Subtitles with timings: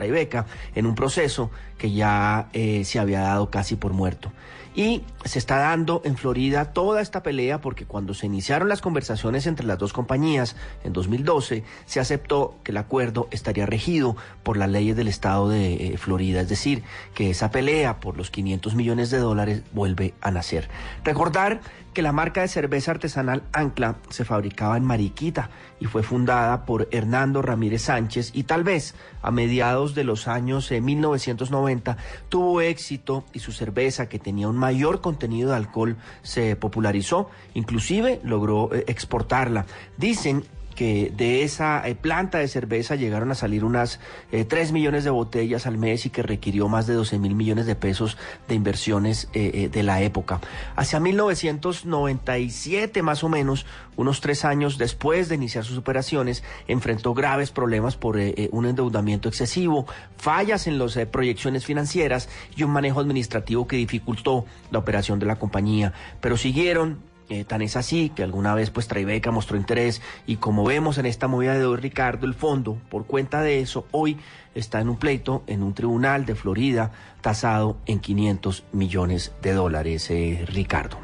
[0.00, 4.32] Tribeca en un proceso que ya eh, se había dado casi por muerto.
[4.74, 9.46] Y se está dando en Florida toda esta pelea porque cuando se iniciaron las conversaciones
[9.46, 14.70] entre las dos compañías en 2012, se aceptó que el acuerdo estaría regido por las
[14.70, 16.40] leyes del estado de eh, Florida.
[16.40, 20.68] Es decir, que esa pelea por los 500 millones de dólares vuelve a nacer.
[21.04, 21.60] Recordar
[21.92, 26.88] que la marca de cerveza artesanal Ancla se fabricaba en Mariquita y fue fundada por
[26.90, 31.96] Hernando Ramírez Sánchez y tal vez a mediados de los años 1990
[32.28, 38.20] tuvo éxito y su cerveza que tenía un mayor contenido de alcohol se popularizó, inclusive
[38.24, 39.66] logró eh, exportarla.
[39.96, 40.44] Dicen
[40.80, 44.00] que de esa eh, planta de cerveza llegaron a salir unas
[44.32, 47.66] eh, 3 millones de botellas al mes y que requirió más de 12 mil millones
[47.66, 48.16] de pesos
[48.48, 50.40] de inversiones eh, eh, de la época.
[50.76, 57.50] Hacia 1997 más o menos, unos tres años después de iniciar sus operaciones, enfrentó graves
[57.50, 59.84] problemas por un endeudamiento excesivo,
[60.16, 65.38] fallas en las proyecciones financieras y un manejo administrativo que dificultó la operación de la
[65.38, 65.92] compañía.
[66.22, 70.64] Pero siguieron eh, tan es así que alguna vez pues Tribeca mostró interés y como
[70.64, 74.18] vemos en esta movida de hoy Ricardo, el fondo por cuenta de eso hoy
[74.54, 80.10] está en un pleito en un tribunal de Florida tasado en 500 millones de dólares,
[80.10, 80.98] eh, Ricardo.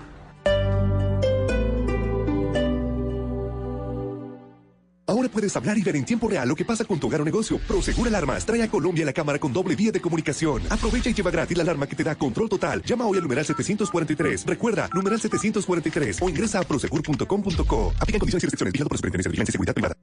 [5.08, 7.24] Ahora puedes hablar y ver en tiempo real lo que pasa con tu hogar o
[7.24, 7.58] negocio.
[7.58, 10.62] Prosegur Alarmas trae a Colombia la cámara con doble vía de comunicación.
[10.68, 12.82] Aprovecha y lleva gratis la alarma que te da control total.
[12.82, 14.46] Llama hoy al numeral 743.
[14.46, 17.92] Recuerda, numeral 743 o ingresa a prosegur.com.co.
[18.00, 18.72] Aplican condiciones y restricciones.
[18.72, 19.96] Vigilado por Superintendencia de Vigilancia y Seguridad Privada.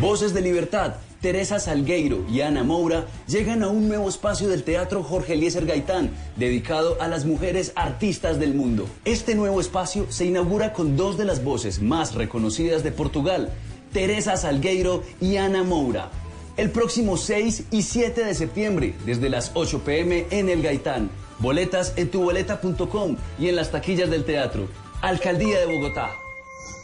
[0.00, 5.02] Voces de Libertad, Teresa Salgueiro y Ana Moura llegan a un nuevo espacio del Teatro
[5.02, 8.86] Jorge Eliezer Gaitán, dedicado a las mujeres artistas del mundo.
[9.06, 13.50] Este nuevo espacio se inaugura con dos de las voces más reconocidas de Portugal,
[13.94, 16.10] Teresa Salgueiro y Ana Moura.
[16.58, 21.08] El próximo 6 y 7 de septiembre, desde las 8 pm en el Gaitán.
[21.38, 24.68] Boletas en tuboleta.com y en las taquillas del teatro.
[25.00, 26.25] Alcaldía de Bogotá.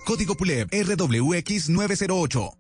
[0.04, 2.50] Código PULEB RWX 908.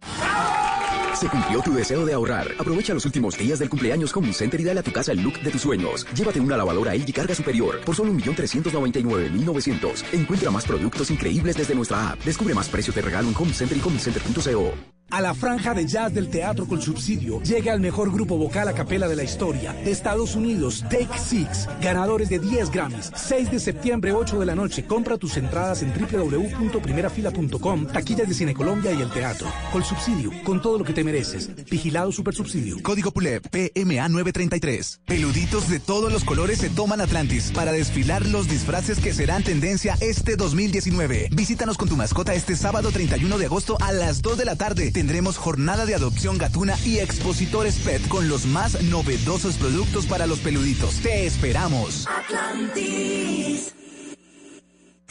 [1.14, 2.48] Se cumplió tu deseo de ahorrar.
[2.58, 5.40] Aprovecha los últimos días del cumpleaños Home Center y dale a tu casa el look
[5.40, 6.06] de tus sueños.
[6.14, 10.04] Llévate una lavadora LG carga superior por solo 1.399.900.
[10.12, 12.24] Encuentra más productos increíbles desde nuestra app.
[12.24, 15.01] Descubre más precios de regalo en Home Center y homecenter.co.
[15.12, 18.72] A la franja de jazz del teatro con subsidio llega el mejor grupo vocal a
[18.72, 19.74] capela de la historia.
[19.74, 23.12] De Estados Unidos, Take Six, ganadores de 10 Grammys.
[23.14, 24.86] 6 de septiembre, 8 de la noche.
[24.86, 29.48] Compra tus entradas en www.primerafila.com, taquillas de Cine Colombia y el teatro.
[29.70, 31.50] Con subsidio, con todo lo que te mereces.
[31.70, 32.82] Vigilado Super Subsidio.
[32.82, 35.02] Código PULEB PMA 933.
[35.04, 39.94] Peluditos de todos los colores se toman Atlantis para desfilar los disfraces que serán tendencia
[40.00, 41.28] este 2019.
[41.32, 44.90] Visítanos con tu mascota este sábado 31 de agosto a las 2 de la tarde.
[45.02, 50.38] Tendremos jornada de adopción gatuna y expositores pet con los más novedosos productos para los
[50.38, 51.00] peluditos.
[51.00, 52.06] Te esperamos.
[52.06, 53.74] Atlantis.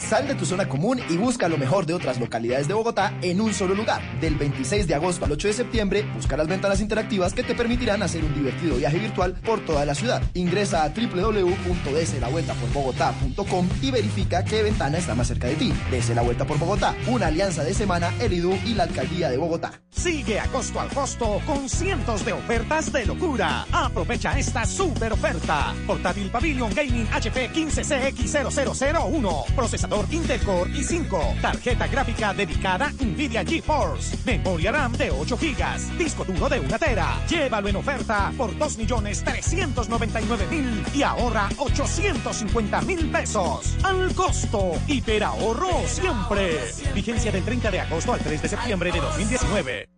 [0.08, 3.40] Sal de tu zona común y busca lo mejor de otras localidades de Bogotá en
[3.40, 4.02] un solo lugar.
[4.20, 8.02] Del 26 de agosto al 8 de septiembre, busca las ventanas interactivas que te permitirán
[8.02, 10.20] hacer un divertido viaje virtual por toda la ciudad.
[10.34, 15.72] Ingresa a www.dslavueltaporbogotá.com y verifica qué ventana está más cerca de ti.
[15.90, 19.38] Dese la vuelta por Bogotá, una alianza de semana, el IDU y la Alcaldía de
[19.38, 19.72] Bogotá.
[19.90, 23.64] Sigue a costo al costo con cientos de ofertas de locura.
[23.72, 25.74] Aprovecha esta super oferta.
[25.86, 29.54] Portátil Pavilion Gaming HP 15CX0001.
[29.54, 31.40] Procesador Intel Core i5.
[31.40, 34.16] Tarjeta gráfica dedicada Nvidia GeForce.
[34.24, 35.98] Memoria RAM de 8 GB.
[35.98, 37.18] Disco duro de 1 tera.
[37.28, 43.76] Llévalo en oferta por 2.399.000 y ahorra 850.000 pesos.
[43.82, 44.72] Al costo.
[44.86, 46.58] Hiperahorro siempre.
[46.94, 49.88] Vigencia del 30 de agosto al 3 de septiembre de 2019.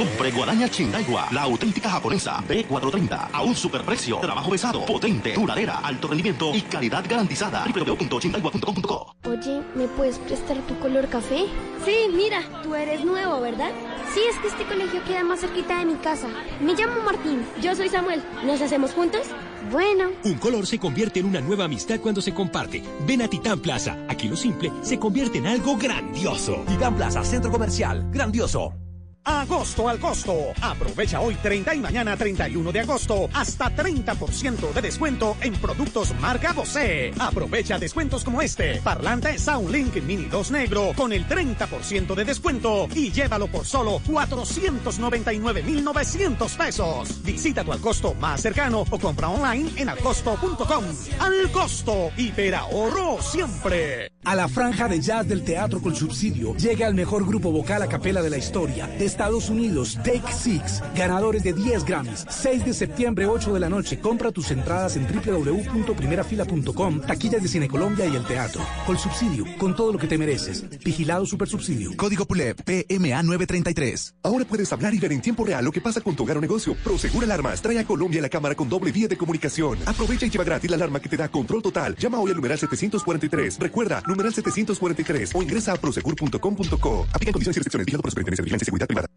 [0.00, 4.16] Compre guadaña Chindaiwa, la auténtica japonesa B430 a un superprecio.
[4.16, 7.66] Trabajo pesado, potente, duradera, alto rendimiento y calidad garantizada.
[7.66, 11.44] www.chindaiwa.com.co Oye, ¿me puedes prestar tu color café?
[11.84, 13.72] Sí, mira, tú eres nuevo, ¿verdad?
[14.14, 16.28] Sí, es que este colegio queda más cerquita de mi casa.
[16.62, 17.44] Me llamo Martín.
[17.60, 18.22] Yo soy Samuel.
[18.42, 19.26] ¿Nos hacemos juntos?
[19.70, 20.12] Bueno.
[20.24, 22.82] Un color se convierte en una nueva amistad cuando se comparte.
[23.06, 23.98] Ven a Titán Plaza.
[24.08, 26.64] Aquí lo simple se convierte en algo grandioso.
[26.66, 28.08] Titán Plaza, centro comercial.
[28.10, 28.79] Grandioso.
[29.24, 30.52] Agosto al costo.
[30.60, 36.52] Aprovecha hoy 30 y mañana 31 de agosto hasta 30% de descuento en productos marca
[36.52, 37.12] Bose.
[37.18, 38.80] Aprovecha descuentos como este.
[38.82, 46.52] Parlante Soundlink Mini 2 negro con el 30% de descuento y llévalo por solo 499,900
[46.54, 47.22] pesos.
[47.22, 50.84] Visita tu al costo más cercano o compra online en alcosto.com.
[51.18, 52.10] Al costo,
[52.54, 54.12] ahorro siempre.
[54.22, 57.88] A la franja de jazz del teatro con subsidio llega el mejor grupo vocal a
[57.88, 62.26] capela de la historia de Estados Unidos, Take Six, ganadores de 10 Grammys.
[62.28, 63.98] 6 de septiembre, 8 de la noche.
[63.98, 68.60] Compra tus entradas en www.primerafila.com, taquillas de Cine Colombia y el teatro.
[68.86, 70.68] Con subsidio, con todo lo que te mereces.
[70.84, 71.96] Vigilado Super Subsidio.
[71.96, 74.16] Código PULEP PMA 933.
[74.22, 76.42] Ahora puedes hablar y ver en tiempo real lo que pasa con tu hogar o
[76.42, 76.76] negocio.
[76.84, 79.78] Prosegur Alarmas trae a Colombia la cámara con doble vía de comunicación.
[79.86, 81.96] Aprovecha y lleva gratis la alarma que te da control total.
[81.96, 83.58] Llama hoy al numeral 743.
[83.58, 87.06] Recuerda, numeral 743 o ingresa a prosegur.com.co.
[87.12, 87.86] Aplican condiciones y restricciones.
[87.86, 89.08] Vigilado por Superintendencia de Vigilancia y Seguridad Privada.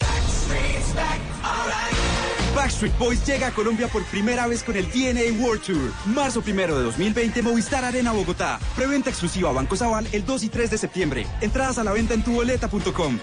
[2.55, 5.91] Backstreet Boys llega a Colombia por primera vez con el DNA World Tour.
[6.05, 8.59] Marzo primero de 2020, Movistar Arena Bogotá.
[8.75, 11.27] Preventa exclusiva Banco Sabal el 2 y 3 de septiembre.
[11.41, 13.19] Entradas a la venta en tuboleta.com.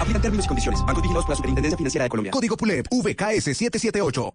[0.00, 0.80] Aplican términos y condiciones.
[0.84, 2.32] Banco vigilados por la Superintendencia Financiera de Colombia.
[2.32, 4.34] Código PULEP VKS 778.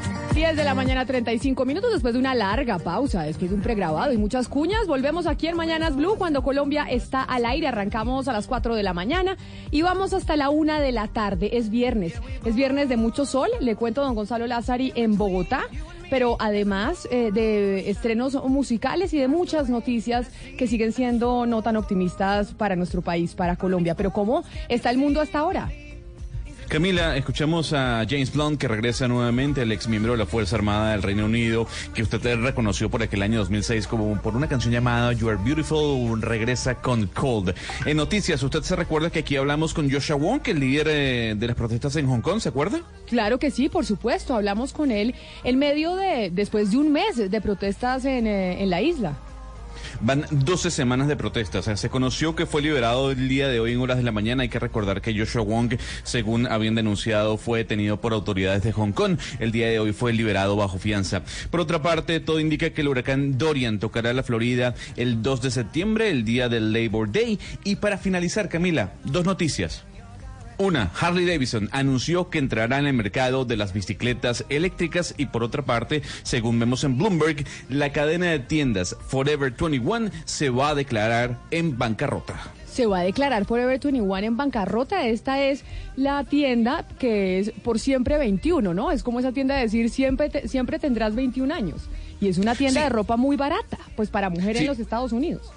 [0.33, 4.13] 10 de la mañana, 35 minutos después de una larga pausa, después de un pregrabado
[4.13, 4.87] y muchas cuñas.
[4.87, 7.67] Volvemos aquí en Mañanas Blue cuando Colombia está al aire.
[7.67, 9.35] Arrancamos a las 4 de la mañana
[9.71, 11.57] y vamos hasta la 1 de la tarde.
[11.57, 12.13] Es viernes.
[12.45, 13.49] Es viernes de mucho sol.
[13.59, 15.63] Le cuento a don Gonzalo Lázari en Bogotá
[16.09, 21.77] pero además eh, de estrenos musicales y de muchas noticias que siguen siendo no tan
[21.77, 23.95] optimistas para nuestro país, para Colombia.
[23.95, 25.71] Pero ¿cómo está el mundo hasta ahora?
[26.71, 30.93] Camila, escuchamos a James Blunt que regresa nuevamente, el ex miembro de la Fuerza Armada
[30.93, 35.11] del Reino Unido, que usted reconoció por aquel año 2006 como por una canción llamada
[35.11, 37.53] You Are Beautiful, regresa con Cold.
[37.85, 41.45] En noticias, usted se recuerda que aquí hablamos con Joshua Wong, el líder eh, de
[41.45, 42.79] las protestas en Hong Kong, ¿se acuerda?
[43.05, 45.13] Claro que sí, por supuesto, hablamos con él
[45.43, 49.17] en medio de, después de un mes de protestas en, eh, en la isla.
[50.03, 51.79] Van 12 semanas de protestas.
[51.79, 54.41] se conoció que fue liberado el día de hoy en horas de la mañana.
[54.41, 58.93] Hay que recordar que Joshua Wong, según habían denunciado, fue detenido por autoridades de Hong
[58.93, 59.19] Kong.
[59.39, 61.21] El día de hoy fue liberado bajo fianza.
[61.51, 65.51] Por otra parte, todo indica que el huracán Dorian tocará la Florida el 2 de
[65.51, 67.39] septiembre, el día del Labor Day.
[67.63, 69.83] Y para finalizar, Camila, dos noticias.
[70.57, 75.43] Una, Harley Davidson anunció que entrará en el mercado de las bicicletas eléctricas y por
[75.43, 80.75] otra parte, según vemos en Bloomberg, la cadena de tiendas Forever 21 se va a
[80.75, 82.35] declarar en bancarrota
[82.71, 85.05] se va a declarar Forever 21 en bancarrota.
[85.05, 85.65] Esta es
[85.97, 88.91] la tienda que es por siempre 21, ¿no?
[88.91, 91.89] Es como esa tienda de decir siempre, siempre tendrás 21 años.
[92.21, 95.51] Y es una tienda de ropa muy barata, pues para mujeres en los Estados Unidos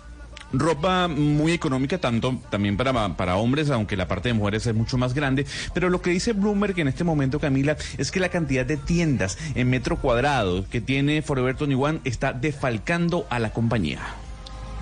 [0.59, 4.99] ropa muy económica, tanto también para, para hombres, aunque la parte de mujeres es mucho
[4.99, 5.47] más grande.
[5.73, 9.39] Pero lo que dice Bloomberg en este momento, Camila, es que la cantidad de tiendas
[9.55, 14.01] en metro cuadrado que tiene Forever 21 está defalcando a la compañía.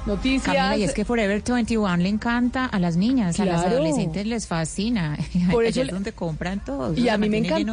[0.06, 0.78] Noticias.
[0.78, 5.16] y es que Forever 21 le encanta a las niñas, a las adolescentes les fascina.
[5.50, 6.94] Por eso es donde compran todo.
[6.94, 7.72] Y a mí me encanta.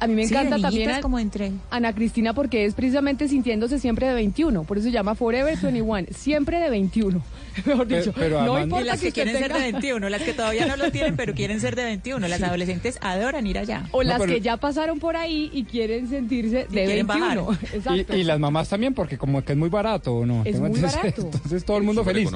[0.00, 1.52] A mí me encanta también como entre...
[1.70, 6.08] Ana Cristina porque es precisamente sintiéndose siempre de 21, por eso se llama Forever 21,
[6.10, 7.22] siempre de 21.
[7.66, 10.76] Mejor dicho, pero, no importa las que, quieren ser de 21, las que todavía no
[10.76, 12.28] lo tienen, pero quieren ser de 21.
[12.28, 13.88] Las adolescentes adoran ir allá.
[13.92, 17.52] O las que ya pasaron por ahí y quieren sentirse de 21.
[17.72, 18.16] Exacto.
[18.16, 20.42] Y, las mamás también, porque como que es muy barato, ¿o no?
[20.44, 21.22] Es muy barato.
[21.22, 22.30] Entonces todo el mundo feliz.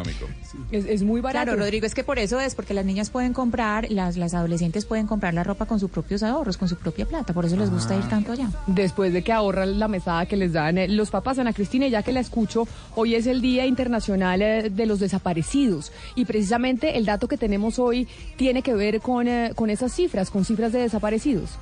[0.71, 1.44] Es, es, muy barato.
[1.44, 4.85] Claro, Rodrigo, es que por eso es, porque las niñas pueden comprar, las, las adolescentes
[4.85, 7.33] pueden comprar la ropa con sus propios ahorros, con su propia plata.
[7.33, 8.49] Por eso les gusta ir tanto allá.
[8.66, 12.02] Después de que ahorran la mesada que les dan eh, los papás, Ana Cristina, ya
[12.02, 15.92] que la escucho, hoy es el Día Internacional eh, de los Desaparecidos.
[16.14, 20.30] Y precisamente el dato que tenemos hoy tiene que ver con, eh, con esas cifras,
[20.30, 21.58] con cifras de desaparecidos.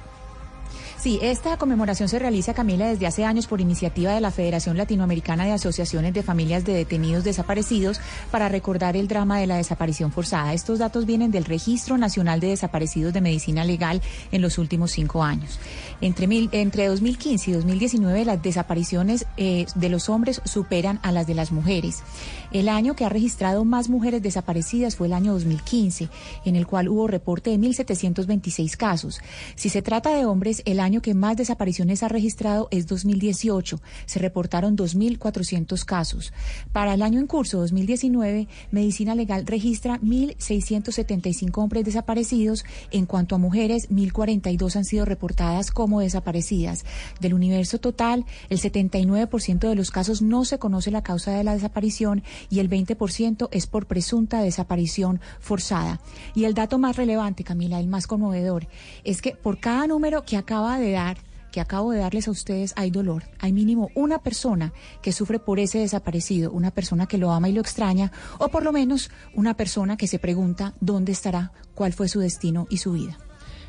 [1.02, 5.44] Sí, esta conmemoración se realiza, Camila, desde hace años por iniciativa de la Federación Latinoamericana
[5.44, 10.54] de Asociaciones de Familias de Detenidos Desaparecidos para recordar el drama de la desaparición forzada.
[10.54, 15.24] Estos datos vienen del Registro Nacional de Desaparecidos de Medicina Legal en los últimos cinco
[15.24, 15.58] años.
[16.00, 21.34] Entre, entre 2015 y 2019 las desapariciones eh, de los hombres superan a las de
[21.34, 22.04] las mujeres.
[22.52, 26.10] El año que ha registrado más mujeres desaparecidas fue el año 2015,
[26.44, 29.20] en el cual hubo reporte de 1.726 casos.
[29.56, 33.80] Si se trata de hombres, el año año que más desapariciones ha registrado es 2018.
[34.04, 36.34] Se reportaron 2.400 casos.
[36.70, 42.66] Para el año en curso, 2019, Medicina Legal registra 1.675 hombres desaparecidos.
[42.90, 46.84] En cuanto a mujeres, 1.042 han sido reportadas como desaparecidas.
[47.20, 51.54] Del universo total, el 79% de los casos no se conoce la causa de la
[51.54, 56.02] desaparición y el 20% es por presunta desaparición forzada.
[56.34, 58.68] Y el dato más relevante, Camila, el más conmovedor,
[59.04, 61.18] es que por cada número que acaba de dar,
[61.52, 63.22] que acabo de darles a ustedes, hay dolor.
[63.38, 64.72] Hay mínimo una persona
[65.02, 68.64] que sufre por ese desaparecido, una persona que lo ama y lo extraña, o por
[68.64, 72.92] lo menos una persona que se pregunta dónde estará, cuál fue su destino y su
[72.92, 73.18] vida.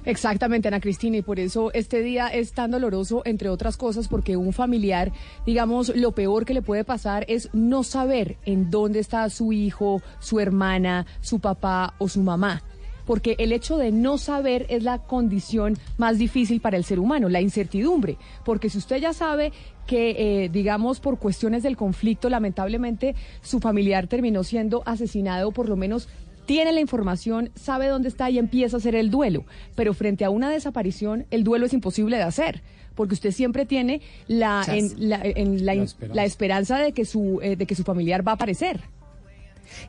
[0.06, 4.36] Exactamente, Ana Cristina, y por eso este día es tan doloroso, entre otras cosas, porque
[4.36, 5.14] un familiar,
[5.46, 10.02] digamos, lo peor que le puede pasar es no saber en dónde está su hijo,
[10.20, 12.64] su hermana, su papá o su mamá
[13.06, 17.30] porque el hecho de no saber es la condición más difícil para el ser humano,
[17.30, 19.52] la incertidumbre, porque si usted ya sabe
[19.88, 25.76] que, eh, digamos, por cuestiones del conflicto, lamentablemente su familiar terminó siendo asesinado, por lo
[25.76, 26.08] menos
[26.46, 29.46] tiene la información, sabe dónde está y empieza a hacer el duelo.
[29.76, 32.62] Pero frente a una desaparición, el duelo es imposible de hacer,
[32.96, 37.56] porque usted siempre tiene la, en, la, en la, la esperanza de que, su, eh,
[37.56, 38.82] de que su familiar va a aparecer.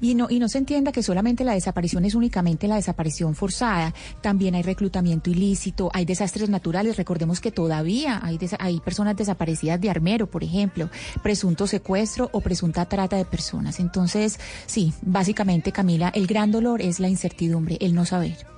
[0.01, 3.95] Y no, y no se entienda que solamente la desaparición es únicamente la desaparición forzada.
[4.21, 6.97] También hay reclutamiento ilícito, hay desastres naturales.
[6.97, 10.91] Recordemos que todavía hay, hay personas desaparecidas de Armero, por ejemplo,
[11.23, 13.81] presunto secuestro o presunta trata de personas.
[13.81, 18.54] Entonces, sí, básicamente, Camila, el gran dolor es la incertidumbre, el no saber.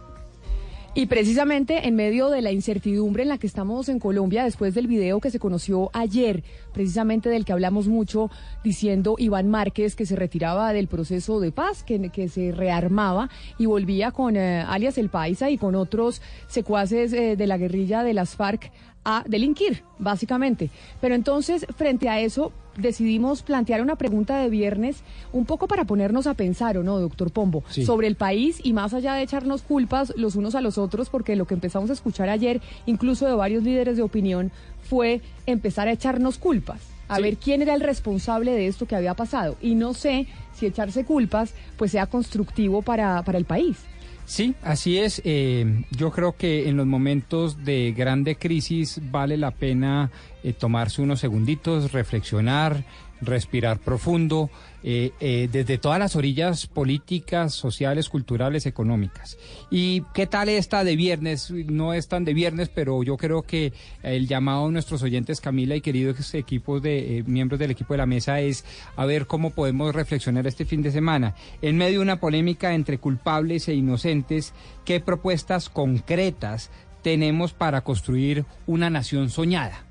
[0.97, 4.87] Y precisamente en medio de la incertidumbre en la que estamos en Colombia, después del
[4.87, 8.31] video que se conoció ayer, precisamente del que hablamos mucho,
[8.65, 13.67] diciendo Iván Márquez que se retiraba del proceso de paz, que, que se rearmaba y
[13.67, 18.15] volvía con eh, alias El Paisa y con otros secuaces eh, de la guerrilla de
[18.15, 18.73] las FARC
[19.07, 20.69] a delinquir, básicamente.
[21.01, 24.97] Pero entonces, frente a eso, decidimos plantear una pregunta de viernes
[25.33, 27.63] un poco para ponernos a pensar, ¿o no, doctor Pombo?
[27.71, 31.37] Sobre el país y más allá de echarnos culpas los unos a los otros, porque
[31.37, 34.51] lo que empezamos a escuchar ayer, incluso de varios líderes de opinión,
[34.83, 36.81] fue empezar a echarnos culpas.
[37.07, 39.57] A ver quién era el responsable de esto que había pasado.
[39.63, 43.77] Y no sé si echarse culpas pues sea constructivo para, para el país.
[44.27, 45.23] Sí, así es.
[45.25, 50.11] Eh, yo creo que en los momentos de grande crisis vale la pena
[50.43, 52.85] eh, tomarse unos segunditos, reflexionar,
[53.21, 54.51] respirar profundo,
[54.83, 59.37] eh, eh, desde todas las orillas políticas, sociales, culturales, económicas.
[59.71, 61.51] ¿Y qué tal esta de viernes?
[61.51, 65.75] No es tan de viernes, pero yo creo que el llamado a nuestros oyentes, Camila
[65.75, 68.65] y queridos equipos de miembros del equipo de la mesa, es
[68.97, 71.35] a ver cómo podemos reflexionar este fin de semana.
[71.63, 74.53] En medio de una polémica entre culpables e inocentes,
[74.85, 76.71] ¿qué propuestas concretas
[77.03, 79.86] tenemos para construir una nación soñada?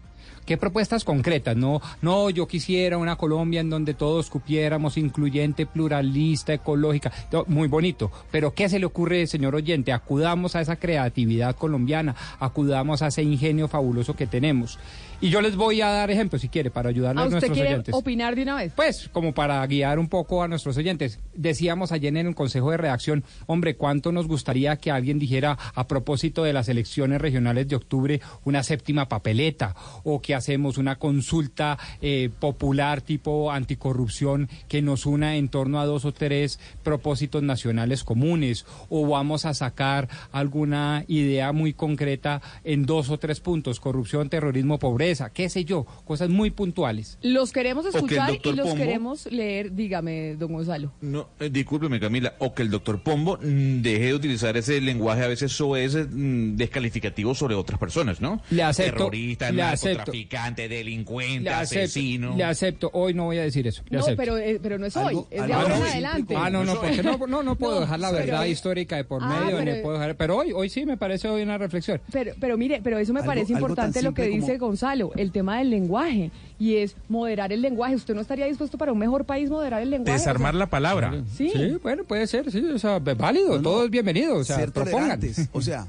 [0.45, 1.57] ¿Qué propuestas concretas?
[1.57, 7.11] No, no, yo quisiera una Colombia en donde todos cupiéramos, incluyente, pluralista, ecológica,
[7.47, 8.11] muy bonito.
[8.29, 9.91] Pero ¿qué se le ocurre, señor oyente?
[9.91, 14.77] Acudamos a esa creatividad colombiana, acudamos a ese ingenio fabuloso que tenemos.
[15.22, 17.95] Y yo les voy a dar ejemplos, si quiere, para ayudarles a, nuestros quiere oyentes.
[17.95, 18.74] opinar de una vez?
[18.75, 21.19] Pues, como para guiar un poco a nuestros oyentes.
[21.34, 25.88] Decíamos ayer en el Consejo de Redacción, hombre, ¿cuánto nos gustaría que alguien dijera a
[25.88, 31.77] propósito de las elecciones regionales de octubre una séptima papeleta o que hacemos una consulta
[32.01, 38.03] eh, popular tipo anticorrupción que nos una en torno a dos o tres propósitos nacionales
[38.03, 44.29] comunes o vamos a sacar alguna idea muy concreta en dos o tres puntos, corrupción,
[44.29, 47.17] terrorismo, pobreza qué sé yo, cosas muy puntuales.
[47.21, 50.93] Los queremos escuchar y los queremos leer, dígame, don Gonzalo.
[51.01, 55.24] No, eh, discúlpeme Camila, o que el doctor Pombo mm, deje de utilizar ese lenguaje
[55.24, 58.41] a veces soez mm, descalificativo sobre otras personas, ¿no?
[58.50, 59.05] Le acepto.
[59.05, 62.35] Terrorista, le narcotraficante, delincuente, le acepto, asesino.
[62.35, 63.83] Le acepto, hoy no voy a decir eso.
[63.89, 66.35] no, pero, eh, pero no es hoy, es de ahora en adelante.
[66.38, 69.57] Ah, no, no, porque no, no, puedo dejar la verdad histórica de por ah, medio,
[69.57, 72.01] pero, puedo dejar, pero hoy, hoy sí me parece hoy una reflexión.
[72.12, 75.69] Pero, pero mire, pero eso me parece importante lo que dice Gonzalo el tema del
[75.69, 77.95] lenguaje y es moderar el lenguaje.
[77.95, 80.17] ¿Usted no estaría dispuesto para un mejor país moderar el lenguaje?
[80.17, 81.23] Desarmar la palabra.
[81.35, 81.51] ¿Sí?
[81.81, 85.61] bueno, puede ser, sí, o sea, válido, todo es bienvenido, o sea, ser tolerantes, o
[85.61, 85.87] sea,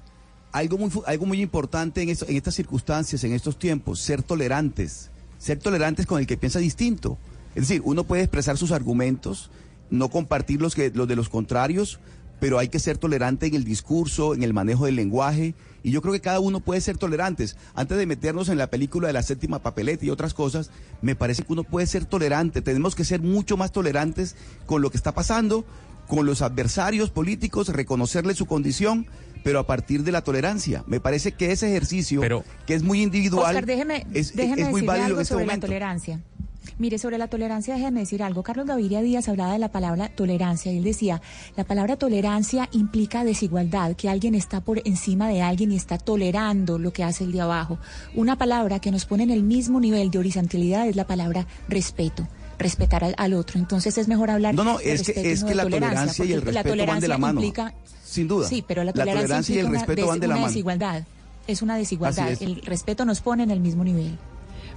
[0.53, 5.59] algo muy algo muy importante en en estas circunstancias, en estos tiempos, ser tolerantes, ser
[5.59, 7.19] tolerantes con el que piensa distinto.
[7.55, 9.51] Es decir, uno puede expresar sus argumentos,
[9.91, 12.01] no compartir los que los de los contrarios,
[12.41, 16.03] pero hay que ser tolerante en el discurso, en el manejo del lenguaje, y yo
[16.03, 17.57] creo que cada uno puede ser tolerantes.
[17.75, 21.45] Antes de meternos en la película de la séptima papeleta y otras cosas, me parece
[21.45, 22.61] que uno puede ser tolerante.
[22.61, 24.35] Tenemos que ser mucho más tolerantes
[24.67, 25.65] con lo que está pasando,
[26.09, 29.07] con los adversarios políticos, reconocerle su condición,
[29.45, 30.83] pero a partir de la tolerancia.
[30.89, 32.21] Me parece que ese ejercicio,
[32.67, 35.45] que es muy individual, Oscar, déjeme, es, déjeme es muy válido algo en este sobre
[35.47, 35.67] momento.
[35.67, 36.21] la tolerancia.
[36.79, 38.43] Mire, sobre la tolerancia, déjeme decir algo.
[38.43, 41.23] Carlos Gaviria Díaz hablaba de la palabra tolerancia y él decía,
[41.57, 46.79] la palabra tolerancia implica desigualdad, que alguien está por encima de alguien y está tolerando
[46.79, 47.79] lo que hace el de abajo.
[48.15, 52.29] Una palabra que nos pone en el mismo nivel de horizontalidad es la palabra respeto
[52.59, 53.59] respetar al, al otro.
[53.59, 56.33] Entonces es mejor hablar No, no, de es que, es que la tolerancia, tolerancia y
[56.33, 57.41] el la respeto van de tolerancia la mano.
[57.43, 58.49] implica- sin duda.
[58.49, 60.35] Sí, pero la La tolerancia, tolerancia y el implica una respeto des- van de la
[60.35, 60.49] una mano.
[60.53, 61.03] desigualdad.
[61.47, 62.31] Es una desigualdad.
[62.33, 62.41] Es.
[62.43, 64.17] El respeto nos pone en el mismo nivel.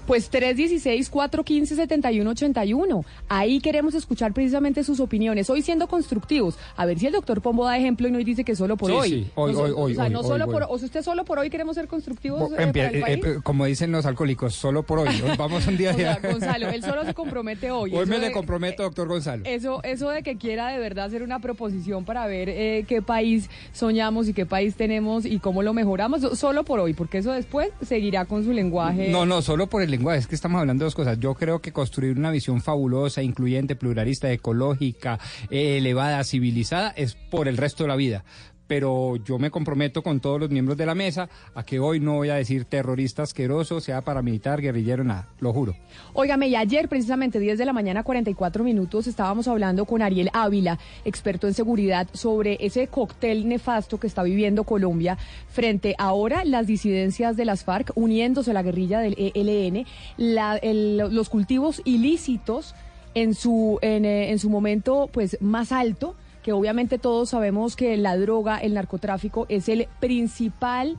[0.10, 3.06] Pues 316-415-7181.
[3.28, 5.52] Ahí queremos escuchar precisamente sus opiniones.
[5.52, 6.58] Hoy siendo constructivos.
[6.76, 8.98] A ver si el doctor Pombo da ejemplo y nos dice que solo por Sí,
[8.98, 9.10] hoy.
[9.10, 10.52] sí, hoy, No hoy, hoy, O sea, hoy, no hoy, solo hoy.
[10.52, 10.64] por...
[10.68, 13.20] O sea, usted solo por hoy queremos ser constructivos eh, Empie- para el eh, país.
[13.24, 15.10] eh, como dicen los alcohólicos, solo por hoy.
[15.10, 16.30] Hoy Vamos un día sea, ya.
[16.32, 17.92] Gonzalo, él solo se compromete hoy.
[17.92, 19.44] Hoy Eso me de- le comprometo, doctor Gonzalo.
[19.46, 23.48] Eso, eso de que quiera de verdad hacer una proposición para ver eh, qué país
[23.74, 27.70] soñamos y qué país tenemos y cómo lo mejoramos, solo por hoy, porque eso después
[27.82, 29.10] seguirá con su lenguaje.
[29.10, 31.20] No, no, solo por el es que estamos hablando de dos cosas.
[31.20, 37.48] Yo creo que construir una visión fabulosa, incluyente, pluralista, ecológica, eh, elevada, civilizada, es por
[37.48, 38.24] el resto de la vida.
[38.70, 42.14] Pero yo me comprometo con todos los miembros de la mesa a que hoy no
[42.18, 45.76] voy a decir terrorista asqueroso, sea paramilitar, guerrillero, nada, lo juro.
[46.14, 51.48] Óigame, ayer precisamente 10 de la mañana 44 minutos estábamos hablando con Ariel Ávila, experto
[51.48, 57.46] en seguridad, sobre ese cóctel nefasto que está viviendo Colombia frente ahora las disidencias de
[57.46, 59.86] las FARC uniéndose a la guerrilla del ELN,
[60.18, 62.76] la- los cultivos ilícitos
[63.16, 66.14] en su en, eh, en su momento pues más alto
[66.50, 70.98] que obviamente todos sabemos que la droga, el narcotráfico es el principal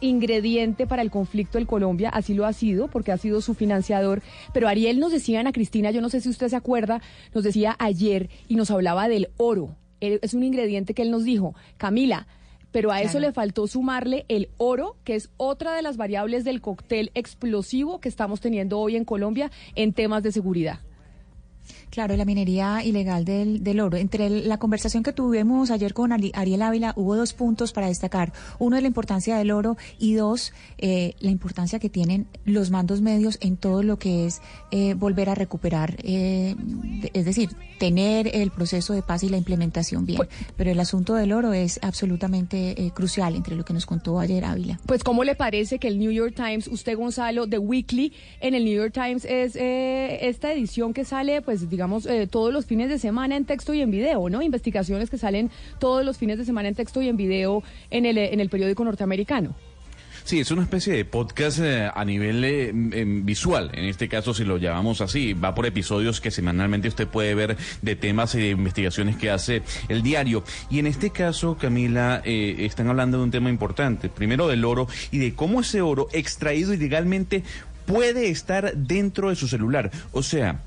[0.00, 4.20] ingrediente para el conflicto en Colombia, así lo ha sido, porque ha sido su financiador.
[4.52, 7.00] Pero Ariel nos decía, Ana Cristina, yo no sé si usted se acuerda,
[7.34, 9.74] nos decía ayer y nos hablaba del oro.
[10.00, 12.26] Él- Es un ingrediente que él nos dijo, Camila,
[12.70, 16.60] pero a eso le faltó sumarle el oro, que es otra de las variables del
[16.60, 20.80] cóctel explosivo que estamos teniendo hoy en Colombia en temas de seguridad.
[21.90, 23.96] Claro, la minería ilegal del, del oro.
[23.96, 27.88] Entre el- la conversación que tuvimos ayer con Ari- Ariel Ávila, hubo dos puntos para
[27.88, 28.32] destacar.
[28.60, 33.00] Uno es la importancia del oro y dos, eh, la importancia que tienen los mandos
[33.00, 37.50] medios en todo lo que es eh, volver a recuperar, eh, de- es decir,
[37.80, 40.20] tener el proceso de paz y la implementación bien.
[40.56, 44.44] Pero el asunto del oro es absolutamente eh, crucial entre lo que nos contó ayer
[44.44, 44.78] Ávila.
[44.86, 48.64] Pues, ¿cómo le parece que el New York Times, usted Gonzalo, The Weekly, en el
[48.64, 52.88] New York Times es eh, esta edición que sale, pues, digamos, eh, todos los fines
[52.88, 54.42] de semana en texto y en video, ¿no?
[54.42, 58.18] Investigaciones que salen todos los fines de semana en texto y en video en el,
[58.18, 59.54] en el periódico norteamericano.
[60.24, 64.34] Sí, es una especie de podcast eh, a nivel eh, em, visual, en este caso
[64.34, 68.40] si lo llamamos así, va por episodios que semanalmente usted puede ver de temas y
[68.40, 70.44] de investigaciones que hace el diario.
[70.70, 74.86] Y en este caso, Camila, eh, están hablando de un tema importante, primero del oro
[75.10, 77.42] y de cómo ese oro extraído ilegalmente
[77.86, 79.90] puede estar dentro de su celular.
[80.12, 80.60] O sea,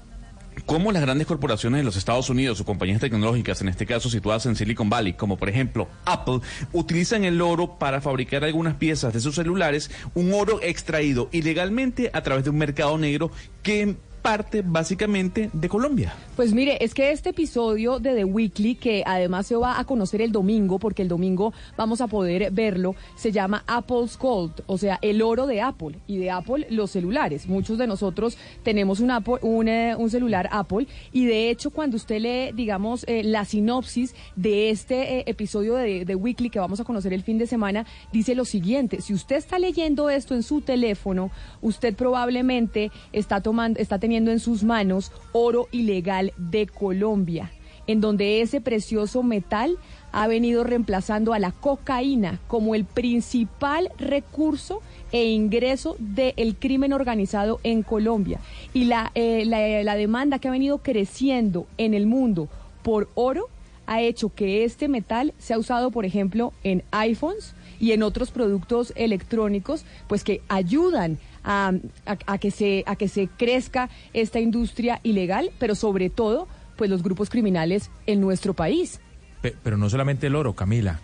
[0.65, 4.45] cómo las grandes corporaciones de los Estados Unidos o compañías tecnológicas, en este caso situadas
[4.45, 6.39] en Silicon Valley, como por ejemplo Apple,
[6.71, 12.21] utilizan el oro para fabricar algunas piezas de sus celulares, un oro extraído ilegalmente a
[12.23, 16.15] través de un mercado negro que parte básicamente de Colombia.
[16.35, 20.21] Pues mire, es que este episodio de The Weekly, que además se va a conocer
[20.21, 24.97] el domingo, porque el domingo vamos a poder verlo, se llama Apple's Gold, o sea,
[25.01, 27.47] el oro de Apple, y de Apple los celulares.
[27.47, 32.21] Muchos de nosotros tenemos un, Apple, un, eh, celular Apple, y de hecho cuando usted
[32.21, 36.85] lee, digamos, eh, la sinopsis de este eh, episodio de The Weekly que vamos a
[36.85, 40.61] conocer el fin de semana, dice lo siguiente, si usted está leyendo esto en su
[40.61, 41.29] teléfono,
[41.61, 47.51] usted probablemente está tomando, está teniendo en sus manos oro ilegal de Colombia,
[47.87, 49.77] en donde ese precioso metal
[50.11, 57.59] ha venido reemplazando a la cocaína como el principal recurso e ingreso del crimen organizado
[57.63, 58.39] en Colombia.
[58.73, 62.47] Y la, eh, la, la demanda que ha venido creciendo en el mundo
[62.83, 63.49] por oro
[63.85, 68.93] ha hecho que este metal sea usado, por ejemplo, en iPhones y en otros productos
[68.95, 71.71] electrónicos, pues que ayudan a,
[72.05, 76.89] a- a que se a que se crezca esta industria ilegal, pero sobre todo, pues
[76.89, 78.99] los grupos criminales en nuestro país.
[79.41, 80.99] Pe- pero no solamente el oro, Camila.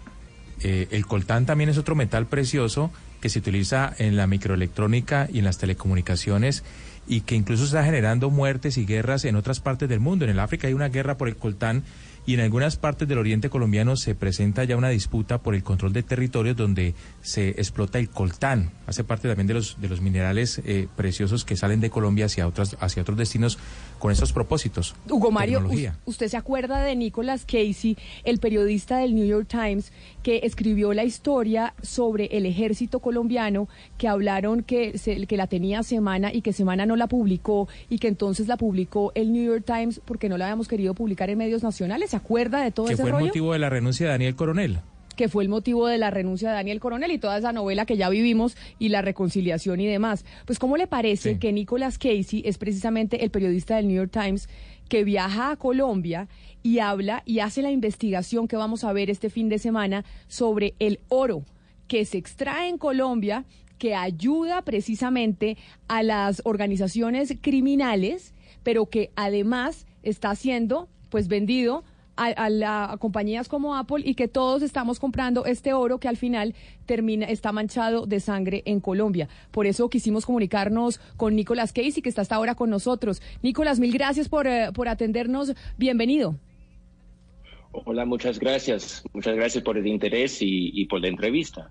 [0.62, 5.40] Eh, el coltán también es otro metal precioso que se utiliza en la microelectrónica y
[5.40, 6.64] en las telecomunicaciones
[7.08, 10.26] y que incluso está generando muertes y guerras en otras partes del mundo.
[10.26, 11.84] En el África hay una guerra por el coltán
[12.30, 15.94] y en algunas partes del oriente colombiano se presenta ya una disputa por el control
[15.94, 18.70] de territorios donde se explota el coltán.
[18.86, 22.46] Hace parte también de los, de los minerales eh, preciosos que salen de Colombia hacia,
[22.48, 23.58] otras, hacia otros destinos
[23.98, 24.94] con esos propósitos.
[25.10, 25.98] Hugo Mario, Tecnología.
[26.06, 31.06] ¿usted se acuerda de Nicholas Casey, el periodista del New York Times, que escribió la
[31.06, 36.54] historia sobre el ejército colombiano, que hablaron que, se- que la tenía Semana y que
[36.54, 40.38] Semana no la publicó y que entonces la publicó el New York Times porque no
[40.38, 42.12] la habíamos querido publicar en medios nacionales?
[42.12, 43.26] ¿Se acuerda de todo que ese fue el rollo?
[43.28, 44.80] motivo de la renuncia de Daniel Coronel.
[45.16, 47.98] que fue el motivo de la renuncia de Daniel Coronel y toda esa novela que
[47.98, 50.24] ya vivimos y la reconciliación y demás.
[50.46, 54.48] Pues, ¿cómo le parece que Nicholas Casey es precisamente el periodista del New York Times
[54.88, 56.30] que viaja a Colombia
[56.64, 60.74] y habla y hace la investigación que vamos a ver este fin de semana sobre
[60.80, 61.44] el oro
[61.90, 63.44] que se extrae en Colombia,
[63.78, 65.58] que ayuda precisamente
[65.90, 71.84] a las organizaciones criminales, pero que además está siendo pues vendido
[72.28, 76.54] a, la- compañías como Apple y que todos estamos comprando este oro que al final
[76.86, 79.30] termina está manchado de sangre en Colombia.
[79.52, 83.22] Por eso quisimos comunicarnos con Nicolás Casey, que está hasta ahora con nosotros.
[83.42, 85.54] Nicolás, mil gracias por, eh, por atendernos.
[85.78, 86.36] Bienvenido.
[87.72, 89.04] Hola, muchas gracias.
[89.14, 91.70] Muchas gracias por el interés y por la entrevista.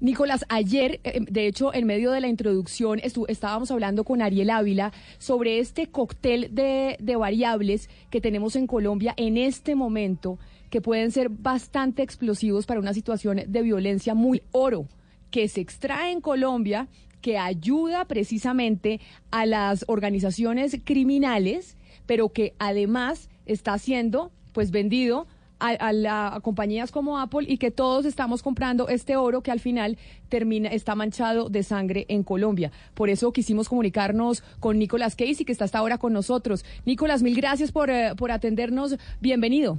[0.00, 4.92] Nicolás, ayer, eh, de hecho, en medio de la introducción, estábamos hablando con Ariel Ávila
[5.18, 10.38] sobre este cóctel de, de variables que tenemos en Colombia en este momento,
[10.70, 14.86] que pueden ser bastante explosivos para una situación de violencia muy oro,
[15.32, 16.86] que se extrae en Colombia,
[17.20, 19.00] que ayuda precisamente
[19.32, 25.26] a las organizaciones criminales, pero que además está siendo pues vendido
[25.60, 29.60] a, a la- compañías como Apple y que todos estamos comprando este oro que al
[29.60, 32.70] final termina está manchado de sangre en Colombia.
[32.94, 36.64] Por eso quisimos comunicarnos con Nicolás Casey, que está hasta ahora con nosotros.
[36.84, 38.96] Nicolás, mil gracias por, eh, por atendernos.
[39.20, 39.78] Bienvenido.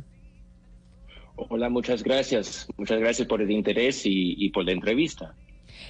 [1.35, 2.67] Hola, muchas gracias.
[2.77, 5.33] Muchas gracias por el interés y por la entrevista.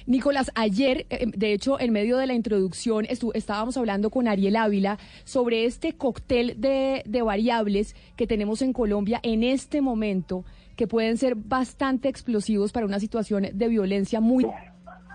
[0.06, 4.98] Nicolás, ayer, eh, de hecho, en medio de la introducción, estábamos hablando con Ariel Ávila
[5.24, 10.44] sobre este cóctel de, de variables que tenemos en Colombia en este momento,
[10.76, 14.46] que pueden ser bastante explosivos para una situación de violencia muy...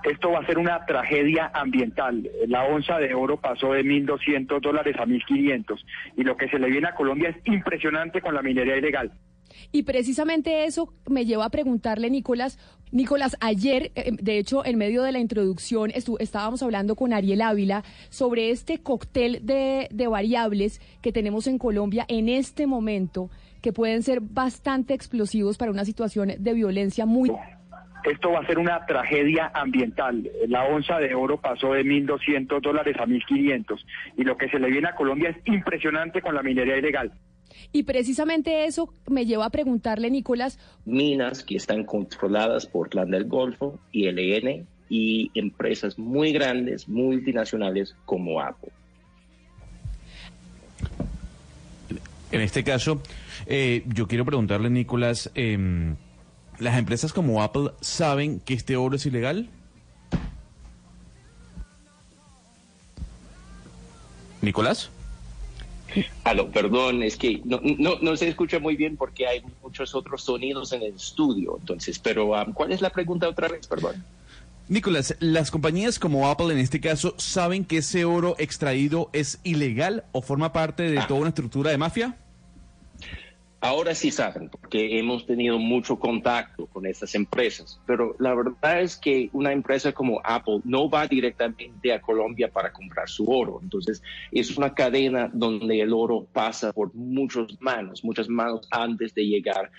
[0.04, 2.30] Esto va a ser una tragedia ambiental.
[2.48, 5.84] La onza de oro pasó de 1.200 dólares a 1.500
[6.16, 9.12] y lo que se le viene a Colombia es impresionante con la minería ilegal.
[9.72, 12.60] Y precisamente eso me lleva a preguntarle, Nicolás,
[12.96, 17.84] Nicolás, ayer, eh, de hecho, en medio de la introducción, estábamos hablando con Ariel Ávila
[18.08, 23.30] sobre este cóctel de, de variables que tenemos en Colombia en este momento,
[23.62, 27.34] que pueden ser bastante explosivos para una situación de violencia muy...
[28.06, 30.32] Esto va a ser una tragedia ambiental.
[30.48, 33.78] La onza de oro pasó de 1.200 dólares a 1.500
[34.16, 37.12] y lo que se le viene a Colombia es impresionante con la minería ilegal.
[37.76, 43.26] Y precisamente eso me lleva a preguntarle, Nicolás, Minas que están controladas por Clan del
[43.26, 48.72] Golfo y LN y empresas muy grandes, multinacionales como Apple.
[52.32, 53.02] En este caso,
[53.46, 55.98] eh, yo quiero preguntarle, Nicolás, em,
[56.60, 59.50] ¿las empresas como Apple saben que este oro es ilegal?
[64.42, 64.92] Nicolás.
[66.24, 70.24] Aló, perdón, es que no, no, no se escucha muy bien porque hay muchos otros
[70.24, 71.58] sonidos en el estudio.
[71.60, 73.68] Entonces, pero um, ¿cuál es la pregunta otra vez?
[73.68, 74.04] Perdón.
[74.68, 80.06] Nicolás, ¿las compañías como Apple en este caso saben que ese oro extraído es ilegal
[80.12, 82.18] o forma parte de toda una estructura de mafia?
[83.62, 88.96] Ahora sí saben, porque hemos tenido mucho contacto con estas empresas, pero la verdad es
[88.96, 93.60] que una empresa como Apple no va directamente a Colombia para comprar su oro.
[93.64, 99.26] Entonces, es una cadena donde el oro pasa por muchas manos, muchas manos antes de
[99.26, 99.72] llegar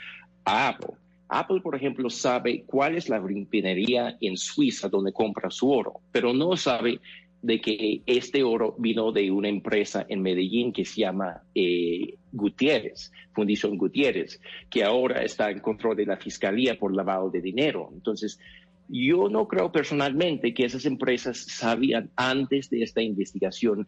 [0.44, 0.94] a Apple.
[1.28, 6.32] Apple, por ejemplo, sabe cuál es la refinería en Suiza donde compra su oro, pero
[6.32, 7.00] no sabe
[7.46, 13.12] de que este oro vino de una empresa en Medellín que se llama eh, Gutiérrez,
[13.32, 17.88] Fundición Gutiérrez, que ahora está en control de la fiscalía por lavado de dinero.
[17.92, 18.40] Entonces,
[18.88, 23.86] yo no creo personalmente que esas empresas sabían antes de esta investigación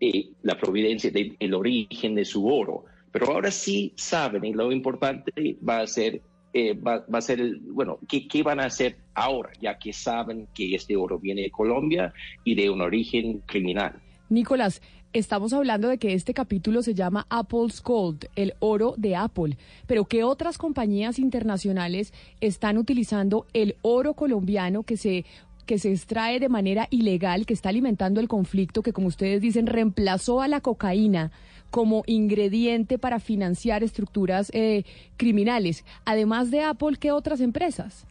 [0.00, 4.72] eh, la providencia del el origen de su oro, pero ahora sí saben y lo
[4.72, 6.22] importante va a ser
[6.58, 9.92] eh, va, va, a ser, el, bueno, ¿qué, ¿qué, van a hacer ahora, ya que
[9.92, 12.14] saben que este oro viene de Colombia
[12.44, 14.00] y de un origen criminal?
[14.30, 14.80] Nicolás,
[15.12, 20.06] estamos hablando de que este capítulo se llama Apple's Gold, el oro de Apple, pero
[20.06, 25.26] ¿qué otras compañías internacionales están utilizando el oro colombiano que se
[25.66, 29.66] que se extrae de manera ilegal, que está alimentando el conflicto, que como ustedes dicen,
[29.66, 31.32] reemplazó a la cocaína
[31.70, 34.84] como ingrediente para financiar estructuras eh,
[35.16, 35.84] criminales.
[36.04, 38.06] Además de Apple, ¿qué otras empresas?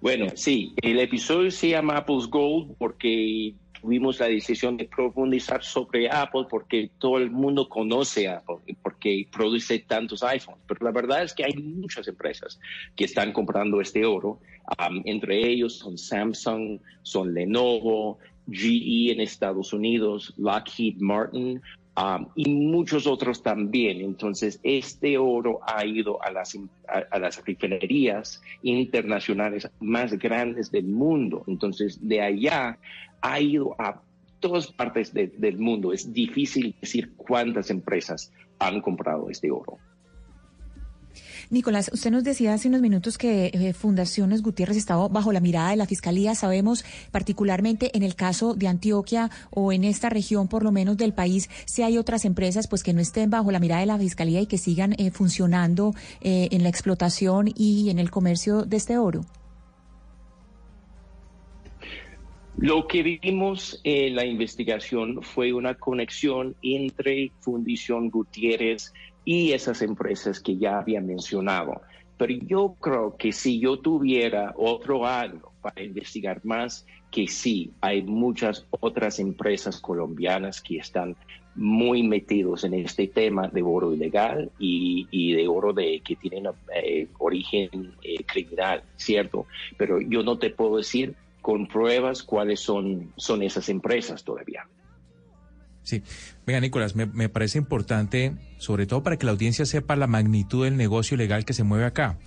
[0.00, 6.08] Bueno, sí, el episodio se llama Apple's Gold porque tuvimos la decisión de profundizar sobre
[6.10, 10.60] Apple porque todo el mundo conoce Apple y porque produce tantos iPhones.
[10.66, 12.60] Pero la verdad es que hay muchas empresas
[12.96, 14.40] que están comprando este oro.
[15.04, 18.18] entre ellos son Samsung, son Lenovo,
[18.50, 21.60] GE en Estados Unidos, Lockheed Martin,
[22.34, 24.00] y muchos otros también.
[24.00, 26.56] Entonces, este oro ha ido a las,
[26.86, 31.44] a, las refinerías internacionales más grandes del mundo.
[31.46, 32.78] Entonces, de allá
[33.20, 34.00] ha ido a
[34.40, 35.92] todas partes del mundo.
[35.92, 39.78] Es difícil decir cuántas empresas han comprado este oro.
[41.50, 45.70] Nicolás, usted nos decía hace unos minutos que eh, Fundaciones Gutiérrez estaba bajo la mirada
[45.70, 46.34] de la Fiscalía.
[46.34, 51.14] Sabemos, particularmente en el caso de Antioquia o en esta región, por lo menos del
[51.14, 54.42] país, si hay otras empresas pues que no estén bajo la mirada de la Fiscalía
[54.42, 58.98] y que sigan eh, funcionando eh, en la explotación y en el comercio de este
[58.98, 59.22] oro.
[62.58, 68.92] Lo que vimos en la investigación fue una conexión entre Fundación Gutiérrez
[69.28, 71.82] y esas empresas que ya había mencionado.
[72.16, 78.00] Pero yo creo que si yo tuviera otro año para investigar más, que sí, hay
[78.00, 81.14] muchas otras empresas colombianas que están
[81.54, 87.08] muy metidos en este tema de oro ilegal y, de oro de que tienen eh,
[87.18, 87.68] origen
[88.02, 89.44] eh, criminal, ¿cierto?
[89.76, 94.66] Pero yo no te puedo decir con pruebas cuáles son, son esas empresas todavía.
[95.88, 96.02] Sí,
[96.46, 100.76] venga Nicolás, me, parece importante, sobre todo para que la audiencia sepa la magnitud del
[100.76, 102.18] negocio legal que se mueve acá.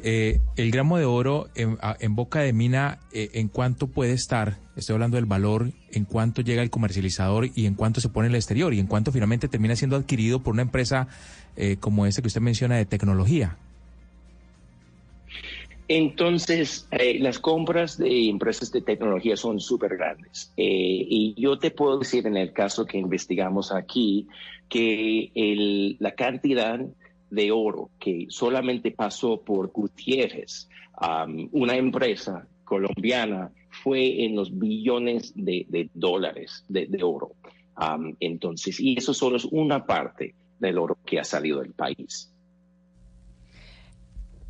[0.00, 4.58] Eh, el gramo de oro en, boca de mina, eh, ¿en cuánto puede estar?
[4.74, 8.32] Estoy hablando del valor, en cuánto llega el comercializador y en cuánto se pone en
[8.32, 11.06] el exterior y en cuánto finalmente termina siendo adquirido por una empresa
[11.54, 13.56] eh, como esta que usted menciona de tecnología.
[15.88, 20.52] Entonces, eh, las compras de empresas de tecnología son súper grandes.
[20.56, 24.26] Eh, y yo te puedo decir en el caso que investigamos aquí
[24.68, 25.30] que
[26.00, 26.80] la cantidad
[27.30, 30.68] de oro que solamente pasó por Gutiérrez,
[31.52, 37.32] una empresa colombiana, fue en los billones de, dólares de, oro.
[38.18, 42.32] entonces, y eso solo es una parte del oro que ha salido del país.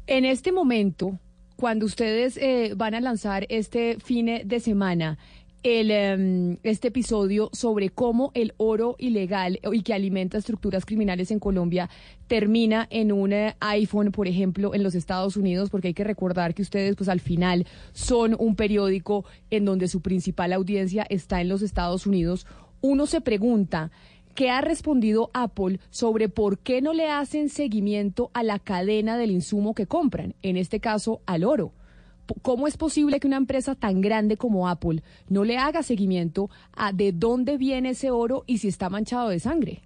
[0.06, 1.18] En este momento,
[1.56, 5.18] cuando ustedes eh, van a lanzar este fin de semana,
[5.62, 11.40] el, em, este episodio sobre cómo el oro ilegal y que alimenta estructuras criminales en
[11.40, 11.90] Colombia
[12.28, 16.54] termina en un eh, iPhone, por ejemplo, en los Estados Unidos, porque hay que recordar
[16.54, 21.48] que ustedes, pues al final, son un periódico en donde su principal audiencia está en
[21.48, 22.46] los Estados Unidos.
[22.80, 23.90] Uno se pregunta,
[24.36, 29.30] ¿Qué ha respondido Apple sobre por qué no le hacen seguimiento a la cadena del
[29.30, 31.72] insumo que compran, en este caso al oro?
[32.42, 36.92] ¿Cómo es posible que una empresa tan grande como Apple no le haga seguimiento a
[36.92, 39.80] de dónde viene ese oro y si está manchado de sangre?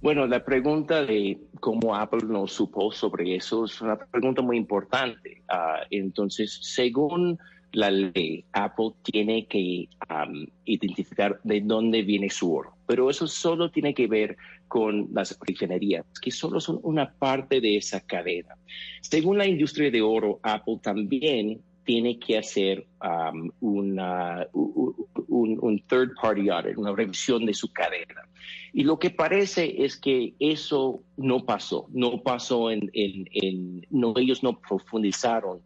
[0.00, 5.42] Bueno, la pregunta de cómo Apple no supo sobre eso es una pregunta muy importante.
[5.48, 7.38] Ah, entonces, según
[7.74, 9.88] la ley, Apple tiene que
[10.64, 12.76] identificar de dónde viene su oro.
[12.86, 14.36] Pero eso solo tiene que ver
[14.68, 18.56] con las refinerías, que solo son una parte de esa cadena.
[19.00, 22.86] Según la industria de oro, Apple también tiene que hacer
[23.60, 28.22] una, un, third party audit, una revisión de su cadena.
[28.72, 34.42] Y lo que parece es que eso no pasó, no pasó en, en no, ellos
[34.42, 35.60] no profundizaron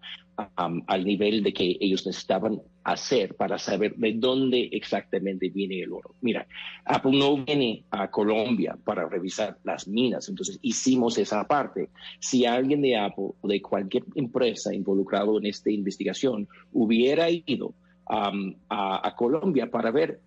[0.55, 6.15] al nivel de que ellos necesitaban hacer para saber de dónde exactamente viene el oro.
[6.21, 6.47] Mira,
[6.85, 11.91] Apple no viene a Colombia para revisar las minas, entonces hicimos esa parte.
[12.21, 17.75] Si alguien de Apple o de cualquier empresa involucrado en esta investigación hubiera ido
[18.07, 20.21] a, Colombia para ver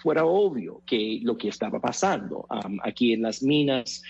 [0.00, 2.46] fuera obvio que lo que estaba pasando
[2.82, 4.02] aquí en las minas,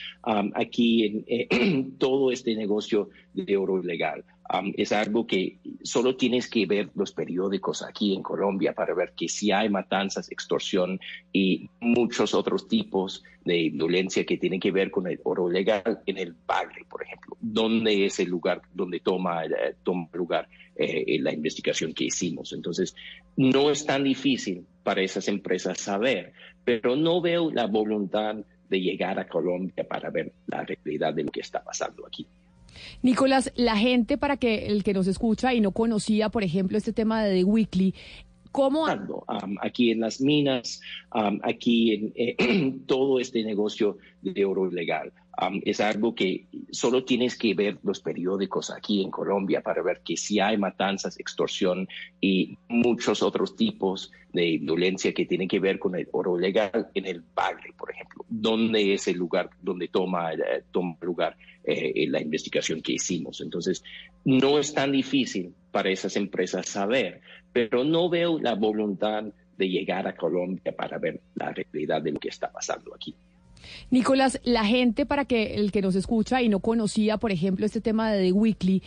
[0.54, 4.24] aquí en eh, todo este negocio de oro ilegal.
[4.76, 9.28] es algo que solo tienes que ver los periódicos aquí en Colombia para ver que
[9.28, 10.98] si hay matanzas, extorsión
[11.32, 16.18] y muchos otros tipos de violencia que tienen que ver con el oro ilegal en
[16.18, 21.32] el Bagre, por ejemplo, donde es el lugar donde toma, eh, toma lugar eh, la
[21.32, 22.52] investigación que hicimos.
[22.52, 22.94] Entonces,
[23.36, 26.32] no es tan difícil para esas empresas saber,
[26.64, 28.36] pero no veo la voluntad
[28.68, 32.26] de llegar a Colombia para ver la realidad de lo que está pasando aquí.
[33.02, 36.92] Nicolás, la gente para que el que nos escucha y no conocía, por ejemplo, este
[36.92, 37.94] tema de The Weekly,
[38.52, 38.86] ¿cómo
[39.60, 40.80] aquí en las minas,
[41.42, 45.12] aquí en eh, todo este negocio de oro ilegal?
[45.40, 50.00] Um, es algo que solo tienes que ver los periódicos aquí en Colombia para ver
[50.04, 51.88] que si hay matanzas, extorsión
[52.20, 57.06] y muchos otros tipos de violencia que tienen que ver con el oro ilegal en
[57.06, 62.20] el Bagre, por ejemplo, donde es el lugar donde toma, eh, toma lugar eh, la
[62.20, 63.40] investigación que hicimos.
[63.40, 63.82] Entonces,
[64.24, 67.20] no es tan difícil para esas empresas saber,
[67.52, 69.24] pero no veo la voluntad
[69.56, 73.14] de llegar a Colombia para ver la realidad de lo que está pasando aquí.
[73.90, 77.80] Nicolás, la gente para que el que nos escucha y no conocía, por ejemplo, este
[77.80, 78.82] tema de The Weekly,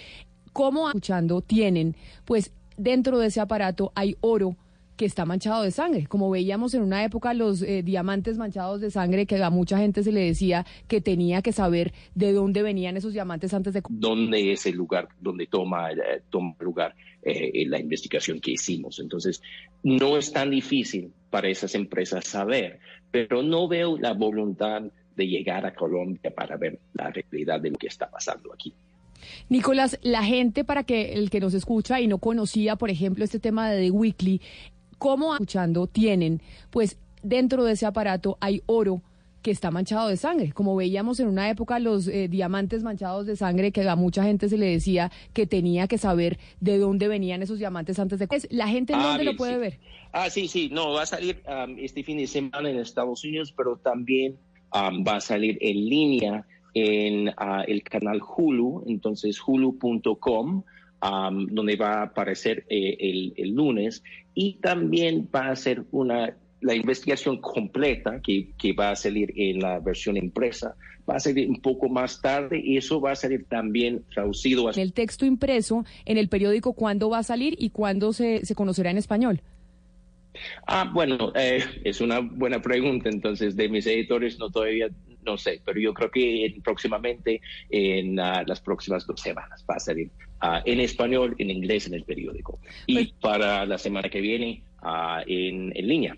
[0.51, 1.95] ¿cómo escuchando tienen?
[2.25, 4.55] Pues dentro de ese aparato hay oro
[4.95, 6.05] que está manchado de sangre.
[6.07, 10.03] Como veíamos en una época los eh, diamantes manchados de sangre, que a mucha gente
[10.03, 13.81] se le decía que tenía que saber de dónde venían esos diamantes antes de...
[13.89, 18.99] ¿Dónde es el lugar donde toma, eh, toma lugar eh, la investigación que hicimos?
[18.99, 19.41] Entonces,
[19.81, 22.79] no es tan difícil para esas empresas saber,
[23.13, 24.82] pero no veo la voluntad
[25.15, 28.73] de llegar a Colombia para ver la realidad de lo que está pasando aquí.
[29.49, 33.38] Nicolás, la gente para que el que nos escucha y no conocía, por ejemplo, este
[33.38, 34.41] tema de The Weekly,
[34.97, 36.41] ¿cómo escuchando tienen?
[36.71, 39.04] Pues dentro de ese aparato hay oro
[39.43, 40.51] que está manchado de sangre.
[40.53, 44.49] Como veíamos en una época los eh, diamantes manchados de sangre, que a mucha gente
[44.49, 48.27] se le decía que tenía que saber de dónde venían esos diamantes antes de...
[48.49, 49.60] ¿La gente en Ah, dónde bien, lo puede sí.
[49.60, 49.79] ver?
[50.13, 53.53] Ah, sí, sí, no, va a salir um, este fin de semana en Estados Unidos,
[53.56, 54.38] pero también
[54.73, 60.63] um, va a salir en línea en ah, el canal Hulu, entonces hulu.com,
[61.01, 64.03] um, donde va a aparecer eh, el, el lunes,
[64.34, 69.60] y también va a ser una la investigación completa que, que va a salir en
[69.60, 70.76] la versión impresa,
[71.10, 74.71] va a salir un poco más tarde y eso va a salir también traducido a
[74.71, 78.56] En el texto impreso, en el periódico, ¿cuándo va a salir y cuándo se, se
[78.56, 79.41] conocerá en español?
[80.65, 83.10] Ah, bueno, eh, es una buena pregunta.
[83.10, 84.88] Entonces, de mis editores no todavía
[85.26, 89.76] no sé, pero yo creo que en- próximamente, en ah, las próximas dos semanas, va
[89.76, 90.10] a salir
[90.41, 92.60] ah, en español, en inglés, en el periódico.
[92.88, 96.17] Y para la semana que viene, ah, en, en línea.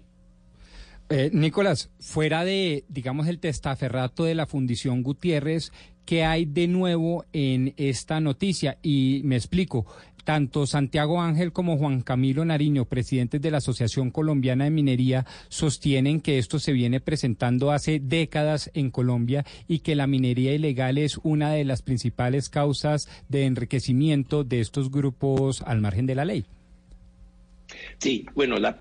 [1.08, 5.72] Eh, Nicolás, fuera de, digamos, el testaferrato de la Fundición Gutiérrez,
[6.04, 8.80] ¿qué hay de nuevo en esta noticia?
[8.82, 9.86] Y me explico.
[10.24, 16.20] Tanto Santiago Ángel como Juan Camilo Nariño, presidentes de la Asociación Colombiana de Minería, sostienen
[16.20, 21.20] que esto se viene presentando hace décadas en Colombia y que la minería ilegal es
[21.22, 26.46] una de las principales causas de enriquecimiento de estos grupos al margen de la ley.
[28.00, 28.76] Sí, bueno, la,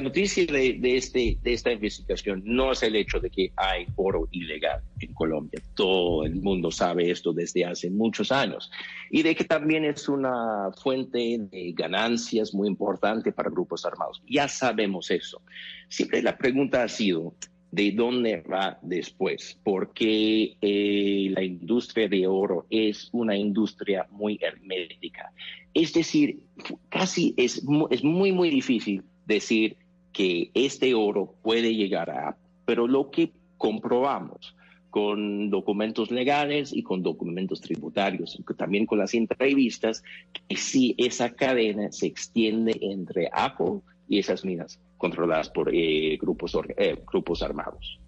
[0.00, 4.28] noticia de, de este, de esta investigación no es el hecho de que hay oro
[4.32, 5.60] ilegal en Colombia.
[5.74, 8.70] Todo el mundo sabe esto desde hace muchos años.
[9.10, 14.22] Y de que también es una fuente de ganancias muy importante para grupos armados.
[14.28, 15.42] Ya sabemos eso.
[15.88, 17.34] Siempre la pregunta ha sido,
[17.70, 19.58] ¿de dónde va después?
[19.62, 25.32] Porque eh, la industria de oro es una industria muy hermética.
[25.74, 26.40] Es decir,
[26.88, 29.76] casi es, es muy, muy difícil decir
[30.12, 34.56] que este oro puede llegar a, pero lo que comprobamos
[34.90, 40.02] con documentos legales y con documentos tributarios, también con las entrevistas,
[40.48, 46.58] que sí esa cadena se extiende entre Apple y esas minas controladas por eh, grupos,
[46.76, 48.00] eh, grupos armados.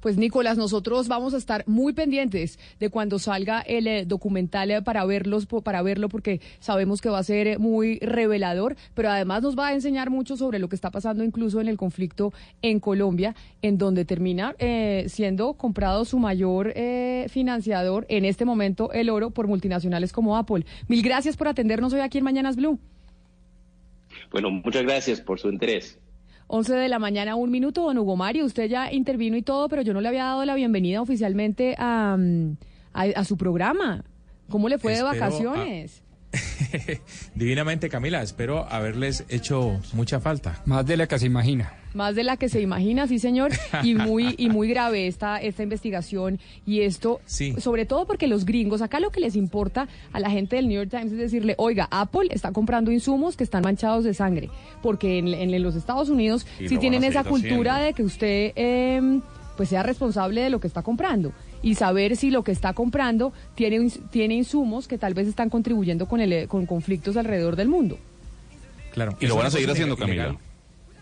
[0.00, 4.82] Pues Nicolás, nosotros vamos a estar muy pendientes de cuando salga el eh, documental eh,
[4.82, 9.42] para verlos, para verlo, porque sabemos que va a ser eh, muy revelador, pero además
[9.42, 12.32] nos va a enseñar mucho sobre lo que está pasando incluso en el conflicto
[12.62, 14.54] en Colombia, en donde termina
[15.06, 16.74] siendo comprado su mayor
[17.28, 20.64] financiador en este momento el oro por multinacionales como Apple.
[20.88, 22.78] Mil gracias por atendernos hoy aquí en Mañanas Blue.
[24.30, 25.98] Bueno, muchas gracias por su interés.
[26.48, 28.44] 11 de la mañana, un minuto, don Hugo Mario.
[28.44, 32.16] Usted ya intervino y todo, pero yo no le había dado la bienvenida oficialmente a,
[32.18, 32.56] mm,
[32.92, 34.04] a, a su programa.
[34.48, 36.02] ¿Cómo le fue de Espero a- vacaciones?
[37.34, 40.62] Divinamente, Camila, espero haberles hecho mucha falta.
[40.66, 41.72] Más de la que se imagina.
[41.96, 43.52] Más de la que se imagina, sí, señor.
[43.82, 46.38] Y muy, y muy grave esta, esta investigación.
[46.66, 47.54] Y esto, Sí.
[47.58, 50.76] sobre todo porque los gringos, acá lo que les importa a la gente del New
[50.76, 54.50] York Times es decirle, oiga, Apple está comprando insumos que están manchados de sangre.
[54.82, 57.86] Porque en, en los Estados Unidos Y sí tienen esa cultura haciendo.
[57.86, 59.20] de que usted eh,
[59.56, 61.32] pues sea responsable de lo que está comprando.
[61.62, 66.06] Y saber si lo que está comprando tiene, tiene insumos que tal vez están contribuyendo
[66.06, 67.98] con, el, con conflictos alrededor del mundo.
[68.92, 69.16] Claro.
[69.18, 70.36] Y lo van a seguir haciendo, ilegal.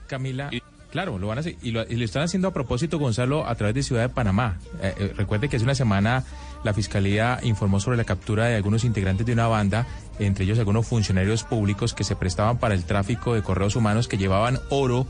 [0.07, 0.49] Camila.
[0.49, 0.51] Camila,
[0.95, 4.03] Claro, lo van a y, lo, están haciendo a propósito, Gonzalo, a través de Ciudad
[4.03, 4.61] de Panamá.
[4.81, 6.23] Eh, eh, recuerde que hace una semana
[6.63, 9.89] la Fiscalía informó sobre la captura de algunos integrantes de una banda,
[10.21, 14.19] entre ellos algunos funcionarios públicos que se prestaban para el tráfico de correos humanos que
[14.19, 15.05] llevaban oro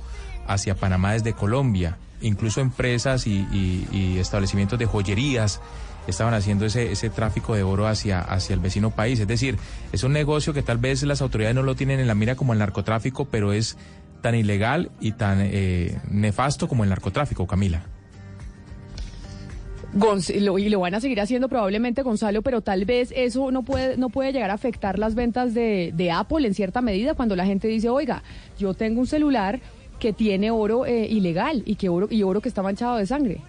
[0.46, 1.98] hacia Panamá desde Colombia.
[2.22, 5.60] Incluso empresas y, y- y establecimientos de joyerías
[6.06, 9.20] estaban haciendo ese, ese tráfico de oro hacia, hacia el vecino país.
[9.20, 9.58] Es decir,
[9.92, 12.54] es un negocio que tal vez las autoridades no lo tienen en la mira como
[12.54, 13.76] el narcotráfico, pero es
[14.24, 17.82] tan ilegal y tan eh, nefasto como el narcotráfico, Camila.
[20.32, 24.08] Y lo van a seguir haciendo probablemente Gonzalo, pero tal vez eso no puede, no
[24.08, 27.68] puede llegar a afectar las ventas de, de Apple en cierta medida cuando la gente
[27.68, 28.22] dice, oiga,
[28.58, 29.60] yo tengo un celular
[29.98, 33.42] que tiene oro eh, ilegal y que oro, y oro que está manchado de sangre.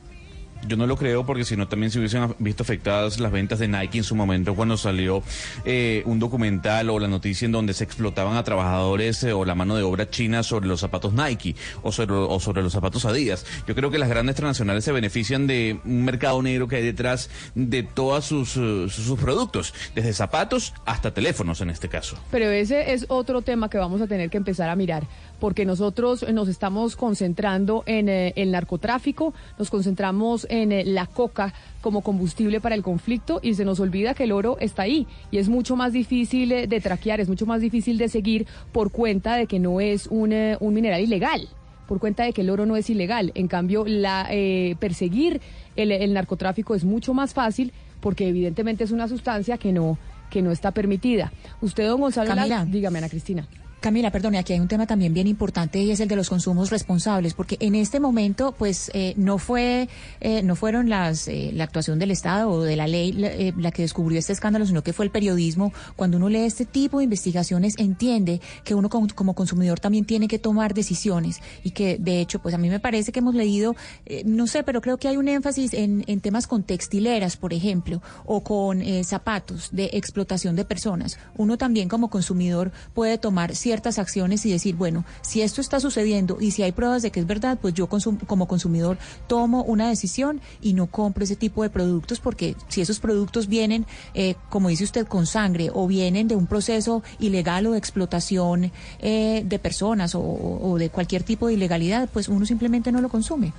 [0.68, 3.68] Yo no lo creo porque si no también se hubiesen visto afectadas las ventas de
[3.68, 5.22] Nike en su momento cuando salió
[5.64, 9.54] eh, un documental o la noticia en donde se explotaban a trabajadores eh, o la
[9.54, 13.46] mano de obra china sobre los zapatos Nike o sobre, los zapatos Adidas.
[13.68, 17.30] Yo creo que las grandes transnacionales se benefician de un mercado negro que hay detrás
[17.54, 22.18] de todos eh, sus productos, desde zapatos hasta teléfonos en este caso.
[22.32, 25.04] Pero ese es otro tema que vamos a tener que empezar a mirar,
[25.40, 31.54] porque nosotros nos estamos concentrando en eh, el narcotráfico, nos concentramos en eh, la coca
[31.86, 35.38] como combustible para el conflicto y se nos olvida que el oro está ahí y
[35.38, 39.36] es mucho más difícil eh, de traquear, es mucho más difícil de seguir por cuenta
[39.36, 41.48] de que no es un, eh, un mineral ilegal
[41.88, 43.32] por cuenta de que el oro no es ilegal.
[43.36, 45.42] En cambio, la, eh, perseguir
[45.76, 50.00] el, el narcotráfico es mucho más fácil porque evidentemente es una sustancia que no,
[50.32, 51.32] que no está permitida.
[51.62, 52.66] Usted, don Gonzalo, Camila.
[52.66, 53.48] dígame, Ana Cristina.
[53.86, 56.72] Camila, perdone, aquí hay un tema también bien importante y es el de los consumos
[56.72, 59.90] responsables, porque en este momento, pues, eh, no fue,
[60.22, 63.54] eh, no fueron las, eh, la actuación del Estado o de la ley la, eh,
[63.72, 65.72] que descubrió este escándalo, sino que fue el periodismo.
[65.96, 70.28] Cuando uno lee este tipo de investigaciones, entiende que uno como, como consumidor también tiene
[70.28, 73.76] que tomar decisiones y que, de hecho, pues a mí me parece que hemos leído,
[74.08, 77.54] eh, no sé, pero creo que hay un énfasis en, en temas con textileras, por
[77.54, 81.20] ejemplo, o con eh, zapatos de explotación de personas.
[81.38, 86.38] Uno también como consumidor puede tomar ciertas acciones y decir, bueno, si esto está sucediendo
[86.40, 88.98] y si hay pruebas de que es verdad, pues yo como consumidor
[89.28, 93.86] tomo una decisión y no compro ese tipo de productos porque si esos productos vienen,
[94.14, 98.72] eh, como dice usted, con sangre o vienen de un proceso ilegal o de explotación
[99.00, 103.10] eh, de personas o, o de cualquier tipo de ilegalidad, pues uno simplemente no lo
[103.10, 103.54] consume.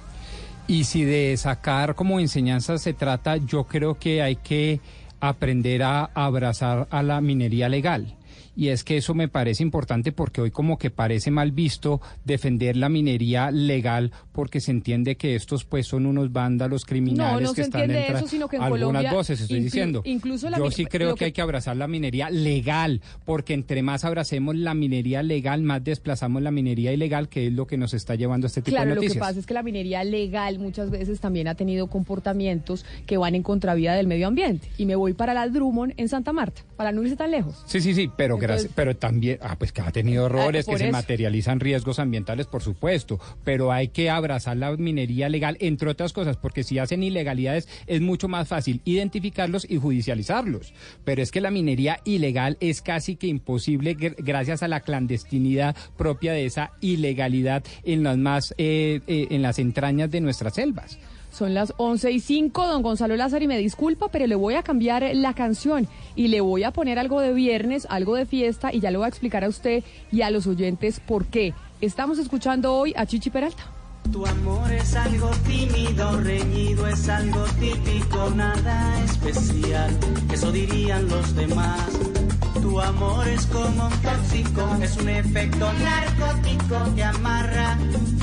[0.69, 4.81] Y si de sacar como enseñanza se trata, yo creo que hay que
[5.21, 8.17] aprender a abrazar a la minería legal.
[8.57, 12.77] Y es que eso me parece importante porque hoy como que parece mal visto defender
[12.77, 17.51] la minería legal porque se entiende que estos pues son unos vándalos criminales No, no
[17.51, 20.01] que se están dentro- eso, sino que en algunas Colombia voces estoy diciendo.
[20.07, 23.83] incluso la Yo sí creo que que- hay que abrazar la minería legal porque entre
[23.83, 27.93] más abracemos la minería legal, más desplazamos la minería ilegal, que es lo que nos
[27.95, 29.27] está llevando a este tipo Claro, de lo que noticias.
[29.29, 33.43] pasa es que la minería legal muchas veces también ha tenido comportamientos que van en
[33.43, 34.69] contravía del medio ambiente.
[34.79, 37.63] Y me voy para la Drummond en Santa Marta, para no irse tan lejos.
[37.67, 40.79] Sí, sí, sí, pero gracias, pero también, ah, pues que ha tenido errores, por que
[40.79, 40.93] se eso.
[40.93, 46.37] materializan riesgos ambientales, por supuesto, pero hay que abrazar la minería legal, entre otras cosas,
[46.37, 50.73] porque si hacen ilegalidades es mucho más fácil identificarlos y judicializarlos.
[51.05, 55.75] Pero es que la minería ilegal es casi que imposible gr- gracias a la clandestinidad
[55.97, 60.99] propia de esa ilegalidad en las más, eh, eh, en las entrañas de nuestras selvas.
[61.37, 64.63] Son las 11 y 5, don Gonzalo Lázaro, y me disculpa, pero le voy a
[64.63, 68.81] cambiar la canción y le voy a poner algo de viernes, algo de fiesta, y
[68.81, 71.53] ya le voy a explicar a usted y a los oyentes por qué.
[71.83, 73.65] Estamos escuchando hoy a Chichi Peralta.
[74.11, 79.95] Tu amor es algo tímido, reñido, es algo típico, nada especial,
[80.33, 82.01] eso dirían los demás.
[82.77, 87.79] Tu amor es como un tóxico, es un efecto narcótico que amarra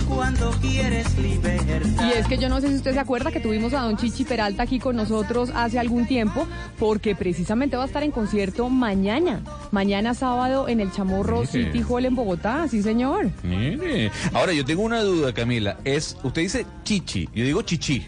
[0.08, 2.08] cuando quieres libertad.
[2.08, 4.26] Y es que yo no sé si usted se acuerda que tuvimos a don Chichi
[4.26, 6.45] Peralta aquí con nosotros hace algún tiempo,
[6.78, 9.41] porque precisamente va a estar en concierto mañana,
[9.72, 11.51] mañana sábado en el Chamorro Mire.
[11.51, 13.32] City Hall en Bogotá, sí señor.
[13.41, 14.12] Mire.
[14.34, 15.78] Ahora, yo tengo una duda, Camila.
[15.84, 18.06] Es, usted dice chichi, yo digo chichi.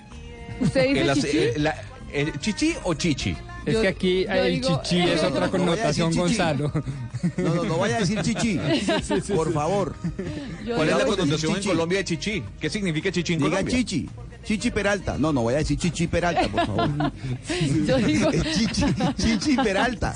[0.59, 1.37] ¿Usted dice chichi?
[1.39, 1.75] eh, la-
[2.13, 3.35] eh, ¿Chichi o chichi?
[3.65, 6.13] Es Yo- que aquí el digo- chichi es No, otra no connotación.
[6.15, 6.71] Gonzalo.
[7.37, 8.59] No, no, no vaya a decir chichi.
[9.35, 9.95] Por favor.
[10.65, 11.63] Yo ¿Cuál es la connotación en.
[11.63, 12.43] Colombia de chichi?
[12.59, 13.77] ¿Qué significa chichi en Diga Colombia?
[13.77, 14.09] chichi.
[14.45, 15.17] Chichi Peralta.
[15.17, 16.89] No, no vaya a decir chichi Peralta, por favor.
[17.87, 18.85] Yo digo- chichi,
[19.17, 20.13] chichi Peralta.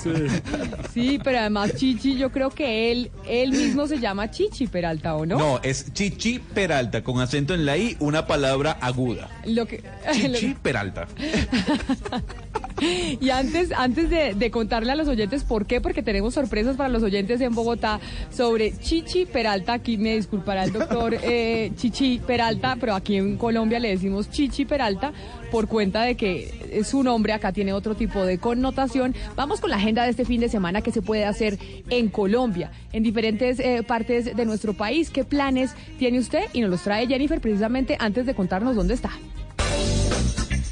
[0.94, 5.26] Sí, pero además Chichi, yo creo que él, él mismo se llama Chichi Peralta, ¿o
[5.26, 5.38] no?
[5.38, 9.28] No, es chichi Peralta, con acento en la I, una palabra aguda.
[9.46, 9.82] Lo que,
[10.28, 11.06] lo Chichi Peralta.
[13.20, 16.88] Y antes, antes de, de contarle a los oyentes por qué, porque tenemos sorpresas para
[16.88, 18.00] los oyentes en Bogotá
[18.34, 19.74] sobre Chichi Peralta.
[19.74, 24.64] Aquí me disculpará el doctor eh, Chichi Peralta, pero aquí en Colombia le decimos Chichi
[24.64, 25.12] Peralta
[25.50, 29.14] por cuenta de que su nombre acá tiene otro tipo de connotación.
[29.36, 31.58] Vamos con la agenda de este fin de semana que se puede hacer
[31.88, 35.10] en Colombia, en diferentes eh, partes de nuestro país.
[35.10, 36.44] ¿Qué planes tiene usted?
[36.52, 39.10] Y nos los trae Jennifer precisamente antes de contarnos dónde está.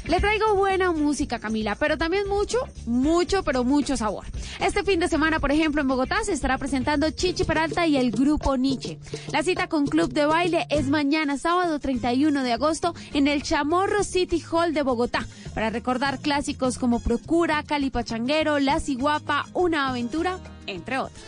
[0.09, 2.57] Le traigo buena música, Camila, pero también mucho,
[2.87, 4.25] mucho, pero mucho sabor.
[4.59, 8.09] Este fin de semana, por ejemplo, en Bogotá se estará presentando Chichi Peralta y el
[8.09, 8.97] grupo Nietzsche.
[9.31, 14.03] La cita con Club de Baile es mañana, sábado 31 de agosto, en el Chamorro
[14.03, 20.39] City Hall de Bogotá, para recordar clásicos como Procura, Cali Pachanguero, La Ciguapa, Una Aventura,
[20.65, 21.21] entre otros.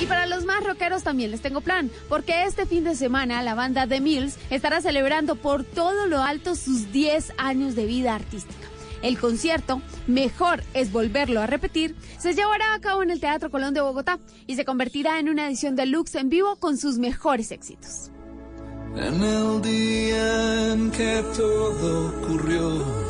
[0.00, 3.54] Y para los más rockeros también les tengo plan, porque este fin de semana la
[3.54, 8.68] banda The Mills estará celebrando por todo lo alto sus 10 años de vida artística.
[9.02, 13.74] El concierto, mejor es volverlo a repetir, se llevará a cabo en el Teatro Colón
[13.74, 18.10] de Bogotá y se convertirá en una edición deluxe en vivo con sus mejores éxitos.
[18.96, 23.08] En el día en que todo ocurrió.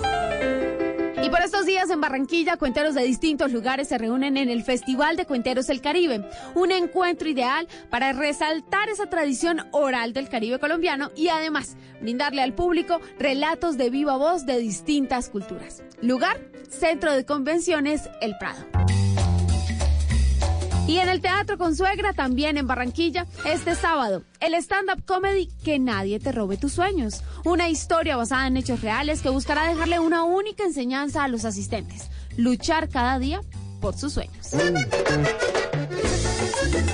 [1.22, 5.16] Y por estos días en Barranquilla, cuenteros de distintos lugares se reúnen en el Festival
[5.16, 11.10] de Cuenteros del Caribe, un encuentro ideal para resaltar esa tradición oral del Caribe colombiano
[11.16, 15.82] y además brindarle al público relatos de viva voz de distintas culturas.
[16.00, 16.38] Lugar,
[16.70, 18.64] Centro de Convenciones El Prado.
[20.88, 26.18] Y en el Teatro Consuegra, también en Barranquilla, este sábado, el stand-up comedy Que nadie
[26.18, 27.22] te robe tus sueños.
[27.44, 32.08] Una historia basada en hechos reales que buscará dejarle una única enseñanza a los asistentes.
[32.38, 33.42] Luchar cada día
[33.82, 34.54] por sus sueños.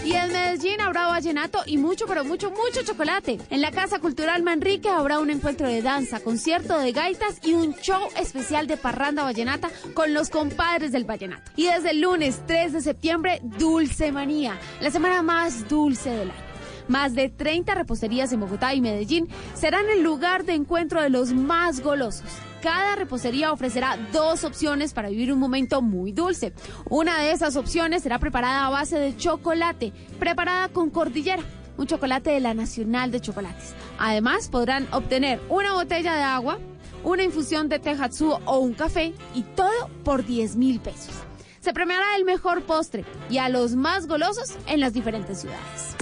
[0.04, 3.38] Y en Medellín habrá vallenato y mucho, pero mucho, mucho chocolate.
[3.50, 7.74] En la Casa Cultural Manrique habrá un encuentro de danza, concierto de gaitas y un
[7.74, 11.50] show especial de parranda vallenata con los compadres del vallenato.
[11.56, 16.44] Y desde el lunes 3 de septiembre, Dulce Manía, la semana más dulce del año.
[16.88, 21.32] Más de 30 reposterías en Bogotá y Medellín serán el lugar de encuentro de los
[21.32, 22.28] más golosos.
[22.64, 26.54] Cada repostería ofrecerá dos opciones para vivir un momento muy dulce.
[26.88, 31.42] Una de esas opciones será preparada a base de chocolate, preparada con cordillera
[31.76, 33.74] un chocolate de la Nacional de Chocolates.
[33.98, 36.58] Además, podrán obtener una botella de agua,
[37.02, 41.12] una infusión de tehatsu o un café y todo por 10 mil pesos.
[41.60, 45.96] Se premiará el mejor postre y a los más golosos en las diferentes ciudades.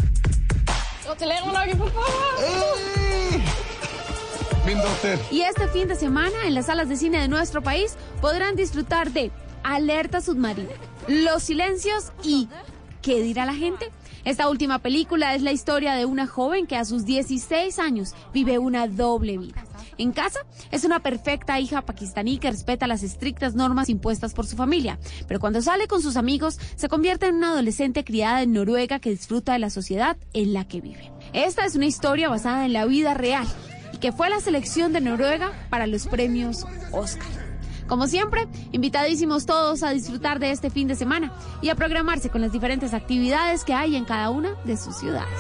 [5.30, 9.10] Y este fin de semana en las salas de cine de nuestro país podrán disfrutar
[9.10, 9.32] de
[9.64, 10.70] Alerta Submarina,
[11.08, 12.48] Los Silencios y
[13.02, 13.90] ¿Qué dirá la gente?
[14.24, 18.60] Esta última película es la historia de una joven que a sus 16 años vive
[18.60, 19.64] una doble vida.
[19.98, 20.38] En casa
[20.70, 25.40] es una perfecta hija pakistaní que respeta las estrictas normas impuestas por su familia, pero
[25.40, 29.54] cuando sale con sus amigos se convierte en una adolescente criada en Noruega que disfruta
[29.54, 31.10] de la sociedad en la que vive.
[31.32, 33.48] Esta es una historia basada en la vida real
[34.02, 37.28] que fue la selección de Noruega para los premios Oscar.
[37.86, 41.32] Como siempre, invitadísimos todos a disfrutar de este fin de semana
[41.62, 45.38] y a programarse con las diferentes actividades que hay en cada una de sus ciudades.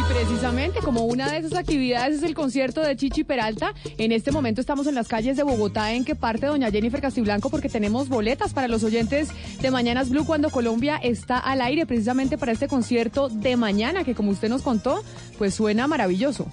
[0.00, 4.32] Y precisamente como una de esas actividades es el concierto de Chichi Peralta, en este
[4.32, 8.08] momento estamos en las calles de Bogotá en que parte doña Jennifer Castiblanco porque tenemos
[8.08, 9.28] boletas para los oyentes
[9.60, 14.14] de Mañanas Blue cuando Colombia está al aire precisamente para este concierto de mañana que
[14.14, 15.02] como usted nos contó,
[15.40, 16.44] pues suena maravilloso.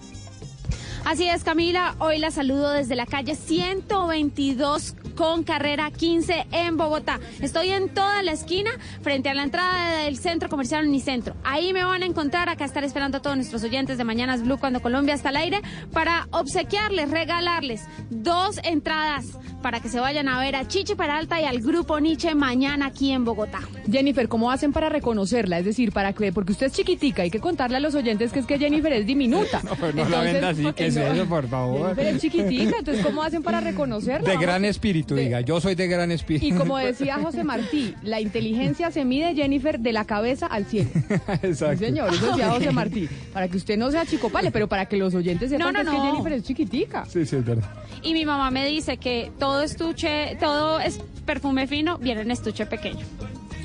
[1.07, 1.95] Así es, Camila.
[1.99, 7.21] Hoy la saludo desde la calle 122 con carrera 15 en Bogotá.
[7.39, 11.33] Estoy en toda la esquina frente a la entrada del centro comercial Unicentro.
[11.45, 12.49] Ahí me van a encontrar.
[12.49, 15.61] Acá estar esperando a todos nuestros oyentes de Mañanas Blue cuando Colombia está al aire
[15.93, 21.45] para obsequiarles, regalarles dos entradas para que se vayan a ver a Chichi Peralta y
[21.45, 23.59] al grupo Nietzsche mañana aquí en Bogotá.
[23.91, 25.59] Jennifer, ¿cómo hacen para reconocerla?
[25.59, 28.39] Es decir, para que, porque usted es chiquitica, hay que contarle a los oyentes que
[28.39, 29.61] es que Jennifer es diminuta.
[29.67, 31.95] No, pero no la venda así, ¿qué es eso, por favor?
[31.95, 34.29] Jennifer es chiquitica, entonces ¿cómo hacen para reconocerla?
[34.29, 36.45] De gran espíritu, diga, yo soy de gran espíritu.
[36.45, 40.89] Y como decía José Martí, la inteligencia se mide, Jennifer, de la cabeza al cielo.
[41.41, 41.77] Exacto.
[41.79, 43.07] Sí, señor, eso decía José Martí.
[43.33, 45.95] Para que usted no sea chicopale, pero para que los oyentes sepan No, no, que
[45.95, 46.11] es que no.
[46.11, 47.05] Jennifer es chiquitica.
[47.05, 47.69] Sí, sí, es verdad.
[48.03, 52.65] Y mi mamá me dice que todo estuche, todo es perfume fino viene en estuche
[52.65, 53.05] pequeño.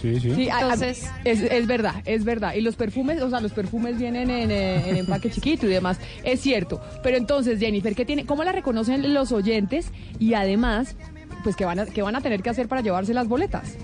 [0.02, 0.34] Sí, sí.
[0.34, 2.54] Sí, a- a- Entonces- es, es verdad, es verdad.
[2.54, 5.98] Y los perfumes, o sea, los perfumes vienen en, eh, en empaque chiquito y demás.
[6.24, 6.80] Es cierto.
[7.02, 9.90] Pero entonces, Jennifer, ¿qué tiene, ¿cómo la reconocen los oyentes?
[10.18, 10.96] Y además,
[11.44, 13.76] pues, ¿qué van, a, ¿qué van a tener que hacer para llevarse las boletas?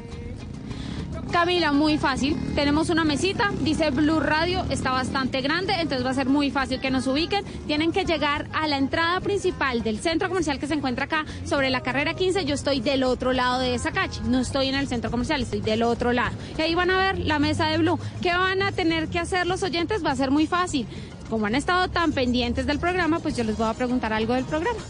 [1.31, 2.37] Camila, muy fácil.
[2.55, 6.81] Tenemos una mesita, dice Blue Radio, está bastante grande, entonces va a ser muy fácil
[6.81, 7.45] que nos ubiquen.
[7.67, 11.71] Tienen que llegar a la entrada principal del centro comercial que se encuentra acá sobre
[11.71, 12.45] la carrera 15.
[12.45, 15.61] Yo estoy del otro lado de esa calle, no estoy en el centro comercial, estoy
[15.61, 16.35] del otro lado.
[16.57, 17.99] Y ahí van a ver la mesa de Blue.
[18.23, 20.05] ¿Qué van a tener que hacer los oyentes?
[20.05, 20.87] Va a ser muy fácil.
[21.29, 24.45] Como han estado tan pendientes del programa, pues yo les voy a preguntar algo del
[24.45, 24.81] programa.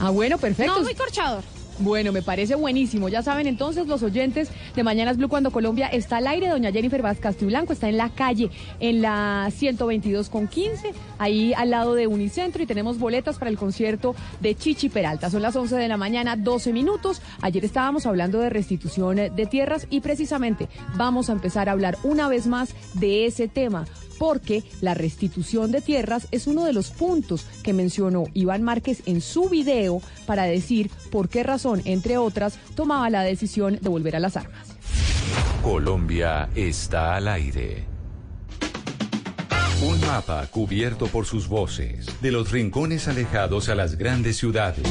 [0.00, 0.74] Ah, bueno, perfecto.
[0.74, 1.44] No muy corchador.
[1.80, 3.08] Bueno, me parece buenísimo.
[3.08, 6.48] Ya saben entonces los oyentes de Mañanas Blue cuando Colombia está al aire.
[6.48, 8.50] Doña Jennifer Vázquez Blanco está en la calle,
[8.80, 13.56] en la 122 con 15, ahí al lado de Unicentro y tenemos boletas para el
[13.56, 15.30] concierto de Chichi Peralta.
[15.30, 17.22] Son las 11 de la mañana, 12 minutos.
[17.40, 22.28] Ayer estábamos hablando de restitución de tierras y precisamente vamos a empezar a hablar una
[22.28, 23.86] vez más de ese tema
[24.20, 29.22] porque la restitución de tierras es uno de los puntos que mencionó Iván Márquez en
[29.22, 34.20] su video para decir por qué razón, entre otras, tomaba la decisión de volver a
[34.20, 34.76] las armas.
[35.62, 37.86] Colombia está al aire.
[39.82, 44.86] Un mapa cubierto por sus voces, de los rincones alejados a las grandes ciudades.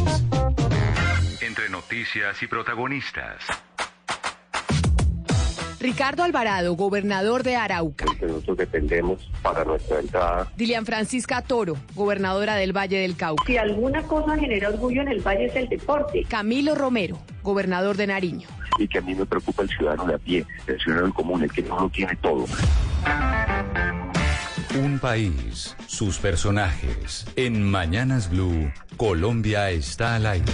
[1.39, 3.43] Entre noticias y protagonistas.
[5.79, 8.05] Ricardo Alvarado, gobernador de Arauca.
[8.19, 10.51] Que nosotros dependemos para nuestra entrada.
[10.57, 13.43] Dilian Francisca Toro, gobernadora del Valle del Cauca.
[13.47, 16.25] Si alguna cosa genera orgullo en el Valle es el deporte.
[16.27, 18.49] Camilo Romero, gobernador de Nariño.
[18.77, 21.51] Y que a mí me preocupa el ciudadano de a pie, el ciudadano común, el
[21.51, 22.45] que no lo tiene todo.
[24.81, 27.25] Un país, sus personajes.
[27.37, 30.53] En Mañanas Blue, Colombia está al aire.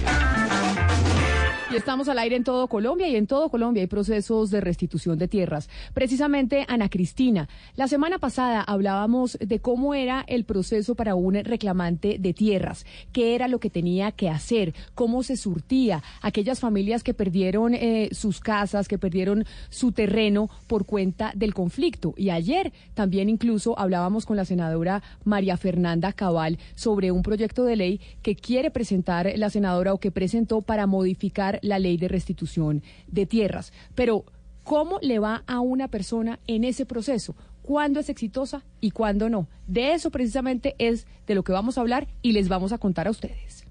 [1.72, 5.18] Y estamos al aire en todo Colombia y en todo Colombia hay procesos de restitución
[5.18, 5.68] de tierras.
[5.96, 12.18] Precisamente, Ana Cristina, la semana pasada hablábamos de cómo era el proceso para un reclamante
[12.20, 17.16] de tierras, qué era lo que tenía que hacer, cómo se surtía aquellas familias que
[17.16, 22.14] perdieron eh, sus casas, que perdieron su terreno por cuenta del conflicto.
[22.16, 27.76] Y ayer también incluso hablábamos con la senadora María Fernanda Cabal sobre un proyecto de
[27.76, 32.84] ley que quiere presentar la senadora o que presentó para modificar la ley de restitución
[33.08, 33.74] de tierras.
[33.96, 34.26] Pero,
[34.64, 37.36] ¿cómo le va a una persona en ese proceso?
[37.62, 39.48] ¿Cuándo es exitosa y cuándo no?
[39.68, 43.08] De eso precisamente es de lo que vamos a hablar y les vamos a contar
[43.08, 43.65] a ustedes.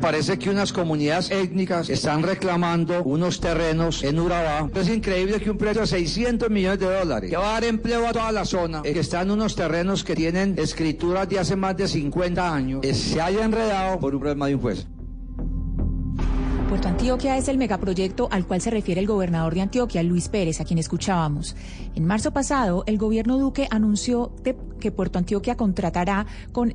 [0.00, 4.70] Parece que unas comunidades étnicas están reclamando unos terrenos en Urabá.
[4.74, 8.08] Es increíble que un precio de 600 millones de dólares que va a dar empleo
[8.08, 11.76] a toda la zona, eh, que están unos terrenos que tienen escrituras de hace más
[11.76, 14.86] de 50 años, eh, se haya enredado por un problema de un juez.
[16.70, 20.60] Puerto Antioquia es el megaproyecto al cual se refiere el gobernador de Antioquia, Luis Pérez,
[20.60, 21.56] a quien escuchábamos.
[21.94, 24.32] En marzo pasado, el gobierno Duque anunció
[24.80, 26.74] que Puerto Antioquia contará con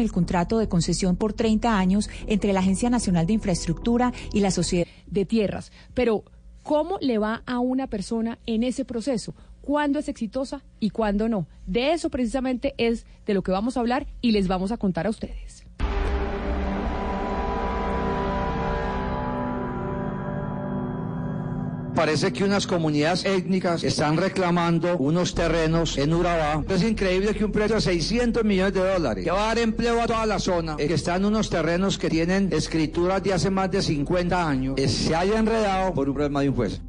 [0.00, 4.50] el contrato de concesión por 30 años entre la Agencia Nacional de Infraestructura y la
[4.50, 5.72] Sociedad de Tierras.
[5.94, 6.24] Pero,
[6.62, 9.34] ¿cómo le va a una persona en ese proceso?
[9.60, 11.46] ¿Cuándo es exitosa y cuándo no?
[11.66, 15.06] De eso precisamente es de lo que vamos a hablar y les vamos a contar
[15.06, 15.53] a ustedes.
[21.94, 26.64] Parece que unas comunidades étnicas están reclamando unos terrenos en Urabá.
[26.68, 30.02] Es increíble que un precio de 600 millones de dólares que va a dar empleo
[30.02, 33.70] a toda la zona, eh, que están unos terrenos que tienen escrituras de hace más
[33.70, 36.80] de 50 años, eh, se haya enredado por un problema de un juez.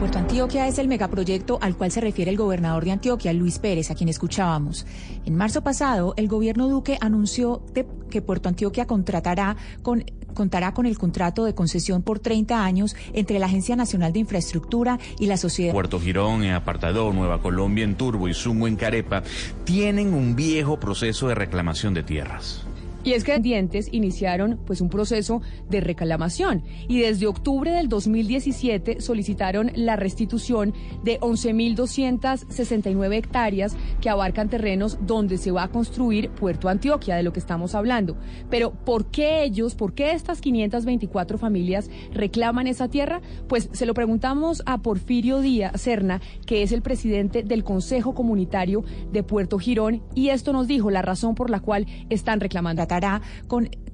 [0.00, 3.90] Puerto Antioquia es el megaproyecto al cual se refiere el gobernador de Antioquia, Luis Pérez,
[3.90, 4.86] a quien escuchábamos.
[5.24, 7.62] En marzo pasado, el gobierno Duque anunció
[8.10, 10.04] que Puerto Antioquia contratará con
[10.34, 14.98] contará con el contrato de concesión por 30 años entre la Agencia Nacional de Infraestructura
[15.18, 19.22] y la Sociedad Puerto Girón, en Apartador, Nueva Colombia, en Turbo y Sumo, en Carepa,
[19.64, 22.64] tienen un viejo proceso de reclamación de tierras.
[23.02, 27.88] Y es que los dientes iniciaron pues un proceso de reclamación y desde octubre del
[27.88, 36.30] 2017 solicitaron la restitución de 11.269 hectáreas que abarcan terrenos donde se va a construir
[36.30, 38.16] Puerto Antioquia, de lo que estamos hablando.
[38.50, 43.22] Pero ¿por qué ellos, por qué estas 524 familias reclaman esa tierra?
[43.48, 48.84] Pues se lo preguntamos a Porfirio Díaz Serna, que es el presidente del Consejo Comunitario
[49.12, 52.82] de Puerto Girón, y esto nos dijo la razón por la cual están reclamando.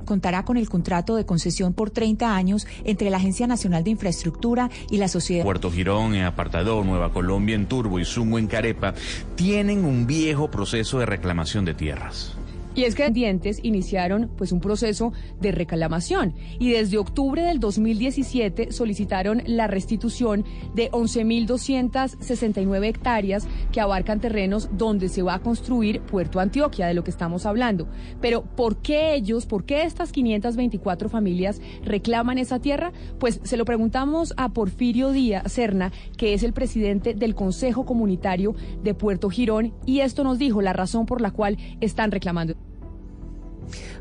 [0.05, 4.71] Contará con el contrato de concesión por 30 años entre la Agencia Nacional de Infraestructura
[4.91, 8.95] y la Sociedad Puerto Girón, en Apartador, Nueva Colombia, en Turbo y Sumo, en Carepa,
[9.35, 12.36] tienen un viejo proceso de reclamación de tierras.
[12.77, 18.71] Y es que dientes iniciaron pues un proceso de reclamación y desde octubre del 2017
[18.71, 26.39] solicitaron la restitución de 11.269 hectáreas que abarcan terrenos donde se va a construir Puerto
[26.39, 27.89] Antioquia, de lo que estamos hablando.
[28.21, 32.93] Pero ¿por qué ellos, por qué estas 524 familias reclaman esa tierra?
[33.19, 38.55] Pues se lo preguntamos a Porfirio Díaz Serna, que es el presidente del Consejo Comunitario
[38.83, 42.66] de Puerto Girón, y esto nos dijo la razón por la cual están reclamando.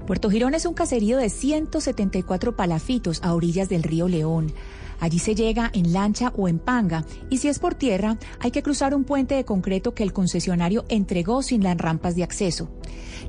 [0.05, 4.53] Puerto Girón es un caserío de 174 palafitos a orillas del río León.
[4.99, 8.63] Allí se llega en lancha o en panga y si es por tierra hay que
[8.63, 12.69] cruzar un puente de concreto que el concesionario entregó sin las rampas de acceso.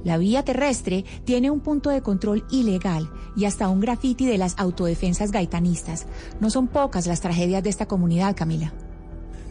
[0.05, 4.55] La vía terrestre tiene un punto de control ilegal y hasta un grafiti de las
[4.59, 6.07] autodefensas gaitanistas.
[6.41, 8.72] No son pocas las tragedias de esta comunidad, Camila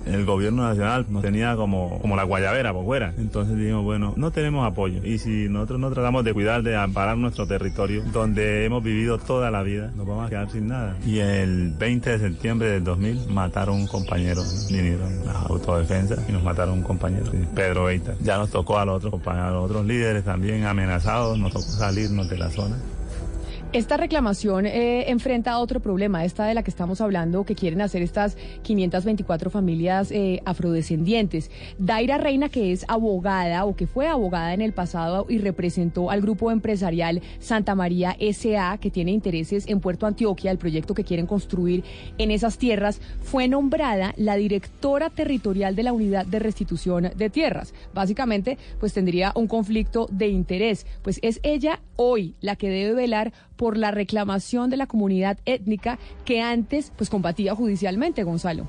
[0.06, 3.14] el gobierno nacional nos tenía como, como la guayabera por fuera.
[3.18, 5.04] Entonces dijimos, bueno, no tenemos apoyo.
[5.04, 9.52] Y si nosotros no tratamos de cuidar, de amparar nuestro territorio, donde hemos vivido toda
[9.52, 10.98] la vida, nos vamos a quedar sin nada.
[11.06, 16.44] Y el 20 de septiembre del 2000 mataron un compañero, vinieron las autodefensas y nos
[16.44, 18.16] mataron un compañero, Pedro Veita.
[18.22, 21.66] Ya nos tocó a los otros compañeros, a los otros líderes también amenazados, nos tocó
[21.66, 22.76] salirnos de la zona.
[23.76, 28.02] Esta reclamación eh, enfrenta otro problema, esta de la que estamos hablando, que quieren hacer
[28.04, 31.52] estas 524 familias eh, afrodescendientes.
[31.78, 36.22] Daira Reina, que es abogada o que fue abogada en el pasado y representó al
[36.22, 41.28] grupo empresarial Santa María SA, que tiene intereses en Puerto Antioquia, el proyecto que quieren
[41.28, 41.84] construir
[42.18, 47.74] en esas tierras, fue nombrada la directora territorial de la unidad de restitución de tierras.
[47.94, 53.34] Básicamente, pues tendría un conflicto de interés, pues es ella hoy la que debe velar
[53.56, 58.68] por la reclamación de la comunidad étnica que antes pues combatía judicialmente, Gonzalo.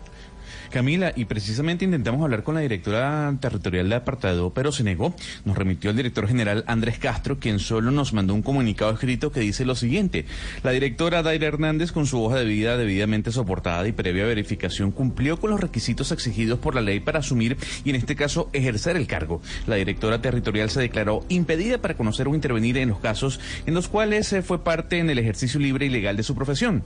[0.71, 5.15] Camila, y precisamente intentamos hablar con la directora territorial de apartado, pero se negó.
[5.45, 9.41] Nos remitió el director general Andrés Castro, quien solo nos mandó un comunicado escrito que
[9.41, 10.27] dice lo siguiente.
[10.63, 15.39] La directora Daira Hernández, con su hoja de vida debidamente soportada y previa verificación, cumplió
[15.39, 19.07] con los requisitos exigidos por la ley para asumir y en este caso ejercer el
[19.07, 19.41] cargo.
[19.67, 23.89] La directora territorial se declaró impedida para conocer o intervenir en los casos en los
[23.89, 26.85] cuales eh, fue parte en el ejercicio libre y legal de su profesión.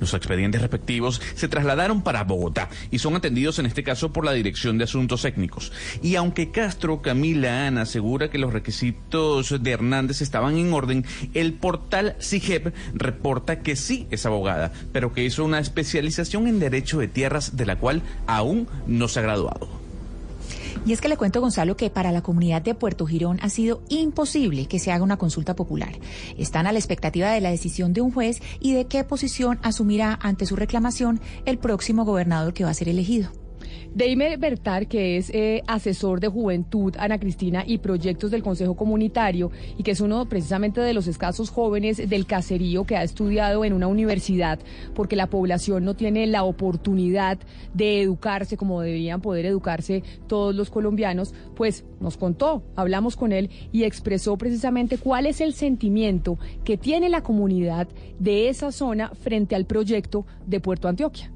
[0.00, 4.32] Los expedientes respectivos se trasladaron para Bogotá y son atendidos en este caso por la
[4.32, 5.72] Dirección de Asuntos Técnicos.
[6.02, 11.54] Y aunque Castro Camila Ana asegura que los requisitos de Hernández estaban en orden, el
[11.54, 17.08] portal CIGEP reporta que sí es abogada, pero que hizo una especialización en Derecho de
[17.08, 19.77] Tierras de la cual aún no se ha graduado.
[20.88, 23.82] Y es que le cuento, Gonzalo, que para la comunidad de Puerto Girón ha sido
[23.90, 25.98] imposible que se haga una consulta popular.
[26.38, 30.18] Están a la expectativa de la decisión de un juez y de qué posición asumirá
[30.22, 33.30] ante su reclamación el próximo gobernador que va a ser elegido.
[33.94, 39.50] Deime Bertar, que es eh, asesor de juventud, Ana Cristina, y proyectos del Consejo Comunitario,
[39.76, 43.72] y que es uno precisamente de los escasos jóvenes del caserío que ha estudiado en
[43.72, 44.58] una universidad,
[44.94, 47.38] porque la población no tiene la oportunidad
[47.74, 53.50] de educarse como deberían poder educarse todos los colombianos, pues nos contó, hablamos con él
[53.72, 57.88] y expresó precisamente cuál es el sentimiento que tiene la comunidad
[58.18, 61.32] de esa zona frente al proyecto de Puerto Antioquia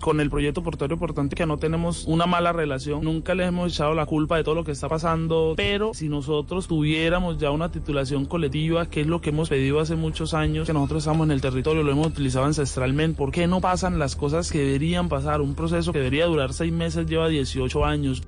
[0.00, 3.94] con el proyecto portuario importante que no tenemos una mala relación, nunca les hemos echado
[3.94, 8.24] la culpa de todo lo que está pasando, pero si nosotros tuviéramos ya una titulación
[8.26, 11.40] colectiva, que es lo que hemos pedido hace muchos años, que nosotros estamos en el
[11.40, 15.40] territorio, lo hemos utilizado ancestralmente, ¿por qué no pasan las cosas que deberían pasar?
[15.40, 18.22] Un proceso que debería durar seis meses lleva 18 años.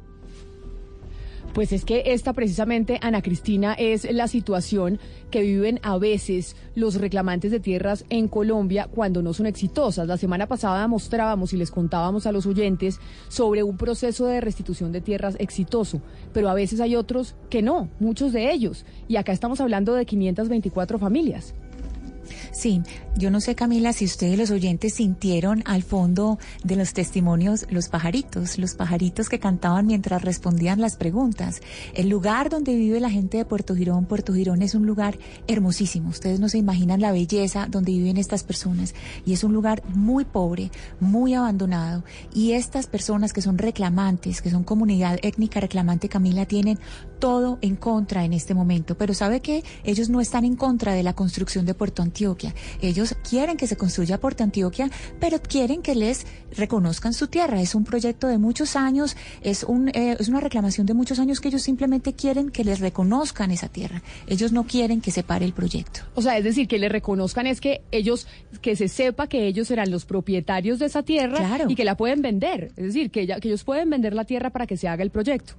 [1.56, 5.00] Pues es que esta precisamente, Ana Cristina, es la situación
[5.30, 10.06] que viven a veces los reclamantes de tierras en Colombia cuando no son exitosas.
[10.06, 14.92] La semana pasada mostrábamos y les contábamos a los oyentes sobre un proceso de restitución
[14.92, 16.02] de tierras exitoso,
[16.34, 18.84] pero a veces hay otros que no, muchos de ellos.
[19.08, 21.54] Y acá estamos hablando de 524 familias.
[22.56, 22.80] Sí,
[23.18, 27.88] yo no sé, Camila, si ustedes los oyentes sintieron al fondo de los testimonios los
[27.88, 31.60] pajaritos, los pajaritos que cantaban mientras respondían las preguntas.
[31.92, 36.08] El lugar donde vive la gente de Puerto Girón, Puerto Girón es un lugar hermosísimo.
[36.08, 38.94] Ustedes no se imaginan la belleza donde viven estas personas.
[39.26, 42.04] Y es un lugar muy pobre, muy abandonado.
[42.32, 46.78] Y estas personas que son reclamantes, que son comunidad étnica reclamante, Camila, tienen
[47.18, 48.96] todo en contra en este momento.
[48.96, 49.62] Pero ¿sabe qué?
[49.84, 52.45] Ellos no están en contra de la construcción de Puerto Antioquia.
[52.80, 54.90] Ellos quieren que se construya Puerto Antioquia,
[55.20, 56.26] pero quieren que les
[56.56, 57.60] reconozcan su tierra.
[57.60, 61.40] Es un proyecto de muchos años, es, un, eh, es una reclamación de muchos años
[61.40, 64.02] que ellos simplemente quieren que les reconozcan esa tierra.
[64.26, 66.00] Ellos no quieren que se pare el proyecto.
[66.14, 68.26] O sea, es decir, que les reconozcan es que ellos,
[68.60, 72.22] que se sepa que ellos serán los propietarios de esa tierra y que la pueden
[72.22, 72.72] vender.
[72.76, 75.54] Es decir, que, que ellos pueden vender la tierra para que se haga el proyecto.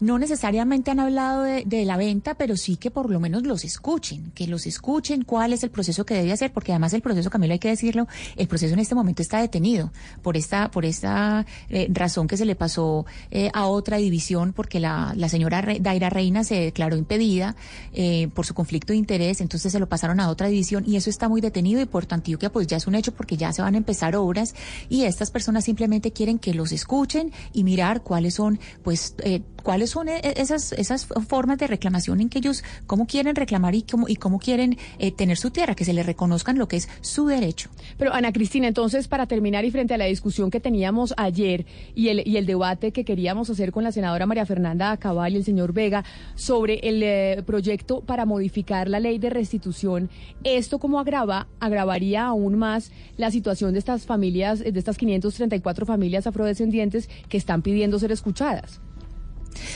[0.00, 3.64] No necesariamente han hablado de, de la venta, pero sí que por lo menos los
[3.64, 7.30] escuchen, que los escuchen cuál es el proceso que debe hacer, porque además el proceso,
[7.30, 9.92] Camilo, hay que decirlo, el proceso en este momento está detenido
[10.22, 14.80] por esta, por esta eh, razón que se le pasó eh, a otra división, porque
[14.80, 17.56] la, la señora Daira Reina se declaró impedida
[17.92, 21.10] eh, por su conflicto de interés, entonces se lo pasaron a otra división y eso
[21.10, 23.74] está muy detenido y por Antioquia pues ya es un hecho porque ya se van
[23.74, 24.54] a empezar obras
[24.88, 29.90] y estas personas simplemente quieren que los escuchen y mirar cuáles son pues eh, cuáles
[29.90, 34.08] son eh, esas esas formas de reclamación en que ellos cómo quieren reclamar y cómo
[34.08, 37.26] y cómo quieren eh, tener su tierra que se les reconozcan lo que es su
[37.26, 41.66] derecho Pero Ana Cristina, entonces para terminar y frente a la discusión que teníamos ayer
[41.96, 45.36] y el, y el debate que queríamos hacer con la senadora María Fernanda Cabal y
[45.38, 46.04] el señor Vega
[46.34, 50.10] sobre el eh, proyecto para modificar la ley de restitución,
[50.44, 56.26] ¿esto cómo agrava, agravaría aún más la situación de estas familias, de estas 534 familias
[56.26, 58.80] afrodescendientes que están pidiendo ser escuchadas?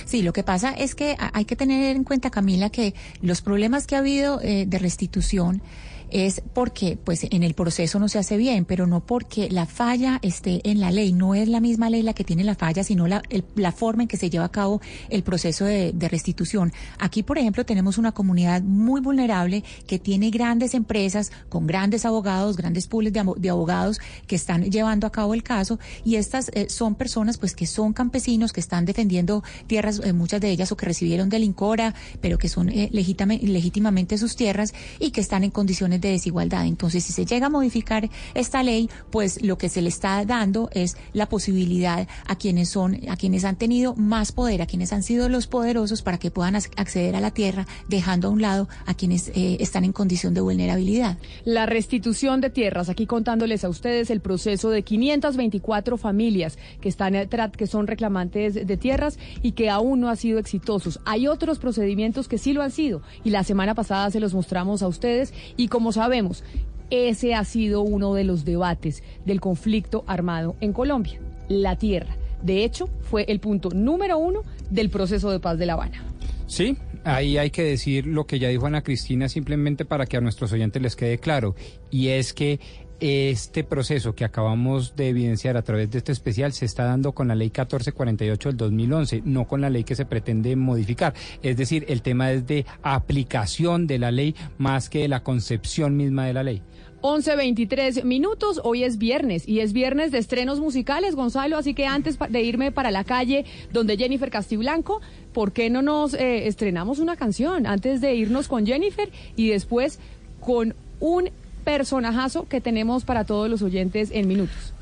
[0.04, 3.86] Sí, lo que pasa es que hay que tener en cuenta, Camila, que los problemas
[3.86, 5.62] que ha habido eh, de restitución
[6.10, 10.18] es porque pues en el proceso no se hace bien, pero no porque la falla
[10.22, 11.12] esté en la ley.
[11.12, 14.02] No es la misma ley la que tiene la falla, sino la, el- la forma
[14.02, 14.80] en que se lleva a cabo
[15.10, 16.72] el proceso de, de restitución.
[16.98, 22.56] Aquí, por ejemplo, tenemos una comunidad muy vulnerable que tiene grandes empresas con grandes abogados,
[22.56, 26.68] grandes pools de, de abogados que están llevando a cabo el caso y estas eh,
[26.68, 30.76] son personas pues que son campesinos que están defendiendo tierras, eh, muchas de ellas o
[30.76, 35.50] que recibieron del INCORA, pero que son eh, legítimamente sus tierras y que están en
[35.50, 36.66] condiciones de desigualdad.
[36.66, 40.68] Entonces, si se llega a modificar esta ley, pues lo que se le está dando
[40.72, 45.02] es la posibilidad a quienes son, a quienes han tenido más poder, a quienes han
[45.02, 48.68] sido los poderosos para que puedan ac- acceder a la tierra, dejando a un lado
[48.86, 51.18] a quienes eh, están en condición de vulnerabilidad.
[51.44, 57.14] La restitución de tierras, aquí contándoles a ustedes el proceso de 524 familias que están
[57.14, 61.00] eh, que son reclamantes de tierras y que aún no han sido exitosos.
[61.04, 64.82] Hay otros procedimientos que sí lo han sido y la semana pasada se los mostramos
[64.82, 66.44] a ustedes y como sabemos,
[66.90, 72.16] ese ha sido uno de los debates del conflicto armado en Colombia, la tierra.
[72.42, 76.04] De hecho, fue el punto número uno del proceso de paz de La Habana.
[76.46, 80.20] Sí, ahí hay que decir lo que ya dijo Ana Cristina simplemente para que a
[80.20, 81.54] nuestros oyentes les quede claro.
[81.90, 82.60] Y es que
[83.00, 87.28] este proceso que acabamos de evidenciar a través de este especial se está dando con
[87.28, 91.14] la ley 1448 del 2011, no con la ley que se pretende modificar.
[91.42, 95.96] Es decir, el tema es de aplicación de la ley más que de la concepción
[95.96, 96.62] misma de la ley.
[97.00, 102.18] 11.23 minutos, hoy es viernes y es viernes de estrenos musicales, Gonzalo, así que antes
[102.28, 105.00] de irme para la calle donde Jennifer Castiblanco,
[105.32, 110.00] ¿por qué no nos eh, estrenamos una canción antes de irnos con Jennifer y después
[110.40, 111.30] con un
[111.64, 114.72] personajazo que tenemos para todos los oyentes en minutos?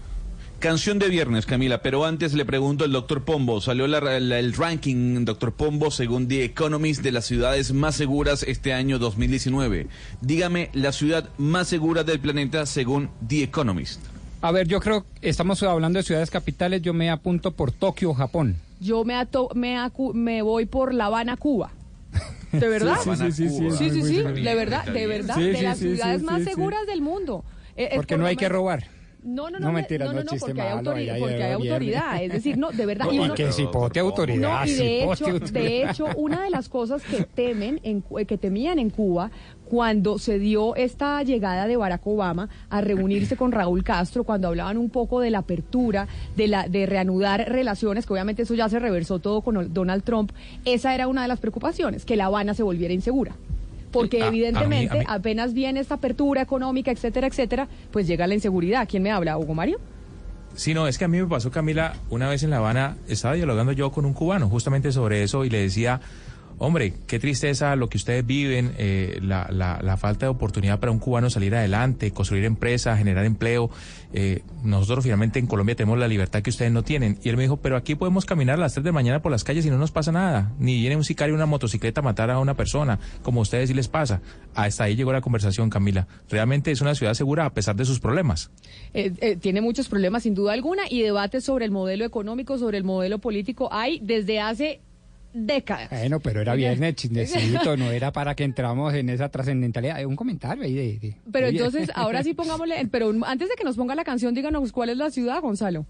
[0.59, 3.61] Canción de viernes, Camila, pero antes le pregunto al doctor Pombo.
[3.61, 8.43] Salió la- la- el ranking, doctor Pombo, según The Economist, de las ciudades más seguras
[8.43, 9.89] este año 2019.
[10.23, 14.01] Dígame la ciudad más segura del planeta según The Economist.
[14.41, 18.57] A ver, yo creo, estamos hablando de ciudades capitales, yo me apunto por Tokio, Japón.
[18.81, 21.71] Yo me, ato- me, acu- me voy por La Habana, Cuba.
[22.53, 22.97] ¿De verdad?
[23.03, 26.21] Sí, sí, sí, sí, sí, sí, sí, de verdad, de verdad, Sí, de las ciudades
[26.21, 26.51] sí, más sí.
[26.51, 27.45] seguras del mundo.
[27.77, 28.85] Eh, Porque por no hay que robar.
[29.23, 31.21] No, no, no, No, me- mentira, no, no, no, porque hay, malo, autori- ahí, ahí,
[31.21, 32.23] porque hay autoridad.
[32.23, 33.07] Es decir, no, de verdad.
[33.11, 35.53] y Y uno- que cipote autoridad, no, y de cipote hecho, autoridad.
[35.53, 39.33] de hecho, una de las cosas que temen, en, que temían en Cuba
[39.69, 44.79] cuando se dio esta llegada de Barack Obama a reunirse con Raúl Castro, cuando hablaban
[44.79, 46.07] un poco de la apertura,
[46.37, 50.31] de la de reanudar relaciones, que obviamente eso ya se reversó todo con Donald Trump,
[50.65, 53.33] esa era una de las preocupaciones, que La Habana se volviera insegura.
[53.93, 58.07] Porque A- a mí- evidentemente a mí- apenas viene esta apertura económica, etcétera, etcétera, pues
[58.07, 58.87] llega la inseguridad.
[58.89, 59.39] ¿Quién me habla?
[59.39, 59.79] ¿Hugo Mario?
[60.55, 63.35] Sí, no, es que a mí me pasó, Camila, una vez en La Habana, estaba
[63.35, 66.01] dialogando yo con un cubano justamente sobre eso y le decía,
[66.59, 70.93] hombre, qué tristeza lo que ustedes viven, eh, la, la, la falta de oportunidad para
[70.93, 73.71] un cubano salir adelante, construir empresa, generar empleo.
[74.13, 77.19] Eh, nosotros finalmente en Colombia tenemos la libertad que ustedes no tienen.
[77.23, 79.31] Y él me dijo, pero aquí podemos caminar a las 3 de la mañana por
[79.31, 80.53] las calles y no nos pasa nada.
[80.59, 83.75] Ni viene un sicario una motocicleta a matar a una persona, como a ustedes sí
[83.75, 84.21] les pasa.
[84.55, 86.07] Hasta ahí llegó la conversación, Camila.
[86.31, 88.51] Realmente es una ciudad segura a pesar de sus problemas.
[88.95, 92.79] Eh, eh, tiene muchos problemas sin duda alguna y debates sobre el modelo económico, sobre
[92.79, 94.81] el modelo político hay desde hace
[95.37, 95.91] décadas.
[95.91, 100.05] Bueno, pero era viernes, chismecito, no era para que entramos en esa trascendentalidad.
[100.05, 100.99] Un comentario ahí de...
[100.99, 104.35] de- Pero de- entonces, ahora sí pongámosle, pero antes de que nos ponga la canción,
[104.35, 105.85] díganos cuál es la ciudad, Gonzalo.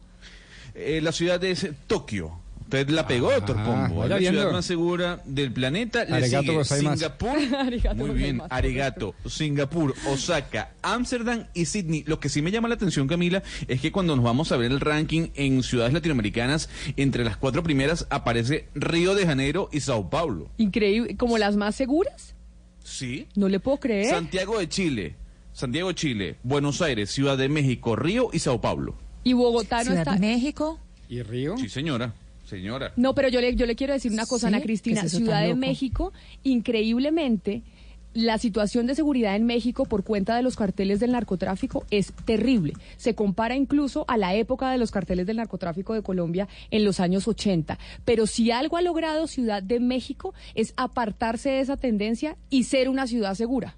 [0.74, 2.40] Eh, la ciudad es Tokio.
[2.66, 4.02] Usted la pegó, doctor Ah, Pombo.
[4.04, 6.04] Es vaya la ciudad más segura del planeta.
[6.04, 6.96] Le Arigato sigue gozaimasu.
[6.98, 7.38] Singapur.
[7.60, 8.42] Arigato Muy bien.
[8.50, 12.02] Arigato, Singapur, Osaka, Ámsterdam y Sydney.
[12.08, 14.72] Lo que sí me llama la atención, Camila, es que cuando nos vamos a ver
[14.72, 20.10] el ranking en ciudades latinoamericanas, entre las cuatro primeras aparece Río de Janeiro y Sao
[20.10, 20.50] Paulo.
[20.58, 22.34] Increíble, como las más seguras.
[22.82, 23.28] Sí.
[23.36, 24.10] No le puedo creer.
[24.10, 25.14] Santiago de Chile,
[25.52, 28.96] Santiago de Chile, Buenos Aires, Ciudad de México, Río y Sao Paulo.
[29.22, 30.12] Y Bogotá no Ciudad está.
[30.14, 30.80] de México.
[31.08, 31.56] ¿Y Río?
[31.58, 32.12] Sí, señora.
[32.47, 32.92] Señora.
[32.97, 35.03] No, pero yo le, yo le quiero decir una cosa, Sí, Ana ¿qué Cristina.
[35.03, 35.55] es Ciudad de?
[35.55, 36.12] México,
[36.44, 37.62] increíblemente,
[38.14, 42.72] la situación de seguridad en México por cuenta de los carteles del narcotráfico es terrible.
[42.97, 46.99] Se compara incluso a la época de los carteles del narcotráfico de Colombia en los
[46.99, 47.78] años 80.
[48.07, 52.88] Pero si algo ha logrado Ciudad de México es apartarse de esa tendencia y ser
[52.88, 53.76] una ciudad segura.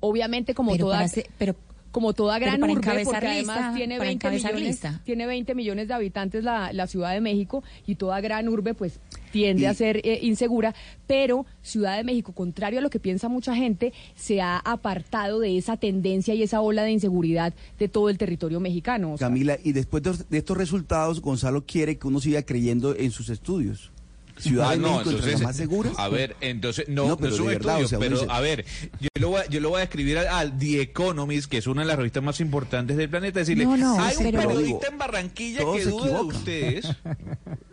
[0.00, 1.54] Obviamente como Pero toda para ser- pero
[1.90, 5.00] como toda gran urbe, porque además lista, tiene para 20 encabezar millones, lista.
[5.04, 9.00] tiene 20 millones de habitantes la, la Ciudad de México y toda gran urbe pues
[9.32, 10.74] tiende a ser eh, insegura,
[11.06, 15.56] pero Ciudad de México, contrario a lo que piensa mucha gente, se ha apartado de
[15.56, 19.16] esa tendencia y esa ola de inseguridad de todo el territorio mexicano.
[19.18, 23.28] Camila, y después de, de estos resultados, Gonzalo quiere que uno siga creyendo en sus
[23.28, 23.92] estudios.
[24.40, 25.92] Ciudad Ah, de no, México entre entonces, las más seguras.
[25.98, 28.20] A ver, entonces, no, No, no, pero es un verdad, estudio, o sea, uno pero
[28.20, 28.64] dice- a ver,
[29.00, 31.66] yo lo, voy a, yo lo voy a escribir al, al The Economist, que es
[31.66, 34.86] una de las revistas más importantes del planeta, decirle, No, no, hay un pero- periodista
[34.88, 36.86] en Barranquilla que duda de ustedes.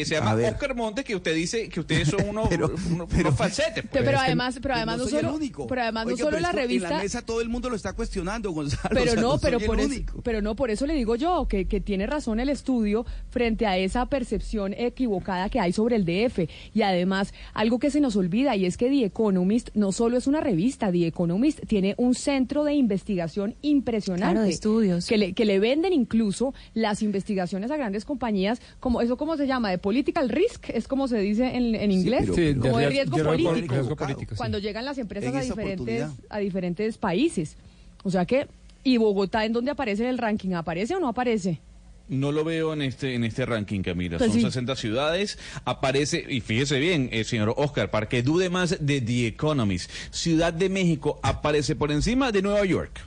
[0.00, 0.34] eh, se llama.
[0.34, 3.84] Oscar Montes, que usted dice que ustedes son unos, Pero- unos, pero- unos falsetes.
[3.90, 4.04] pues.
[4.04, 5.66] Pero, además, pero además no, soy el solo, único.
[5.66, 6.88] pero además no solo pero la revista.
[6.88, 8.88] En la mesa todo el mundo lo está cuestionando, Gonzalo.
[8.90, 10.20] Pero o sea, no, soy pero el por eso, único.
[10.22, 13.76] pero no, por eso le digo yo que, que tiene razón el estudio frente a
[13.78, 16.48] esa percepción equivocada que hay sobre el DF.
[16.74, 20.26] Y además, algo que se nos olvida y es que The Economist no solo es
[20.26, 24.32] una revista, The Economist tiene un centro de investigación impresionante.
[24.32, 25.06] Claro, de estudios.
[25.06, 29.46] Que le, que le venden incluso las investigaciones a grandes compañías, como eso cómo se
[29.46, 32.78] llama, de political risk, es como se dice en, en inglés, pero- Sí, de como
[32.78, 34.36] de riesgo- riesgo de riesgo- político riesgo político, sí.
[34.36, 37.56] cuando llegan las empresas En a diferentes, a diferentes países.
[38.04, 38.46] O sea que,
[38.84, 40.52] ¿y Bogotá en dónde aparece en el ranking?
[40.54, 41.60] ¿Aparece o no aparece?
[42.08, 44.16] No lo veo en este en este ranking, Camila.
[44.16, 44.46] Pues Son sí.
[44.46, 45.38] 60 ciudades.
[45.66, 49.90] Aparece, y fíjese bien, eh, señor Oscar, para que dude más de The Economist.
[50.10, 52.98] Ciudad de México aparece por encima de Nueva York.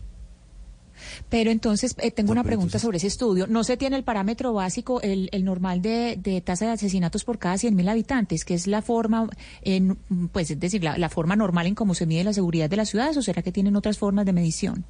[1.30, 3.48] Pero entonces eh, tengo No, una pregunta entonces- sobre ese estudio.
[3.48, 7.40] ¿No se tiene el parámetro básico, el, el normal de, de tasa de asesinatos por
[7.40, 9.30] cada 100.000 habitantes, que es la forma,
[9.62, 9.98] en,
[10.32, 12.90] pues es decir, la, la forma normal en cómo se mide la seguridad de las
[12.90, 14.86] ciudades, o será que tienen otras formas de medición?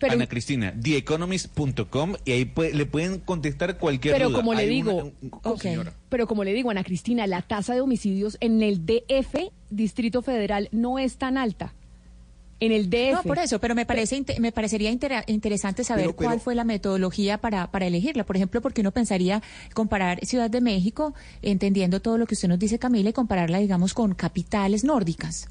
[0.00, 4.38] Pero, Ana Cristina, TheEconomist.com y ahí puede- le pueden contestar cualquier pero duda.
[4.38, 5.60] como le Hay digo, una- un- Ok.
[5.62, 5.92] señora.
[6.08, 10.68] pero como le digo, Ana Cristina, la tasa de homicidios en el DF, Distrito Federal,
[10.72, 11.74] no es tan alta.
[12.60, 13.12] En el DF.
[13.12, 16.54] No, por eso, pero me parece me parecería intera- interesante saber Pero- pero- cuál fue
[16.56, 18.24] la metodología para, para elegirla.
[18.24, 19.42] Por ejemplo, porque uno pensaría
[19.74, 23.94] comparar Ciudad de México, entendiendo todo lo que usted nos dice, Camila, y compararla, digamos,
[23.94, 25.48] con capitales nórdicas.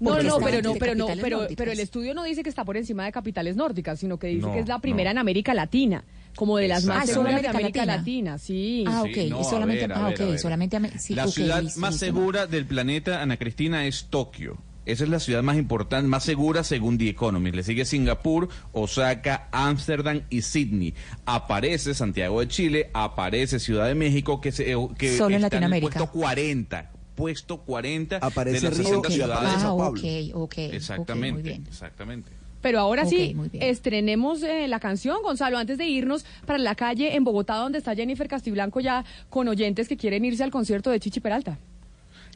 [0.00, 1.56] No, no, pero no, pero no, pero, nórdicas.
[1.56, 4.46] pero el estudio no dice que está por encima de capitales nórdicas, sino que dice
[4.46, 5.12] No, que es la primera no.
[5.12, 6.04] en América Latina,
[6.36, 7.96] como de las más Ah, ¿solo seguras de América Latina?
[7.96, 8.84] Latina, sí.
[8.86, 10.38] Ah, Sí, ok, no, y a solamente, ver, ah, ver, a ok, ver.
[10.38, 14.58] solamente, ame- sí, la ok, ciudad listo, más segura del planeta, Ana Cristina, es Tokio.
[14.86, 17.54] Esa es la ciudad más importante, más segura según The Economist.
[17.56, 20.94] Le sigue Singapur, Osaka, Ámsterdam y Sydney.
[21.24, 25.98] Aparece Santiago de Chile, aparece Ciudad de México, que, se, que Solo en Latinoamérica.
[26.00, 26.90] el puesto 40.
[27.14, 29.36] Puesto 40 Aparece de las Río, 60 que ciudades.
[29.36, 30.00] aparece Ah, Sao ok, Paulo.
[30.00, 31.64] ok, ok, Exactamente, muy bien.
[31.68, 32.30] exactamente.
[32.60, 37.22] Pero ahora sí, estrenemos eh, la canción, Gonzalo, antes de irnos para la calle en
[37.22, 41.20] Bogotá, donde está Jennifer Castiblanco ya con oyentes que quieren irse al concierto de Chichi
[41.20, 41.58] Peralta.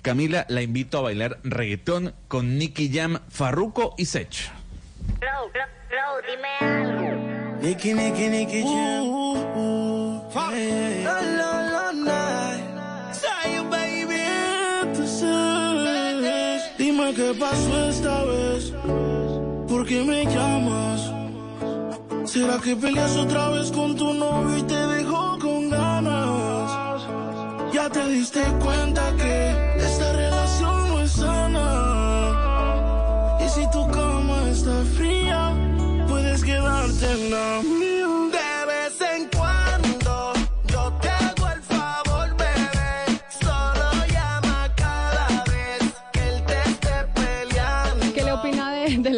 [0.09, 4.51] Camila, la invito a bailar reggaetón con Nicky Jam, Farruko y Sech.
[5.19, 7.61] Flow, flow, flow, dime algo.
[7.61, 9.05] Nicky, Nicky, Nicky Jam.
[11.05, 13.13] La, la, la, la.
[13.13, 14.23] Say you, baby,
[14.83, 16.63] entonces.
[16.79, 18.73] Dime qué pasó esta vez.
[19.69, 21.13] ¿Por qué me llamas?
[22.25, 27.03] ¿Será que peleas otra vez con tu novio y te dejó con ganas?
[27.75, 29.78] Ya te diste cuenta que
[37.09, 37.78] quedarte en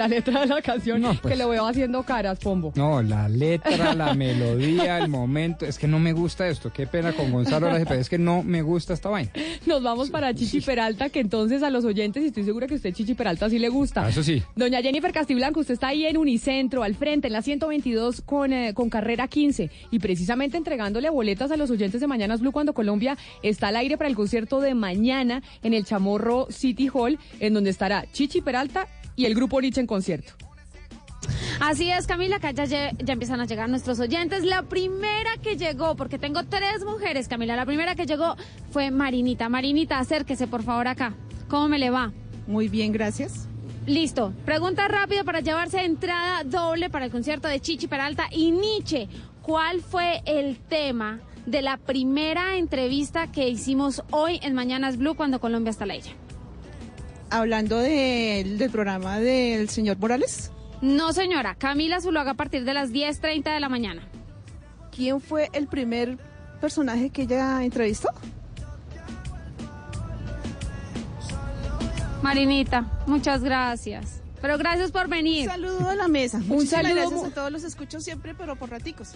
[0.01, 1.33] la letra de la canción, No, pues.
[1.35, 2.73] que lo veo haciendo caras, Pombo.
[2.75, 5.67] No, la letra, la melodía, el momento.
[5.67, 6.73] Es que no me gusta esto.
[6.73, 9.31] Qué pena con Gonzalo, pero es que no me gusta esta vaina.
[9.67, 12.77] Nos vamos para Chichi Peralta, que entonces a los oyentes, y estoy segura que a
[12.77, 14.07] usted Chichi Peralta sí le gusta.
[14.07, 14.43] Ah, Eso sí.
[14.57, 18.73] Doña Jennifer Castiblanco, usted está ahí en Unicentro, al frente, en la 122 con, eh,
[18.75, 23.19] con carrera 15, y precisamente entregándole boletas a los oyentes de Mañanas Blue cuando Colombia
[23.43, 27.71] está al aire para el concierto de mañana en el Chamorro City Hall, en donde
[27.71, 28.87] estará Chichi Peralta
[29.21, 30.33] y el grupo Nietzsche en concierto.
[31.61, 34.45] Así es, Camila, acá ya, ya empiezan a llegar nuestros oyentes.
[34.45, 38.37] La primera que llegó, porque tengo tres mujeres, Camila, la primera que llegó
[38.71, 39.51] fue Marinita.
[39.51, 41.15] Marinita, acérquese por favor acá.
[41.49, 42.13] ¿Cómo me le va?
[42.47, 43.47] Muy bien, gracias.
[43.87, 44.33] Listo.
[44.47, 49.09] Pregunta rápido para llevarse entrada doble para el concierto de Chichi Peralta y Nietzsche.
[49.43, 55.41] ¿Cuál fue el tema de la primera entrevista que hicimos hoy en Mañanas Blue cuando
[55.41, 56.11] Colombia está al aire?
[57.31, 60.51] Hablando de- del programa del señor Morales.
[60.83, 61.55] No, señora.
[61.57, 64.03] Camila Zuluaga a partir de las 10.30 de la mañana.
[64.95, 66.19] ¿Quién fue el primer
[66.61, 68.09] personaje que ella entrevistó?
[72.23, 74.21] Marinita, muchas gracias.
[74.43, 75.43] Pero gracias por venir.
[75.49, 76.41] Un saludo a la mesa.
[76.49, 79.13] Un saludo gracias a todos los escucho siempre, pero por raticos.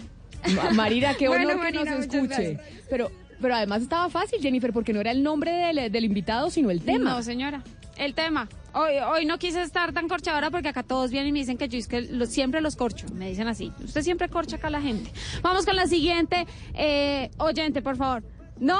[0.55, 2.27] Ma- Marina, qué Bueno, honor que nos escuche.
[2.27, 2.61] gracias.
[2.89, 3.11] Pero,
[3.41, 6.81] pero además estaba fácil, Jennifer, porque no era el nombre del, del invitado, sino el
[6.81, 7.11] tema.
[7.11, 7.63] No, señora.
[7.97, 8.49] El tema.
[8.73, 11.69] Hoy, hoy no quise estar tan corchadora porque acá todos vienen y me dicen que
[11.69, 13.07] yo es que siempre los corcho.
[13.13, 13.71] Me dicen así.
[13.83, 15.11] Usted siempre corcha acá a la gente.
[15.41, 18.23] Vamos con la siguiente eh, oyente, por favor.
[18.59, 18.79] ¿No?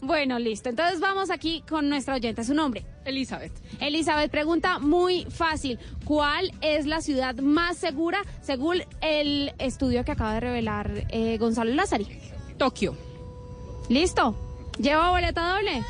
[0.00, 0.68] Bueno, listo.
[0.68, 2.42] Entonces vamos aquí con nuestra oyente.
[2.44, 2.84] Su nombre.
[3.04, 3.52] Elizabeth.
[3.80, 5.78] Elizabeth, pregunta muy fácil.
[6.04, 11.72] ¿Cuál es la ciudad más segura según el estudio que acaba de revelar eh, Gonzalo
[11.74, 12.06] Lázari?
[12.56, 12.96] Tokio.
[13.88, 14.36] ¿Listo?
[14.78, 15.82] ¿Lleva boleta doble?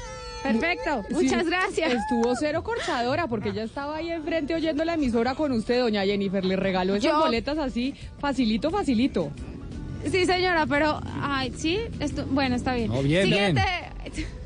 [0.53, 1.05] Perfecto.
[1.09, 1.93] Sí, Muchas gracias.
[1.93, 6.45] Estuvo cero corchadora porque ella estaba ahí enfrente oyendo la emisora con usted, doña Jennifer.
[6.45, 9.31] Le regaló esas Yo- boletas así, facilito, facilito.
[10.11, 12.89] Sí, señora, pero, ay, sí, esto, bueno, está bien.
[12.91, 13.63] No, bien, siguiente,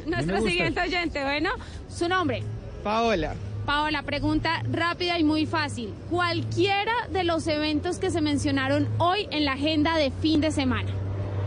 [0.06, 0.50] nuestra gusta.
[0.50, 1.50] siguiente oyente, bueno,
[1.88, 2.42] su nombre.
[2.82, 3.34] Paola,
[3.66, 5.92] Paola, pregunta rápida y muy fácil.
[6.10, 10.90] Cualquiera de los eventos que se mencionaron hoy en la agenda de fin de semana.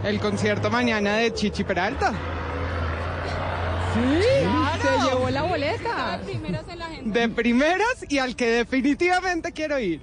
[0.05, 2.13] el concierto mañana de Chichi Peralta.
[3.95, 4.81] Sí, Claro.
[4.81, 6.19] se llevó la boleta.
[7.03, 10.01] De primeras y al que definitivamente quiero ir.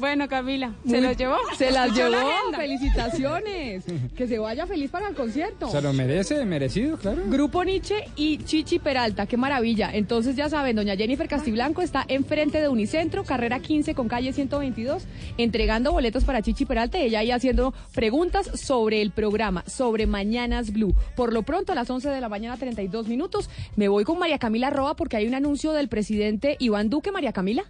[0.00, 1.36] Bueno, Camila, ¿se Muy- lo llevó?
[1.58, 2.22] Se las ¿Escuchó llevó.
[2.50, 2.58] la?
[2.58, 3.84] Felicitaciones.
[4.16, 5.68] Que se vaya feliz para el concierto.
[5.70, 7.22] Se lo merece, merecido, claro.
[7.26, 9.90] Grupo Nietzsche y Chichi Peralta, qué maravilla.
[9.92, 15.04] Entonces ya saben, doña Jennifer Castiblanco está enfrente de Unicentro, carrera 15 con calle 122,
[15.36, 20.72] entregando boletos para Chichi Peralta y ella ahí haciendo preguntas sobre el programa, sobre Mañanas
[20.72, 20.94] Blue.
[21.16, 24.38] Por lo pronto, a las 11 de la mañana, 32 minutos, me voy con María
[24.38, 27.12] Camila Roa porque hay un anuncio del presidente Iván Duque.
[27.12, 27.64] María Camila.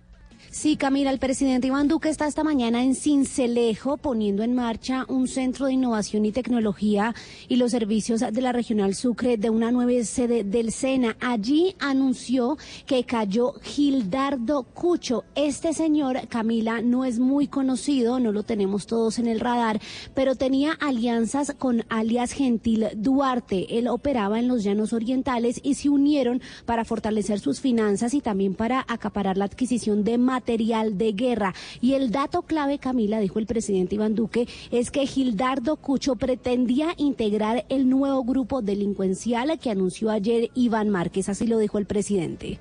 [0.52, 5.28] Sí, Camila, el presidente Iván Duque está esta mañana en Cincelejo poniendo en marcha un
[5.28, 7.14] centro de innovación y tecnología
[7.46, 11.16] y los servicios de la Regional Sucre de una nueva sede del SENA.
[11.20, 15.22] Allí anunció que cayó Gildardo Cucho.
[15.36, 19.80] Este señor, Camila, no es muy conocido, no lo tenemos todos en el radar,
[20.14, 23.78] pero tenía alianzas con alias Gentil Duarte.
[23.78, 28.54] Él operaba en los llanos orientales y se unieron para fortalecer sus finanzas y también
[28.54, 31.54] para acaparar la adquisición de material de guerra.
[31.82, 36.94] Y el dato clave, Camila, dijo el presidente Iván Duque, es que Gildardo Cucho pretendía
[36.96, 41.28] integrar el nuevo grupo delincuencial que anunció ayer Iván Márquez.
[41.28, 42.58] Así lo dijo el presidente.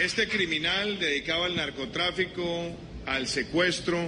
[0.00, 2.42] Este criminal dedicado al narcotráfico,
[3.06, 3.98] al secuestro,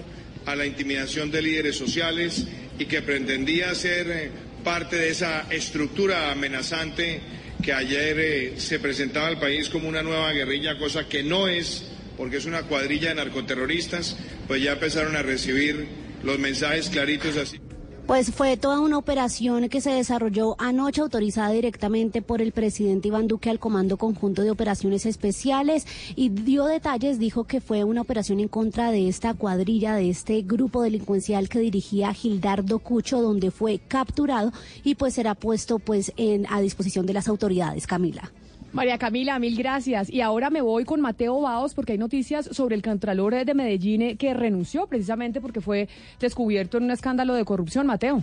[0.47, 2.47] a la intimidación de líderes sociales
[2.79, 4.31] y que pretendía ser eh,
[4.63, 7.21] parte de esa estructura amenazante
[7.63, 11.85] que ayer eh, se presentaba al país como una nueva guerrilla, cosa que no es,
[12.19, 14.17] porque es una cuadrilla de narcoterroristas,
[14.49, 15.87] pues ya empezaron a recibir
[16.25, 17.61] los mensajes claritos así.
[18.09, 23.29] Pues fue toda una operación que se desarrolló anoche, autorizada directamente por el presidente Iván
[23.29, 28.41] Duque al Comando Conjunto de Operaciones Especiales y dio detalles, dijo que fue una operación
[28.41, 33.79] en contra de esta cuadrilla, de este grupo delincuencial que dirigía Gildardo Cucho, donde fue
[33.79, 34.53] capturado
[34.83, 38.33] y pues será puesto pues en a disposición de las autoridades, Camila.
[38.73, 40.11] María Camila, mil gracias.
[40.11, 44.03] Y ahora me voy con Mateo Baos porque hay noticias sobre el Contralor de Medellín
[44.03, 45.89] eh, que renunció precisamente porque fue
[46.21, 47.87] descubierto en un escándalo de corrupción.
[47.87, 48.23] Mateo.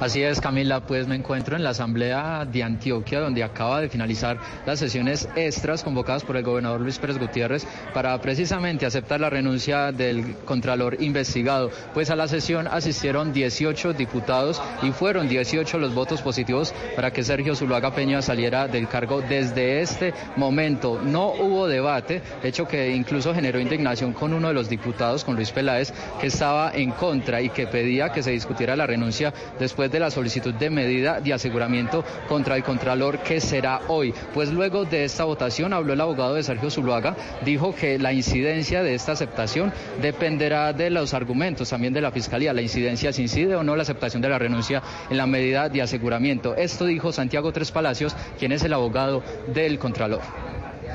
[0.00, 4.38] Así es, Camila, pues me encuentro en la Asamblea de Antioquia, donde acaba de finalizar
[4.64, 9.90] las sesiones extras convocadas por el gobernador Luis Pérez Gutiérrez para precisamente aceptar la renuncia
[9.90, 11.72] del Contralor investigado.
[11.94, 17.24] Pues a la sesión asistieron 18 diputados y fueron 18 los votos positivos para que
[17.24, 21.00] Sergio Zuluaga Peña saliera del cargo desde este momento.
[21.02, 25.50] No hubo debate, hecho que incluso generó indignación con uno de los diputados, con Luis
[25.50, 30.00] Peláez, que estaba en contra y que pedía que se discutiera la renuncia después de
[30.00, 34.14] la solicitud de medida de aseguramiento contra el Contralor que será hoy.
[34.34, 38.82] Pues luego de esta votación habló el abogado de Sergio Zuluaga, dijo que la incidencia
[38.82, 43.56] de esta aceptación dependerá de los argumentos también de la Fiscalía, la incidencia si incide
[43.56, 46.54] o no la aceptación de la renuncia en la medida de aseguramiento.
[46.56, 50.20] Esto dijo Santiago Tres Palacios, quien es el abogado del Contralor.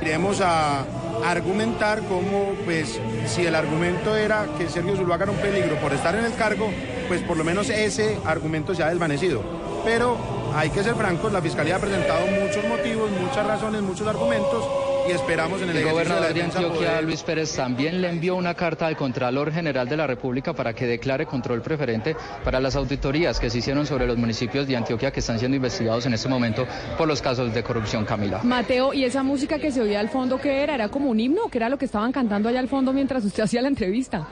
[0.03, 0.83] Iremos a
[1.23, 6.13] argumentar cómo, pues, si el argumento era que Sergio Zuluaga era un peligro por estar
[6.13, 6.69] en el cargo,
[7.07, 9.41] pues por lo menos ese argumento se ha desvanecido.
[9.83, 10.17] Pero
[10.55, 14.63] hay que ser francos, la Fiscalía ha presentado muchos motivos, muchas razones, muchos argumentos
[15.05, 18.07] y esperamos en el, El de gobernador de defensa Antioquia, poder- Luis Pérez, también le
[18.09, 22.15] envió una carta al Contralor General de la República para que declare control preferente
[22.45, 26.05] para las auditorías que se hicieron sobre los municipios de Antioquia que están siendo investigados
[26.05, 26.65] en este momento
[26.97, 28.39] por los casos de corrupción, Camila.
[28.43, 30.75] Mateo, ¿y esa música que se oía al fondo qué era?
[30.75, 31.49] ¿Era como un himno?
[31.51, 34.25] ¿Qué era lo que estaban cantando allá al fondo mientras usted hacía la entrevista?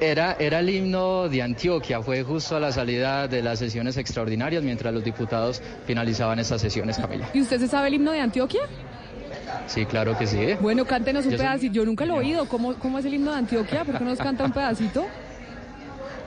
[0.00, 4.62] Era, era el himno de Antioquia, fue justo a la salida de las sesiones extraordinarias
[4.62, 7.28] mientras los diputados finalizaban estas sesiones, Camila.
[7.34, 8.62] ¿Y usted se sabe el himno de Antioquia?
[9.66, 10.38] Sí, claro que sí.
[10.60, 11.74] Bueno, cántenos un Yo soy- pedacito.
[11.74, 12.46] Yo nunca lo he oído.
[12.48, 13.84] ¿Cómo, ¿Cómo es el himno de Antioquia?
[13.84, 15.04] ¿Por qué nos canta un pedacito?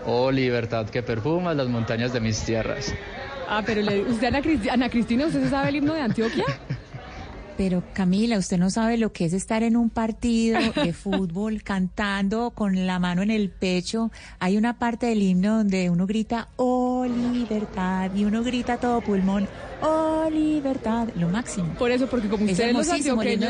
[0.05, 2.93] Oh, libertad que perfumas las montañas de mis tierras.
[3.49, 6.45] Ah, pero le- usted, Ana, Cristi- Ana Cristina, ¿usted se sabe el himno de Antioquia?
[7.55, 12.49] Pero Camila, usted no sabe lo que es estar en un partido de fútbol cantando
[12.49, 14.11] con la mano en el pecho.
[14.39, 19.47] Hay una parte del himno donde uno grita, oh libertad, y uno grita todo pulmón,
[19.84, 21.67] oh libertad, lo máximo.
[21.77, 23.49] Por eso, porque como Es ustedes los antioqueños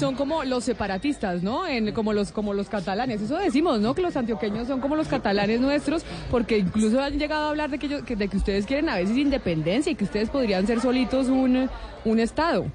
[0.00, 1.64] son como los separatistas, ¿no?
[1.66, 3.20] En- como los como los catalanes.
[3.20, 3.94] Eso decimos, ¿no?
[3.94, 7.78] Que los antioqueños son como los catalanes nuestros, porque incluso han llegado a hablar de
[7.78, 10.80] que, ellos- que- de que ustedes quieren a veces independencia y que ustedes podrían ser
[10.80, 11.70] solitos un,
[12.04, 12.66] un estado.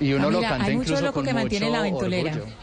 [0.00, 2.32] Y uno lo Camila, canta hay mucho incluso loco con que mantiene mucho la ventolera.
[2.32, 2.54] orgullo.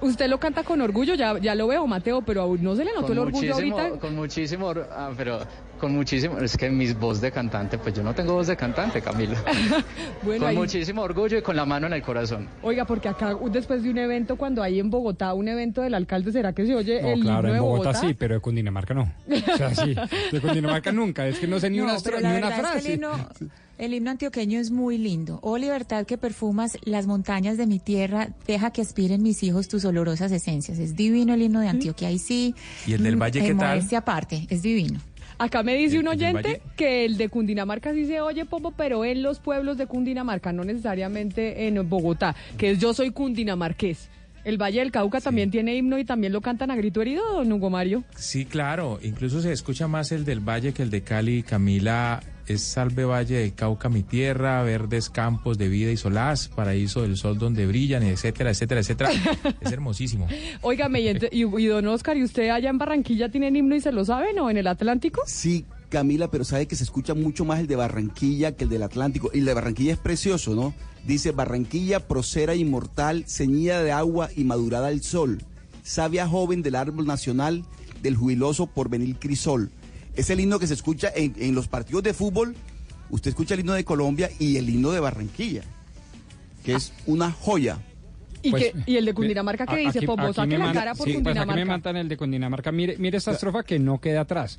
[0.00, 2.92] Usted lo canta con orgullo, ya, ya lo veo, Mateo, pero aún no se le
[2.94, 3.90] notó el orgullo ahorita.
[3.98, 5.38] Con muchísimo, ah, pero
[5.80, 9.00] con muchísimo, es que mis voz de cantante, pues yo no tengo voz de cantante,
[9.00, 9.38] Camila.
[10.22, 12.48] Bueno, con ahí- muchísimo orgullo y con la mano en el corazón.
[12.62, 16.32] Oiga, porque acá después de un evento, cuando hay en Bogotá un evento del alcalde,
[16.32, 18.06] ¿será que se oye No, el claro, himno en de Bogotá, Bogotá?
[18.06, 19.02] sí, pero de Cundinamarca no.
[19.52, 19.94] O sea, sí,
[20.32, 21.26] de Cundinamarca nunca.
[21.26, 22.72] Es que no sé ni No, una, pero estro- la ni una verdad es que
[22.72, 22.88] frase.
[22.88, 23.10] el himno,
[23.84, 25.38] el himno antioqueño es muy lindo.
[25.42, 29.84] Oh libertad que perfumas las montañas de mi tierra, deja que aspiren mis hijos tus
[29.84, 30.78] olorosas esencias.
[30.78, 32.54] Es divino el himno de Antioquia, ahí sí.
[32.86, 33.86] ¿Y el del mm, Valle qué tal?
[33.96, 35.00] aparte, es divino.
[35.38, 38.70] Acá me dice un ¿El del oyente que el de Cundinamarca sí se oye poco,
[38.70, 44.08] pero en los pueblos de Cundinamarca, no necesariamente en Bogotá, que es yo soy cundinamarqués.
[44.44, 47.50] El Valle del Cauca también tiene himno y también lo cantan a grito herido, don
[47.50, 48.04] Hugo Mario.
[48.14, 48.98] Sí, claro.
[49.02, 51.42] Incluso se escucha más el del Valle que el de Cali.
[51.42, 57.02] Camila, es Salve Valle del Cauca, mi tierra, verdes campos de vida y solaz, paraíso
[57.02, 59.10] del sol donde brillan, etcétera, etcétera, etcétera.
[59.60, 60.26] es hermosísimo.
[60.62, 64.04] Óigame, y, y don Oscar, ¿y usted allá en Barranquilla tienen himno y se lo
[64.04, 65.22] saben o en el Atlántico?
[65.26, 68.82] Sí, Camila, pero sabe que se escucha mucho más el de Barranquilla que el del
[68.82, 69.30] Atlántico.
[69.32, 70.74] Y el de Barranquilla es precioso, ¿no?
[71.06, 75.42] Dice Barranquilla, procera inmortal, ceñida de agua y madurada al sol.
[75.82, 77.64] Sabia joven del árbol nacional,
[78.02, 79.70] del jubiloso porvenir crisol.
[80.16, 82.54] Es el himno que se escucha en, en los partidos de fútbol.
[83.10, 85.62] Usted escucha el himno de Colombia y el himno de Barranquilla,
[86.64, 87.78] que es una joya.
[88.42, 90.80] ¿Y, Pues, que, y el de Cundinamarca que dice, aquí- Pombo, aquí saque la manda-
[90.80, 91.64] cara por sí, pues aquí me Cundinamarca.
[91.64, 92.72] matan el de Cundinamarca.
[92.72, 94.58] Mire, mire esta estrofa que no queda atrás.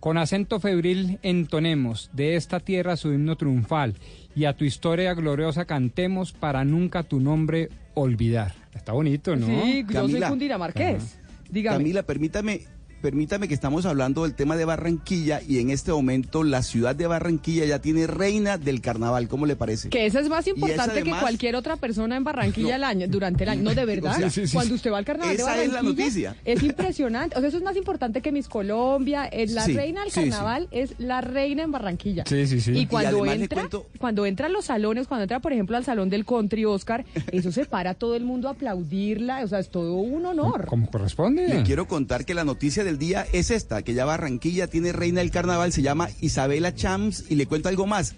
[0.00, 3.94] Con acento febril entonemos de esta tierra su himno triunfal
[4.36, 8.54] y a tu historia gloriosa cantemos para nunca tu nombre olvidar.
[8.74, 9.46] Está bonito, ¿no?
[9.46, 10.28] Sí, yo soy Camila.
[10.28, 11.16] cundinamarqués.
[11.48, 11.76] Dígame.
[11.78, 12.62] Camila, permítame,
[13.04, 17.06] permítame que estamos hablando del tema de Barranquilla y en este momento la ciudad de
[17.06, 19.28] Barranquilla ya tiene reina del carnaval.
[19.28, 19.90] ¿Cómo le parece?
[19.90, 22.74] Que eso es más Y importante que cualquier otra persona en Barranquilla No.
[22.76, 23.62] el año, durante el año.
[23.62, 24.12] No, de verdad.
[24.16, 26.36] O sea, sí, sí, Cuando usted va al carnaval de Esa es la Barranquilla, noticia.
[26.46, 27.36] es impresionante.
[27.36, 29.26] O sea, eso es más importante que Miss Colombia.
[29.26, 30.30] Es la Sí, reina del sí, sí.
[30.30, 32.24] carnaval es la reina en Barranquilla.
[32.26, 32.72] Sí, sí, sí.
[32.72, 35.76] Y Y cuando le entra, cuento- cuando entra a los salones, cuando entra, por ejemplo,
[35.76, 39.44] al salón del country, Oscar, eso se para todo el mundo a aplaudirla.
[39.44, 40.64] O sea, es todo un honor.
[40.64, 41.48] Como corresponde.
[41.48, 45.20] Le quiero contar que la noticia del día es esta, que ya Barranquilla tiene reina
[45.20, 48.14] del carnaval, se llama Isabela Chams y le cuento algo más.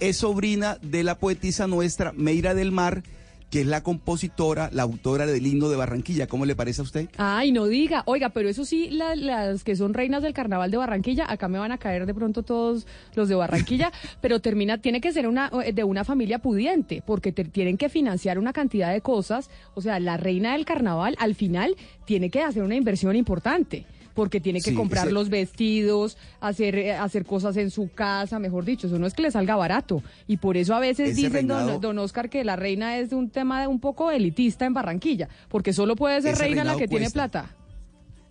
[0.00, 3.02] Es sobrina de la poetisa nuestra Meira del Mar
[3.50, 6.28] que es la compositora, la autora del himno de Barranquilla.
[6.28, 7.08] ¿Cómo le parece a usted?
[7.16, 8.04] Ay, no diga.
[8.06, 11.58] Oiga, pero eso sí, la- las que son reinas del carnaval de Barranquilla, acá me
[11.58, 12.86] van a caer de pronto todos
[13.16, 13.90] los de Barranquilla,
[14.20, 18.38] pero termina, tiene que ser una de una familia pudiente, porque te- tienen que financiar
[18.38, 19.50] una cantidad de cosas.
[19.74, 21.74] O sea, la reina del carnaval al final
[22.04, 23.84] tiene que hacer una inversión importante.
[24.14, 28.38] Porque tiene que Sí, comprar ese- los vestidos, hacer, eh, hacer cosas en su casa,
[28.38, 30.02] mejor dicho, eso no es que le salga barato.
[30.26, 33.16] Y por eso a veces dicen, don- reinado- don Oscar, que la reina es de
[33.16, 36.76] un tema de un poco elitista en Barranquilla, porque solo puede ser Ese reina la
[36.76, 37.54] que tiene plata.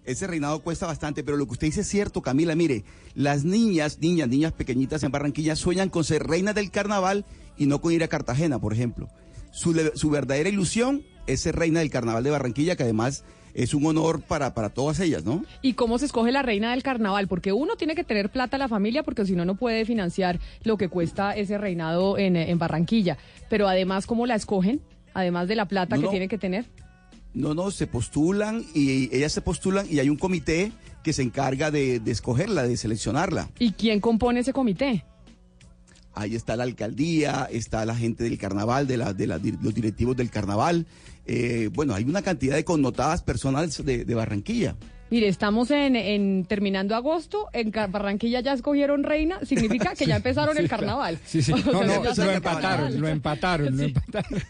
[0.05, 2.55] Ese reinado cuesta bastante, pero lo que usted dice es cierto, Camila.
[2.55, 2.83] Mire,
[3.15, 7.25] las niñas, niñas, niñas pequeñitas en Barranquilla sueñan con ser reinas del carnaval
[7.57, 9.07] y no con ir a Cartagena, por ejemplo.
[9.51, 13.23] Su, su verdadera ilusión es ser reina del carnaval de Barranquilla, que además
[13.63, 15.43] es un honor para, para todas ellas, ¿no?
[15.61, 17.27] ¿Y cómo se escoge la reina del carnaval?
[17.27, 20.39] Porque uno tiene que tener plata a la familia, porque si no, no puede financiar
[20.63, 23.17] lo que cuesta ese reinado en, en Barranquilla.
[23.49, 24.81] Pero además, ¿cómo la escogen?
[25.13, 26.11] Además de la plata No, que no.
[26.11, 26.65] tiene que tener.
[27.33, 30.71] No, no, se postulan y ellas se postulan y hay un comité
[31.03, 33.49] que se encarga de, de escogerla, de seleccionarla.
[33.59, 35.03] ¿Y quién compone ese comité?
[36.13, 39.73] Ahí está la alcaldía, está la gente del carnaval, de, la, de la- de los
[39.73, 40.85] directivos del carnaval.
[41.31, 44.75] Eh, bueno, hay una cantidad de connotadas personas de, de Barranquilla.
[45.11, 50.57] Mire, estamos en, en terminando agosto, en Barranquilla ya escogieron reina, significa que ya empezaron
[50.57, 51.19] el Sí, carnaval.
[51.25, 51.51] Sí, sí.
[51.69, 54.41] No, sea, no, lo empataron, lo empataron, lo empataron.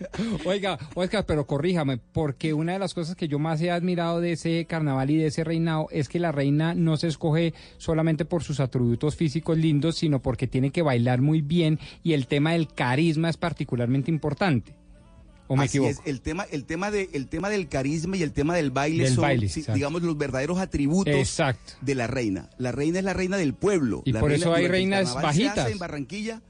[0.45, 4.33] Oiga, Oscar, pero corríjame, porque una de las cosas que yo más he admirado de
[4.33, 8.43] ese carnaval y de ese reinado es que la reina no se escoge solamente por
[8.43, 12.67] sus atributos físicos lindos, sino porque tiene que bailar muy bien y el tema del
[12.67, 14.79] carisma es particularmente importante.
[15.51, 15.91] ¿O me Así equivoco?
[16.05, 19.03] es, el tema, el tema de, el tema del carisma y el tema del baile
[19.05, 19.75] Del son, baile, sí, exacto.
[19.75, 21.73] digamos, los verdaderos atributos Exacto.
[21.81, 22.49] de la reina.
[22.59, 24.03] La reina es la reina del pueblo.
[24.05, 25.71] Y La por reina- eso hay reinas carnaval se hace bajitas.
[25.71, 26.41] en Barranquilla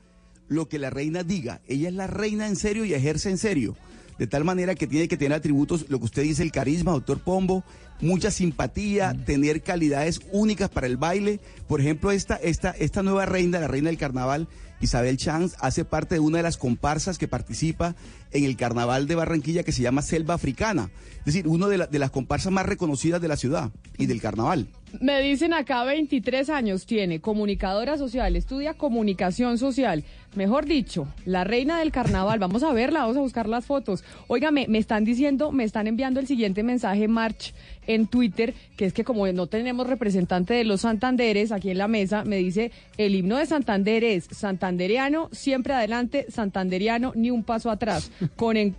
[0.50, 1.62] lo que la reina diga.
[1.68, 3.76] Ella es la reina en serio y ejerce en serio.
[4.18, 7.20] De tal manera que tiene que tener atributos, lo que usted dice, el carisma, doctor
[7.20, 7.64] Pombo,
[8.02, 9.24] mucha simpatía, Mm.
[9.24, 11.40] tener calidades únicas para el baile.
[11.70, 14.50] Por ejemplo, esta, esta, esta nueva reina, la reina del carnaval,
[14.82, 17.96] Isabel Chance, hace parte de una de las comparsas que participa
[18.32, 20.90] en el carnaval de Barranquilla que se llama Selva Africana.
[21.20, 24.68] Es decir, una de, de las comparsas más reconocidas de la ciudad y del carnaval.
[25.02, 30.03] Me dicen acá 23 años tiene, comunicadora social, estudia comunicación social.
[30.36, 32.40] Mejor dicho, la reina del carnaval.
[32.40, 34.03] Vamos a verla, vamos a buscar las fotos.
[34.28, 37.53] Óigame, me están diciendo, me están enviando el siguiente mensaje, March,
[37.88, 41.88] en Twitter, que es que como no tenemos representante de los Santanderes aquí en la
[41.88, 47.72] mesa, me dice, el himno de Santander es santandereano, siempre adelante, santanderiano, ni un paso
[47.72, 48.11] atrás.
[48.36, 48.76] Con,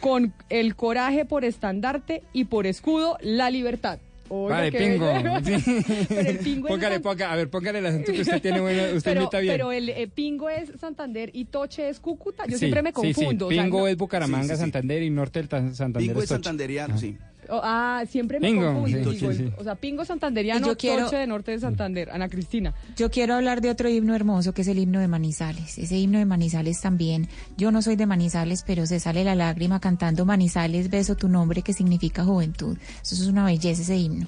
[0.00, 3.98] con el coraje por estandarte y por escudo, la libertad.
[4.28, 5.12] Oiga, Vale, pingo.
[5.44, 6.06] Sí.
[6.08, 8.82] Pero el pingo póngale, San- ponga- a ver, póngale el acento que usted tiene bueno,
[8.96, 9.54] usted pero, imita bien.
[9.54, 12.44] pero el eh, pingo es Santander y Toche es Cúcuta.
[12.46, 13.14] Yo Sí, siempre me sí, sí.
[13.14, 13.46] confundo.
[13.48, 14.60] o sea, Pingo no- es Bucaramanga, Sí, sí, sí.
[14.60, 16.36] Santander y norte del Tan- Santander Pingo es es Toche.
[16.42, 17.16] santanderiano, sí.
[17.50, 18.88] Oh, ah, siempre me Pingo, confundo.
[19.12, 19.52] sí, digo, sí, sí.
[19.58, 22.10] O sea, pingo santanderiano, yo quiero- Toche de norte de Santander.
[22.10, 22.74] Ana Cristina.
[22.96, 25.78] Yo quiero hablar de otro himno hermoso que es el himno de Manizales.
[25.78, 27.28] Ese himno de Manizales también.
[27.56, 31.62] Yo no soy de Manizales, pero se sale la lágrima cantando Manizales, beso tu nombre
[31.62, 32.76] que significa juventud.
[33.02, 34.26] Eso es una belleza ese himno.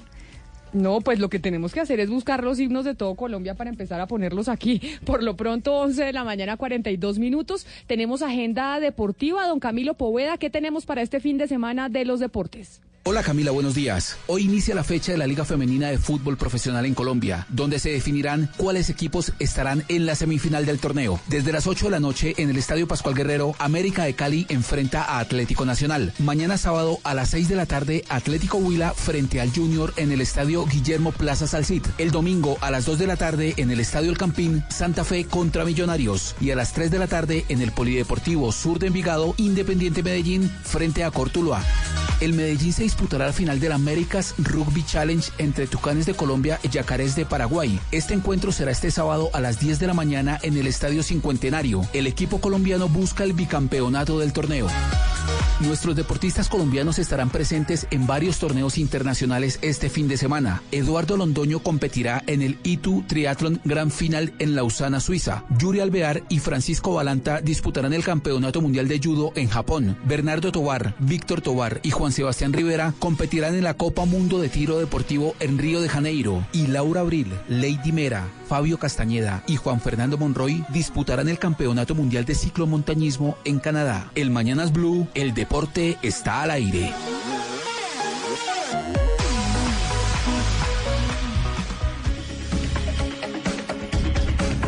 [0.73, 3.69] No, pues lo que tenemos que hacer es buscar los himnos de todo Colombia para
[3.69, 4.81] empezar a ponerlos aquí.
[5.05, 7.65] Por lo pronto, 11 de la mañana, 42 minutos.
[7.87, 9.47] Tenemos agenda deportiva.
[9.47, 12.81] Don Camilo Poveda, ¿qué tenemos para este fin de semana de los deportes?
[13.09, 14.17] Hola Camila, buenos días.
[14.27, 17.89] Hoy inicia la fecha de la Liga Femenina de Fútbol Profesional en Colombia, donde se
[17.89, 21.17] definirán cuáles equipos estarán en la semifinal del torneo.
[21.27, 25.03] Desde las 8 de la noche en el Estadio Pascual Guerrero, América de Cali enfrenta
[25.03, 26.11] a Atlético Nacional.
[26.19, 30.19] Mañana sábado a las 6 de la tarde, Atlético Huila frente al Junior en el
[30.19, 31.83] Estadio Guillermo Plaza Salcid.
[31.97, 35.23] El domingo a las 2 de la tarde en el Estadio El Campín, Santa Fe
[35.23, 36.35] contra Millonarios.
[36.41, 40.51] Y a las 3 de la tarde en el Polideportivo Sur de Envigado, Independiente Medellín
[40.65, 41.63] frente a Cortuluá.
[42.19, 46.69] El Medellín se disputará la final del Américas Rugby Challenge entre Tucanes de Colombia y
[46.69, 47.79] Yacarés de Paraguay.
[47.91, 51.83] Este encuentro será este sábado a las 10 de la mañana en el Estadio Cincuentenario.
[51.93, 54.67] El equipo colombiano busca el bicampeonato del torneo.
[55.59, 60.61] Nuestros deportistas colombianos estarán presentes en varios torneos internacionales este fin de semana.
[60.71, 65.45] Eduardo Londoño competirá en el ITU Triathlon Grand Final en Lausana, Suiza.
[65.57, 69.97] Yuri Alvear y Francisco Balanta disputarán el Campeonato Mundial de Judo en Japón.
[70.05, 74.77] Bernardo Tobar, Víctor Tobar y Juan Sebastián Rivera competirán en la Copa Mundo de Tiro
[74.77, 76.45] Deportivo en Río de Janeiro.
[76.53, 82.25] Y Laura Abril, Lady Mera, Fabio Castañeda y Juan Fernando Monroy disputarán el Campeonato Mundial
[82.25, 84.11] de Ciclomontañismo en Canadá.
[84.15, 86.91] El Mañanas Blue, el deporte está al aire.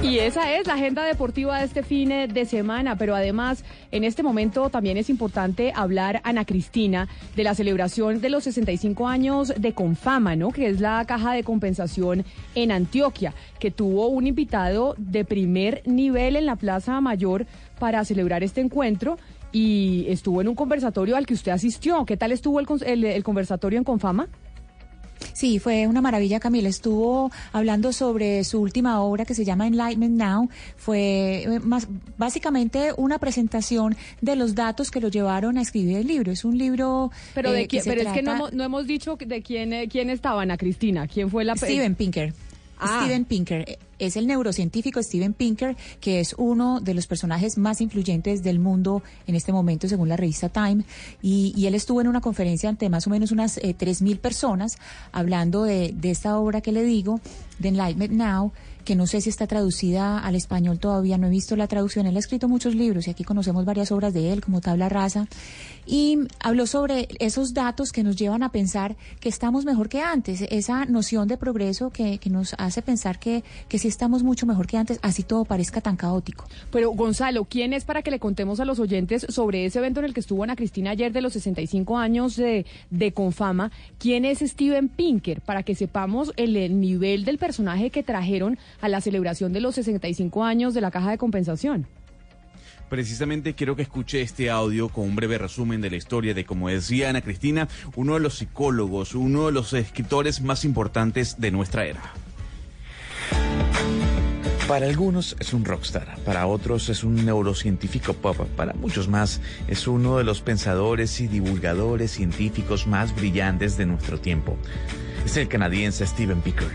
[0.01, 4.23] Y esa es la agenda deportiva de este fin de semana, pero además en este
[4.23, 9.73] momento también es importante hablar, Ana Cristina, de la celebración de los 65 años de
[9.73, 10.51] Confama, ¿no?
[10.51, 12.23] Que es la caja de compensación
[12.55, 17.45] en Antioquia, que tuvo un invitado de primer nivel en la Plaza Mayor
[17.77, 19.17] para celebrar este encuentro
[19.51, 22.05] y estuvo en un conversatorio al que usted asistió.
[22.05, 24.29] ¿Qué tal estuvo el, el, el conversatorio en Confama?
[25.33, 26.69] Sí, fue una maravilla, Camila.
[26.69, 30.49] Estuvo hablando sobre su última obra que se llama Enlightenment Now.
[30.77, 31.87] Fue eh, más,
[32.17, 36.31] básicamente una presentación de los datos que lo llevaron a escribir el libro.
[36.31, 37.11] Es un libro.
[37.33, 40.09] Pero, de eh, quién, pero es que no, no, hemos dicho de quién, eh, quién
[40.09, 41.07] estaba, Ana Cristina.
[41.07, 41.55] ¿Quién fue la.
[41.55, 42.33] Steven Pinker.
[42.79, 43.01] Ah.
[43.03, 48.43] Steven Pinker es el neurocientífico Steven Pinker, que es uno de los personajes más influyentes
[48.43, 50.85] del mundo en este momento, según la revista Time.
[51.21, 54.77] Y, él estuvo en una conferencia ante más o menos unas eh, tres mil personas
[55.11, 57.19] hablando de, de esta obra que le digo,
[57.59, 58.53] de Enlightenment Now
[58.89, 62.07] que no sé si está traducida al español todavía, no he visto la traducción.
[62.07, 65.27] Él ha escrito muchos libros y aquí conocemos varias obras de él, como Tabla Rasa.
[65.85, 70.41] Y habló sobre esos datos que nos llevan a pensar que estamos mejor que antes,
[70.49, 74.65] esa noción de progreso que, que nos hace pensar que, que sí estamos mucho mejor
[74.65, 76.45] que antes, así todo parezca tan caótico.
[76.71, 80.07] Pero Gonzalo, ¿quién es para que le contemos a los oyentes sobre ese evento en
[80.07, 83.71] el que estuvo Ana Cristina ayer de los 65 años de, de Confama?
[83.99, 85.41] ¿Quién es Steven Pinker?
[85.41, 89.75] Para que sepamos el, el nivel del personaje que trajeron a la celebración de los
[89.75, 91.87] 65 años de la caja de compensación.
[92.89, 96.69] Precisamente quiero que escuche este audio con un breve resumen de la historia de, como
[96.69, 101.85] decía Ana Cristina, uno de los psicólogos, uno de los escritores más importantes de nuestra
[101.85, 102.01] era.
[104.67, 109.87] Para algunos es un rockstar, para otros es un neurocientífico pop, para muchos más es
[109.87, 114.57] uno de los pensadores y divulgadores científicos más brillantes de nuestro tiempo
[115.25, 116.69] es el canadiense Steven Picker.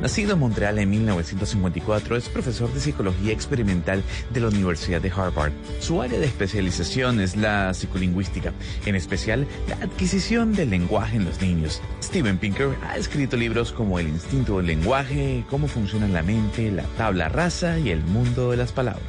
[0.00, 4.02] Nacido en Montreal en 1954, es profesor de psicología experimental
[4.32, 5.52] de la Universidad de Harvard.
[5.80, 8.52] Su área de especialización es la psicolingüística,
[8.86, 11.80] en especial la adquisición del lenguaje en los niños.
[12.02, 16.84] Steven Pinker ha escrito libros como El instinto del lenguaje, Cómo funciona la mente, La
[16.96, 19.02] tabla rasa y El mundo de las palabras.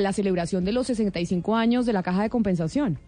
[0.00, 2.98] La celebración de los 65 años de la caja de compensación.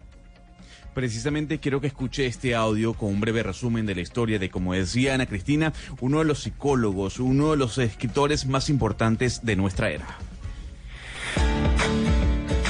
[0.93, 4.73] Precisamente quiero que escuche este audio con un breve resumen de la historia de, como
[4.73, 9.91] decía Ana Cristina, uno de los psicólogos, uno de los escritores más importantes de nuestra
[9.91, 10.07] era.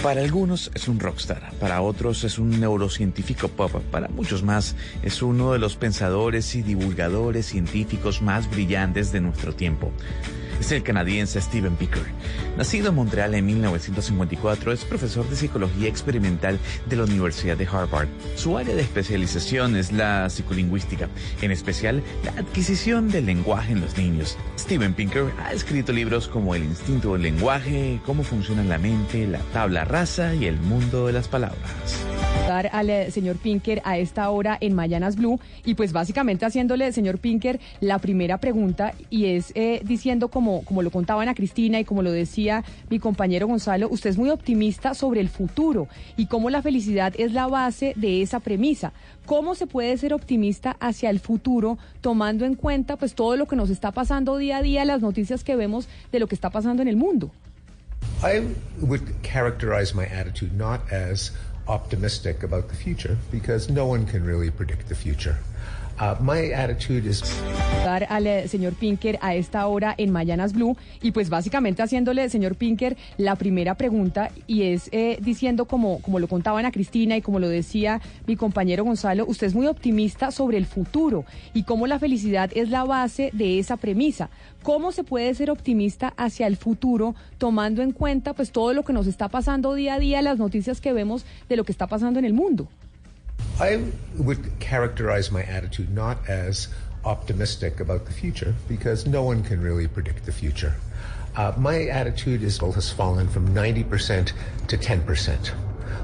[0.04, 5.22] Para algunos es un rockstar, para otros es un neurocientífico pop, para muchos más es
[5.22, 9.91] uno de los pensadores y divulgadores científicos más brillantes de nuestro tiempo
[10.60, 12.03] es el canadiense Steven Picker.
[12.57, 18.07] Nacido en Montreal en 1954, es profesor de psicología experimental de la Universidad de Harvard.
[18.36, 21.10] Su área de especialización es la psicolingüística,
[21.41, 24.38] en especial la adquisición del lenguaje en los niños.
[24.57, 29.40] Steven Pinker ha escrito libros como El instinto del lenguaje, Cómo funciona la mente, La
[29.53, 32.06] tabla rasa y El mundo de las palabras
[32.49, 37.19] al eh, señor Pinker a esta hora en Mayanas Blue y pues básicamente haciéndole, señor
[37.19, 41.85] Pinker, la primera pregunta y es eh, diciendo como, como lo contaban a Cristina y
[41.85, 46.49] como lo decía mi compañero Gonzalo, usted es muy optimista sobre el futuro y cómo
[46.49, 48.93] la felicidad es la base de esa premisa.
[49.26, 53.55] ¿Cómo se puede ser optimista hacia el futuro tomando en cuenta pues todo lo que
[53.55, 56.81] nos está pasando día a día, las noticias que vemos de lo que está pasando
[56.81, 57.31] en el mundo?
[58.23, 58.41] I
[58.81, 61.31] would characterize my attitude not as
[61.67, 65.38] optimistic about the future because no one can really predict the future.
[65.99, 67.11] Uh, my attitude.
[67.84, 72.30] Dar al eh, señor Pinker a esta hora en Mayanas Blue y pues básicamente haciéndole,
[72.30, 77.17] señor Pinker, la primera pregunta y es eh, diciendo como, como lo contaban a Cristina
[77.17, 81.63] y como lo decía mi compañero Gonzalo, usted es muy optimista sobre el futuro y
[81.63, 84.30] cómo la felicidad es la base de esa premisa.
[84.63, 88.93] ¿Cómo se puede ser optimista hacia el futuro tomando en cuenta pues todo lo que
[88.93, 92.19] nos está pasando día a día, las noticias que vemos de lo que está pasando
[92.19, 92.69] en el mundo?
[93.60, 96.68] I would characterize my attitude not as
[97.06, 100.76] optimistic about the future because no one can really predict the future.
[101.36, 104.32] Uh, my attitude is has fallen from 90%
[104.68, 105.52] to 10%.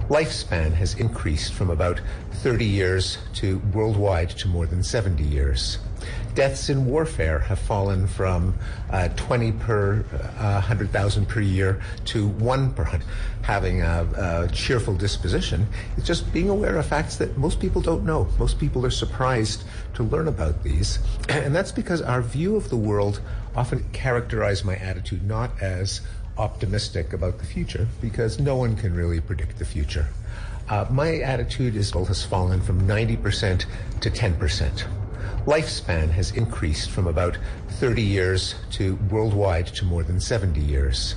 [0.10, 2.00] Lifespan has increased from about
[2.32, 5.80] 30 years to worldwide to more than 70 years.
[6.36, 8.54] Deaths in warfare have fallen from
[8.92, 10.06] uh, 20 per
[10.38, 13.08] uh, 100,000 per year to 1 per 100.
[13.44, 18.04] Having a, a, cheerful disposition it's just being aware of facts that most people don't
[18.04, 18.28] know.
[18.38, 19.64] Most people are surprised
[19.94, 21.00] to learn about these.
[21.30, 23.22] And that's because our view of the world
[23.56, 26.02] often characterize my attitude not as
[26.38, 30.08] optimistic about the future, because no one can really predict the future.
[30.68, 33.66] Uh, my attitude is has fallen from 90%
[34.02, 35.05] to 10%.
[35.46, 37.38] Lifespan has increased from about
[37.80, 41.16] 30 years to worldwide to more than 70 years.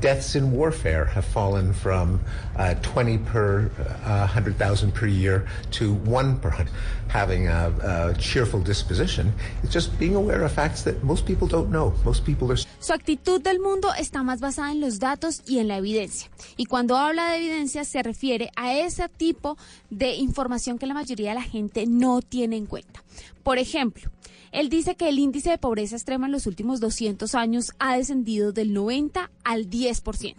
[0.00, 2.20] Deaths in warfare have fallen from
[2.56, 3.70] uh, 20 per
[4.04, 6.70] uh, 100,000 per year to 1 per 100.
[7.08, 9.32] Having a, a cheerful disposition
[9.62, 11.94] is just being aware of facts that most people don't know.
[12.04, 15.68] Most people are Su actitud del mundo está más basada en los datos y en
[15.68, 16.28] la evidencia.
[16.58, 19.56] Y cuando habla de evidencia se refiere a ese tipo
[19.88, 23.02] de información que la mayoría de la gente no tiene en cuenta.
[23.44, 24.10] Por ejemplo,
[24.50, 28.52] él dice que el índice de pobreza extrema en los últimos 200 años ha descendido
[28.52, 30.34] del 90 al 10%.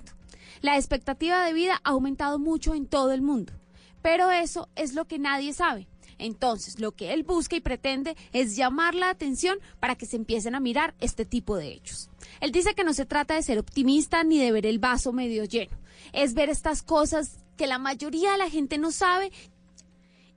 [0.61, 3.53] La expectativa de vida ha aumentado mucho en todo el mundo.
[4.02, 5.88] Pero eso es lo que nadie sabe.
[6.18, 10.56] Entonces, lo que él busca y pretende es llamar la atención para que se empiecen
[10.56, 12.10] a mirar este tipo de hechos.
[12.40, 15.44] Él dice que no se trata de ser optimista ni de ver el vaso medio
[15.44, 15.77] lleno,
[16.14, 19.32] es ver estas cosas que la mayoría de la gente no sabe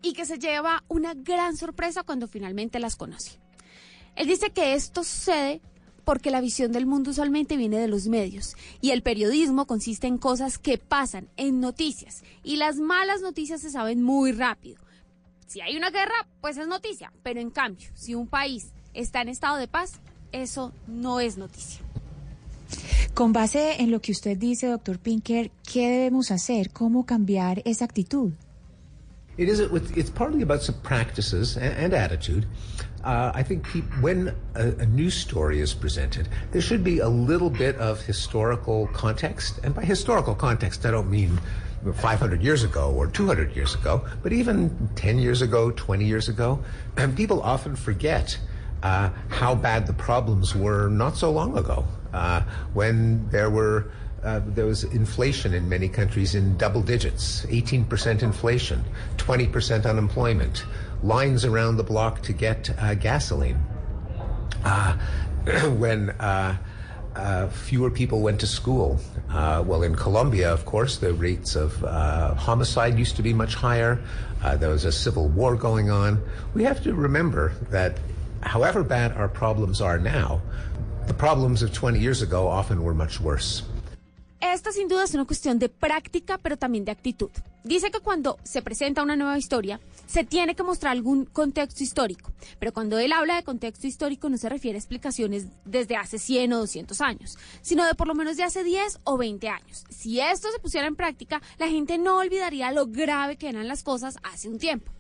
[0.03, 3.39] y que se lleva una gran sorpresa cuando finalmente las conoce.
[4.17, 5.61] Él dice que esto sucede
[6.05, 10.19] porque la visión del mundo usualmente viene de los medios y el periodismo consiste en
[10.19, 14.81] cosas que pasan en noticias y las malas noticias se saben muy rápido.
[15.47, 19.29] Si hay una guerra, pues es noticia, pero en cambio, si un país está en
[19.29, 20.01] estado de paz,
[20.33, 21.81] eso no es noticia.
[23.15, 26.71] Con base en lo que usted dice, doctor Pinker, ¿qué debemos hacer?
[26.71, 28.33] ¿Cómo cambiar esa actitud?
[29.39, 29.61] It is.
[29.61, 32.45] It's partly about some practices and, and attitude.
[33.05, 33.67] Uh, I think
[34.01, 39.61] when a, a story is presented, there should be a little bit of historical context.
[39.63, 41.41] And by historical context, I don't mean
[41.95, 46.59] 500 years ago or 200 years ago, but even 10 years ago, 20 years ago.
[46.97, 48.37] And people often forget
[48.83, 52.43] uh, how bad the problems were not so long ago, uh,
[52.75, 53.93] when there were
[54.23, 58.85] uh, there was inflation in many countries in double digits 18% inflation,
[59.17, 60.65] 20% unemployment,
[61.03, 63.63] lines around the block to get uh, gasoline.
[64.65, 64.97] Uh,
[65.79, 66.57] when uh,
[67.17, 69.01] uh, fewer people went to school.
[69.31, 71.75] Uh, well, in Colombia, of course, the rates of
[72.39, 74.01] homicide used to be much higher.
[74.57, 76.23] There was a civil war going on.
[76.55, 77.99] We have to remember that
[78.43, 80.41] however bad our problems are now,
[81.07, 83.63] the problems of 20 years ago often were much worse.
[84.41, 87.31] Esta sin duda es una cuestión de práctica, pero también de actitud.
[87.65, 92.33] Dice que cuando se presenta una nueva historia, se tiene que mostrar algún contexto histórico,
[92.61, 96.53] pero cuando él habla de contexto histórico no se refiere a explicaciones desde hace 100
[96.53, 99.85] o 200 años, sino de por lo menos de hace 10 o 20 años.
[99.91, 103.83] Si esto se pusiera en práctica, la gente no olvidaría lo grave que eran las
[103.83, 104.93] cosas hace un tiempo.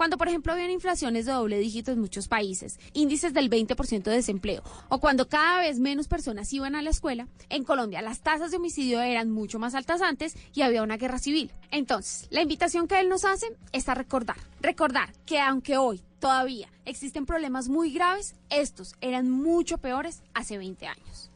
[0.00, 4.12] Cuando, por ejemplo, habían inflaciones de doble dígito en muchos países, índices del 20% de
[4.12, 8.50] desempleo, o cuando cada vez menos personas iban a la escuela, en Colombia las tasas
[8.50, 11.52] de homicidio eran mucho más altas antes y había una guerra civil.
[11.70, 16.70] Entonces, la invitación que él nos hace es a recordar, recordar que aunque hoy todavía
[16.86, 21.30] existen problemas muy graves, estos eran mucho peores hace 20 años.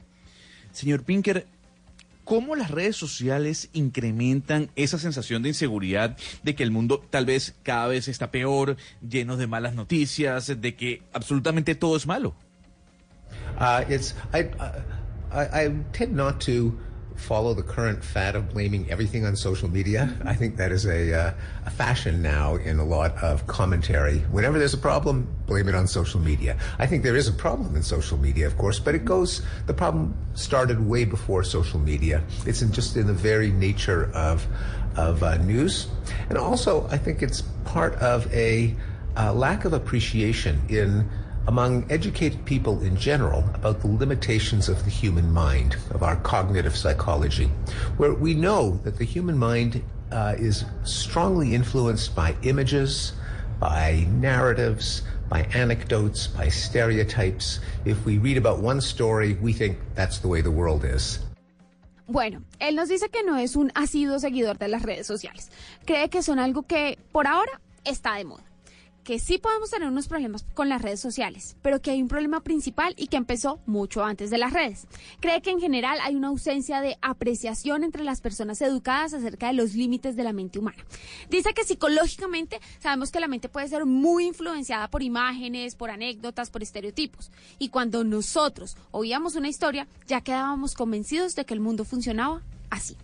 [0.73, 1.47] Señor Pinker,
[2.25, 7.55] ¿Cómo las redes sociales incrementan esa sensación de inseguridad de que el mundo tal vez
[7.63, 8.77] cada vez está peor,
[9.07, 12.35] lleno de malas noticias, de que absolutamente todo es malo?
[13.61, 13.85] Uh,
[17.17, 20.13] follow the current fad of blaming everything on social media.
[20.25, 21.35] I think that is a, uh,
[21.67, 24.19] a fashion now in a lot of commentary.
[24.31, 26.57] Whenever there's a problem, blame it on social media.
[26.79, 29.75] I think there is a problem in social media, of course, but it goes, the
[29.75, 32.23] problem started way before social media.
[32.47, 34.47] It's in just in the very nature of,
[34.97, 35.89] of uh, news.
[36.29, 38.75] And also, I think it's part of a
[39.17, 41.09] uh, lack of appreciation in
[41.47, 46.77] among educated people in general about the limitations of the human mind, of our cognitive
[46.77, 47.51] psychology,
[47.97, 53.13] where we know that the human mind uh, is strongly influenced by images,
[53.61, 57.61] by narratives, by anecdotes, by stereotypes.
[57.85, 61.21] If we read about one story, we think that's the way the world is.
[62.07, 65.51] Bueno, él nos dice que no es un asiduo seguidor de las redes sociales.
[65.87, 68.45] Cree que son algo que por ahora está de moda.
[69.05, 72.43] Que sí podemos tener unos problemas con las redes sociales, pero que hay un problema
[72.43, 74.87] principal y que empezó mucho antes de las redes.
[75.21, 79.53] Cree que en general hay una ausencia de apreciación entre las personas educadas acerca de
[79.53, 80.85] los límites de la mente humana.
[81.31, 86.51] Dice que psicológicamente sabemos que la mente puede ser muy influenciada por imágenes, por anécdotas,
[86.51, 87.31] por estereotipos.
[87.59, 92.97] Y cuando nosotros oíamos una historia, ya quedábamos convencidos de que el mundo funcionaba así.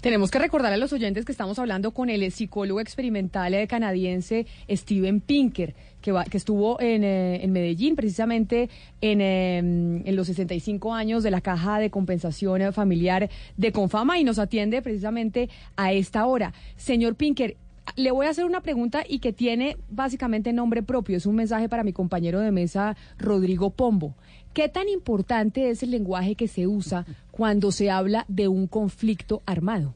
[0.00, 4.46] Tenemos que recordar a los oyentes que estamos hablando con el psicólogo experimental eh, canadiense
[4.70, 11.22] Steven Pinker, que, estuvo en, eh, en Medellín precisamente en, eh, en, los 65 años
[11.22, 16.52] de la Caja de Compensación Familiar de Confama y nos atiende precisamente a esta hora.
[16.76, 17.56] Señor Pinker,
[17.96, 21.16] le voy a hacer una pregunta y que tiene básicamente nombre propio.
[21.16, 24.14] Es un mensaje para mi compañero de mesa, Rodrigo Pombo.
[24.54, 27.06] ¿Qué tan importante es el lenguaje que se usa
[27.38, 29.94] cuando se habla de un conflicto armado?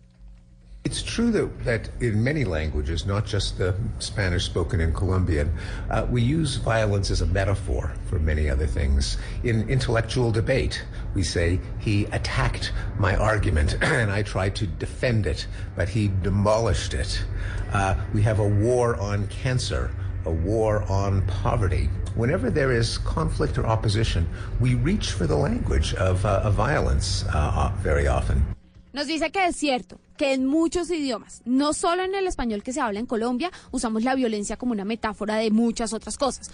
[0.84, 5.52] It's true that, that in many languages, not just the Spanish spoken in Colombian,
[5.90, 9.16] uh, we use violence as a metaphor for many other things.
[9.42, 15.46] In intellectual debate, we say, he attacked my argument and I tried to defend it,
[15.74, 17.24] but he demolished it.
[17.72, 19.90] Uh, we have a war on cancer,
[20.24, 21.88] a war on poverty.
[22.16, 24.26] Whenever there is conflict or opposition,
[24.60, 28.44] we reach for the language of, uh, of violence uh, very often.
[28.92, 32.74] Nos dice que es cierto que en muchos idiomas, no solo en el español que
[32.74, 36.50] se habla en Colombia, usamos la violencia como una metáfora de muchas otras cosas.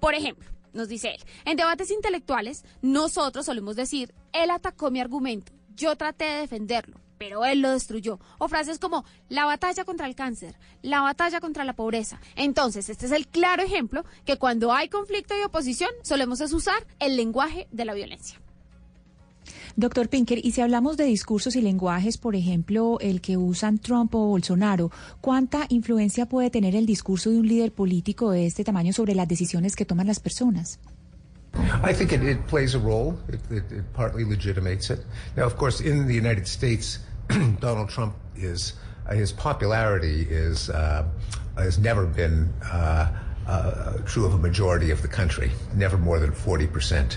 [0.00, 5.52] Por ejemplo, nos dice él, en debates intelectuales, nosotros solemos decir, él atacó mi argumento,
[5.76, 8.18] yo traté de defenderlo, pero él lo destruyó.
[8.38, 12.20] O frases como la batalla contra el cáncer, la batalla contra la pobreza.
[12.34, 17.16] Entonces, este es el claro ejemplo que cuando hay conflicto y oposición, solemos usar el
[17.16, 18.40] lenguaje de la violencia.
[19.76, 24.12] Doctor Pinker, y si hablamos de discursos y lenguajes, por ejemplo, el que usan Trump
[24.16, 24.90] o Bolsonaro,
[25.20, 29.28] ¿cuánta influencia puede tener el discurso de un líder político de este tamaño sobre las
[29.28, 30.80] decisiones que toman las personas?
[31.54, 33.18] I think it, it plays a role.
[33.28, 35.00] It, it, it, partly legitimates it.
[35.36, 36.98] Now, of course, in the United States,
[37.60, 38.74] Donald Trump is
[39.06, 41.06] uh, his popularity is uh,
[41.56, 43.12] has never been uh,
[43.46, 47.16] uh, true of a majority of the country, never more than 40%.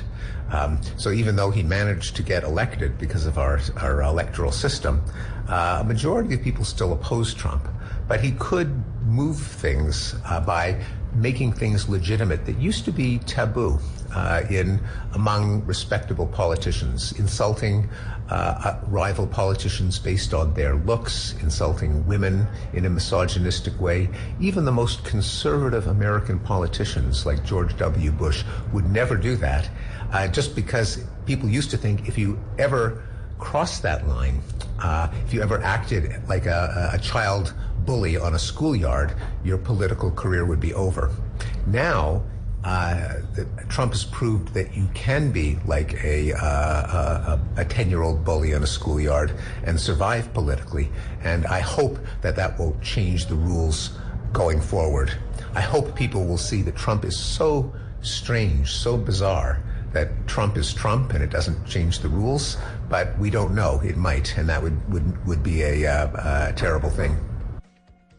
[0.51, 5.03] Um, so even though he managed to get elected because of our, our electoral system,
[5.47, 7.67] uh, a majority of people still oppose Trump.
[8.07, 10.83] But he could move things uh, by
[11.13, 13.79] making things legitimate that used to be taboo
[14.13, 14.79] uh, in
[15.13, 17.89] among respectable politicians, insulting
[18.29, 24.09] uh, uh, rival politicians based on their looks, insulting women in a misogynistic way.
[24.39, 28.11] Even the most conservative American politicians like George W.
[28.11, 29.69] Bush would never do that,
[30.11, 33.03] uh, just because people used to think if you ever
[33.37, 34.41] crossed that line,
[34.79, 37.53] uh, if you ever acted like a, a child
[37.85, 39.13] bully on a schoolyard,
[39.43, 41.11] your political career would be over.
[41.67, 42.23] Now,
[42.65, 43.21] uh,
[43.69, 48.51] Trump has proved that you can be like a uh, a ten year old bully
[48.51, 49.31] in a schoolyard
[49.63, 50.89] and survive politically,
[51.23, 53.91] and I hope that that will change the rules
[54.33, 55.13] going forward.
[55.53, 57.71] I hope people will see that Trump is so
[58.01, 59.61] strange, so bizarre
[59.93, 62.57] that Trump is Trump and it doesn't change the rules,
[62.89, 63.79] but we don't know.
[63.79, 67.17] It might, and that would would, would be a, uh, a terrible thing.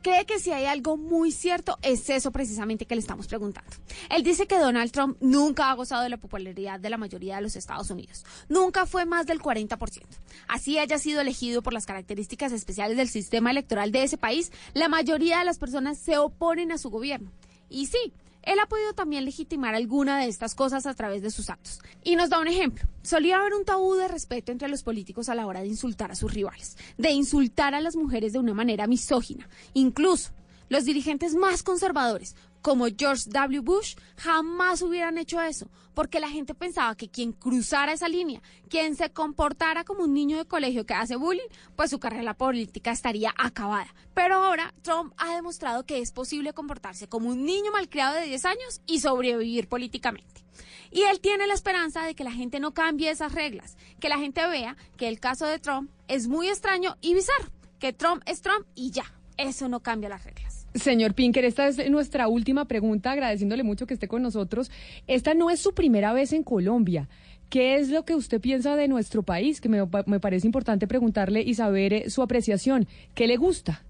[0.06, 3.72] Cree que si hay algo muy cierto es eso precisamente que le estamos preguntando.
[4.08, 7.42] Él dice que Donald Trump nunca ha gozado de la popularidad de la mayoría de
[7.42, 8.24] los Estados Unidos.
[8.48, 10.04] Nunca fue más del 40%.
[10.46, 14.88] Así haya sido elegido por las características especiales del sistema electoral de ese país, la
[14.88, 17.32] mayoría de las personas se oponen a su gobierno.
[17.68, 18.12] Y sí,
[18.46, 21.80] él ha podido también legitimar alguna de estas cosas a través de sus actos.
[22.04, 22.88] Y nos da un ejemplo.
[23.02, 26.14] Solía haber un tabú de respeto entre los políticos a la hora de insultar a
[26.14, 29.48] sus rivales, de insultar a las mujeres de una manera misógina.
[29.74, 30.30] Incluso
[30.68, 33.60] los dirigentes más conservadores, como George W.
[33.60, 38.96] Bush, jamás hubieran hecho eso, porque la gente pensaba que quien cruzara esa línea, quien
[38.96, 43.32] se comportara como un niño de colegio que hace bullying, pues su carrera política estaría
[43.38, 43.94] acabada.
[44.12, 48.44] Pero ahora Trump ha demostrado que es posible comportarse como un niño malcriado de 10
[48.44, 50.44] años y sobrevivir políticamente.
[50.90, 54.18] Y él tiene la esperanza de que la gente no cambie esas reglas, que la
[54.18, 58.42] gente vea que el caso de Trump es muy extraño y bizarro, que Trump es
[58.42, 60.55] Trump y ya, eso no cambia las reglas.
[60.76, 64.70] Señor Pinker, esta es nuestra última pregunta, agradeciéndole mucho que esté con nosotros.
[65.06, 67.08] Esta no es su primera vez en Colombia.
[67.48, 69.60] ¿Qué es lo que usted piensa de nuestro país?
[69.60, 72.88] Que me, me parece importante preguntarle y saber eh, su apreciación.
[73.14, 73.82] ¿Qué le gusta?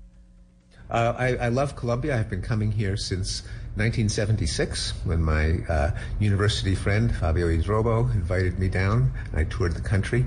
[0.90, 2.14] Uh, I, I love Colombia.
[2.16, 3.42] I've been coming here since
[3.76, 9.12] 1976 when my uh, university friend Fabio Idrobo invited me down.
[9.32, 10.24] and I toured the country.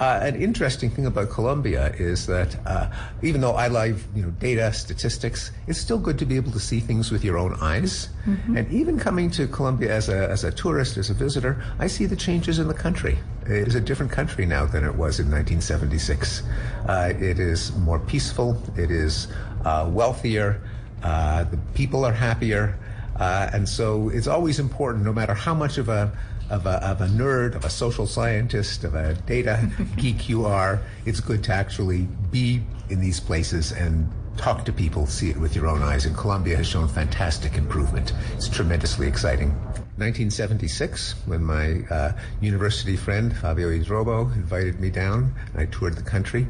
[0.00, 2.90] Uh, an interesting thing about Colombia is that uh,
[3.22, 6.58] even though I love you know data statistics, it's still good to be able to
[6.58, 8.08] see things with your own eyes.
[8.26, 8.56] Mm-hmm.
[8.56, 12.06] And even coming to Colombia as a as a tourist, as a visitor, I see
[12.06, 13.18] the changes in the country.
[13.42, 16.42] It is a different country now than it was in 1976.
[16.88, 18.60] Uh, it is more peaceful.
[18.76, 19.28] It is
[19.64, 20.60] uh, wealthier.
[21.02, 22.76] Uh, the people are happier.
[23.18, 26.12] Uh, and so it's always important, no matter how much of a
[26.50, 30.80] of a, of a nerd, of a social scientist, of a data geek you are,
[31.04, 35.54] it's good to actually be in these places and talk to people, see it with
[35.54, 36.06] your own eyes.
[36.06, 38.12] And Colombia has shown fantastic improvement.
[38.34, 39.54] It's tremendously exciting.
[39.98, 46.02] 1976, when my uh, university friend Fabio Isrobo invited me down, and I toured the
[46.02, 46.46] country.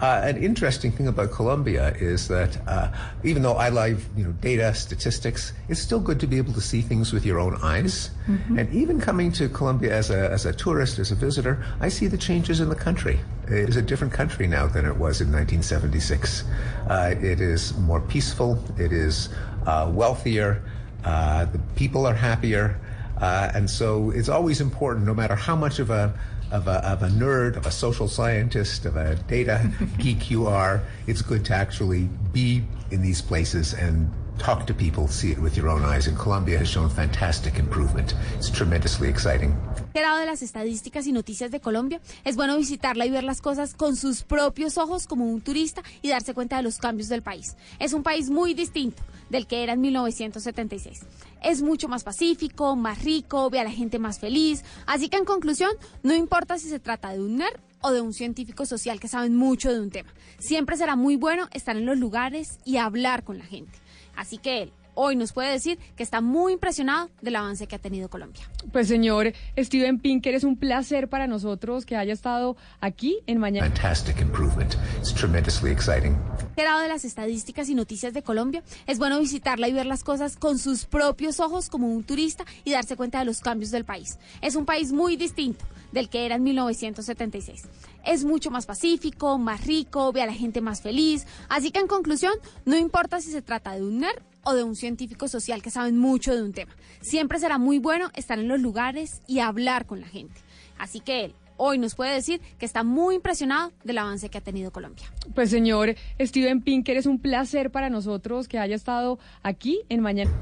[0.00, 2.92] Uh, an interesting thing about Colombia is that uh,
[3.24, 6.60] even though I love you know data, statistics, it's still good to be able to
[6.60, 8.10] see things with your own eyes.
[8.58, 12.06] And even coming to Colombia as a, as a tourist, as a visitor, I see
[12.06, 13.18] the changes in the country.
[13.46, 16.44] It is a different country now than it was in 1976.
[16.88, 18.62] Uh, it is more peaceful.
[18.78, 19.30] It is
[19.66, 20.62] uh, wealthier.
[21.04, 22.78] Uh, the people are happier.
[23.20, 26.12] Uh, and so it's always important, no matter how much of a
[26.50, 30.82] of a, of a nerd, of a social scientist, of a data geek you are,
[31.06, 34.10] it's good to actually be in these places and
[34.40, 36.08] talk to people, see it with your own eyes.
[36.08, 38.14] And Colombia has shown fantastic improvement.
[38.36, 39.54] It's tremendously exciting.
[39.92, 43.96] De las estadísticas y noticias de Colombia, es bueno visitarla y ver las cosas con
[43.96, 47.56] sus propios ojos como un turista y darse cuenta de los cambios del país.
[47.78, 51.00] Es un país muy distinto del que era en 1976.
[51.42, 54.64] Es mucho más pacífico, más rico, ve a la gente más feliz.
[54.86, 55.70] Así que en conclusión,
[56.02, 59.34] no importa si se trata de un nerd o de un científico social que saben
[59.36, 60.12] mucho de un tema.
[60.38, 63.79] Siempre será muy bueno estar en los lugares y hablar con la gente.
[64.20, 67.78] Así que él hoy nos puede decir que está muy impresionado del avance que ha
[67.78, 68.42] tenido Colombia.
[68.70, 73.66] Pues señor Steven Pinker, es un placer para nosotros que haya estado aquí en Mañana.
[73.66, 74.74] Fantastic improvement.
[74.98, 76.18] It's tremendously exciting.
[76.54, 80.36] Grado de las estadísticas y noticias de Colombia, es bueno visitarla y ver las cosas
[80.36, 84.18] con sus propios ojos como un turista y darse cuenta de los cambios del país.
[84.42, 87.62] Es un país muy distinto del que era en 1976.
[88.04, 91.26] Es mucho más pacífico, más rico, ve a la gente más feliz.
[91.48, 92.32] Así que en conclusión,
[92.64, 95.98] no importa si se trata de un nerd o de un científico social que saben
[95.98, 96.74] mucho de un tema.
[97.00, 100.40] Siempre será muy bueno estar en los lugares y hablar con la gente.
[100.78, 104.40] Así que él hoy nos puede decir que está muy impresionado del avance que ha
[104.40, 105.12] tenido Colombia.
[105.34, 110.32] Pues señor Steven Pinker, es un placer para nosotros que haya estado aquí en Mañana.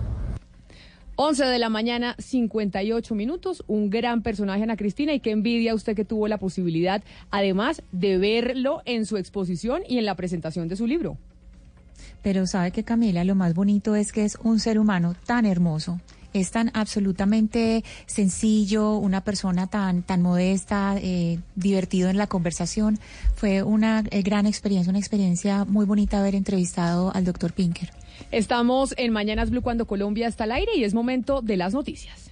[1.21, 3.65] 11 de la mañana, 58 minutos.
[3.67, 8.19] Un gran personaje, Ana Cristina, y qué envidia usted que tuvo la posibilidad, además, de
[8.19, 11.19] verlo en su exposición y en la presentación de su libro.
[12.23, 16.01] Pero sabe que Camila, lo más bonito es que es un ser humano tan hermoso.
[16.35, 23.01] Es tan absolutamente sencillo, una persona tan, tan modesta, eh, divertido en la conversación.
[23.35, 27.91] Fue una eh, gran experiencia, una experiencia muy bonita haber entrevistado al doctor Pinker.
[28.31, 32.31] Estamos en Mañanas Blue cuando Colombia está al aire y es momento de las noticias.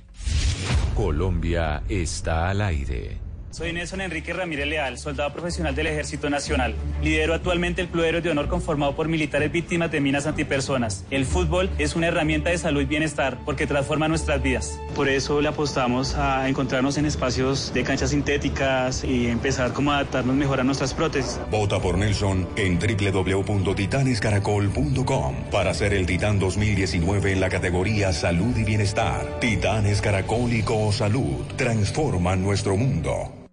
[0.94, 3.25] Colombia está al aire.
[3.56, 6.74] Soy Nelson Enrique Ramírez Leal, soldado profesional del Ejército Nacional.
[7.02, 11.06] Lidero actualmente el Club de Héroes de Honor conformado por militares víctimas de minas antipersonas.
[11.10, 14.78] El fútbol es una herramienta de salud y bienestar porque transforma nuestras vidas.
[14.94, 20.00] Por eso le apostamos a encontrarnos en espacios de canchas sintéticas y empezar como a
[20.00, 21.40] adaptarnos mejor a nuestras prótesis.
[21.50, 28.64] Vota por Nelson en www.titanescaracol.com para ser el Titán 2019 en la categoría Salud y
[28.64, 29.40] Bienestar.
[29.40, 30.62] Titanes Caracol y
[30.92, 33.45] Salud transforman nuestro mundo.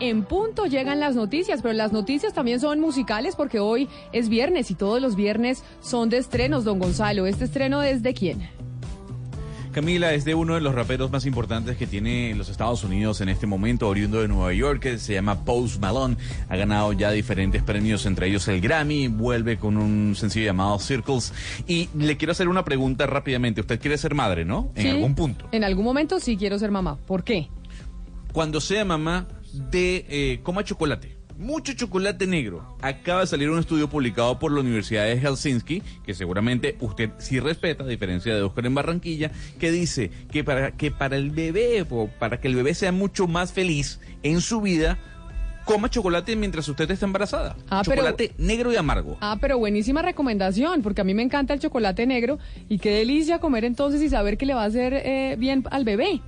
[0.00, 4.70] En punto llegan las noticias, pero las noticias también son musicales porque hoy es viernes
[4.70, 7.26] y todos los viernes son de estrenos, don Gonzalo.
[7.26, 8.48] ¿Este estreno es de quién?
[9.72, 13.30] Camila es de uno de los raperos más importantes que tiene los Estados Unidos en
[13.30, 16.16] este momento, oriundo de Nueva York, que se llama Post Malone.
[16.50, 21.32] Ha ganado ya diferentes premios, entre ellos el Grammy, vuelve con un sencillo llamado Circles.
[21.66, 23.62] Y le quiero hacer una pregunta rápidamente.
[23.62, 24.70] Usted quiere ser madre, ¿no?
[24.74, 25.46] En Sí, algún punto.
[25.52, 26.98] En algún momento sí quiero ser mamá.
[27.06, 27.48] ¿Por qué?
[28.34, 31.16] Cuando sea mamá de eh, coma chocolate.
[31.38, 32.76] Mucho chocolate negro.
[32.82, 37.40] Acaba de salir un estudio publicado por la Universidad de Helsinki, que seguramente usted sí
[37.40, 41.84] respeta, a diferencia de Oscar en Barranquilla, que dice que para que para el bebé,
[41.90, 44.98] o para que el bebé sea mucho más feliz en su vida,
[45.64, 47.56] coma chocolate mientras usted está embarazada.
[47.70, 49.16] Ah, pero- chocolate negro y amargo.
[49.20, 52.38] Ah, pero buenísima recomendación, porque a mí me encanta el chocolate negro
[52.68, 55.84] y qué delicia comer entonces y saber que le va a hacer eh, bien al
[55.84, 56.20] bebé.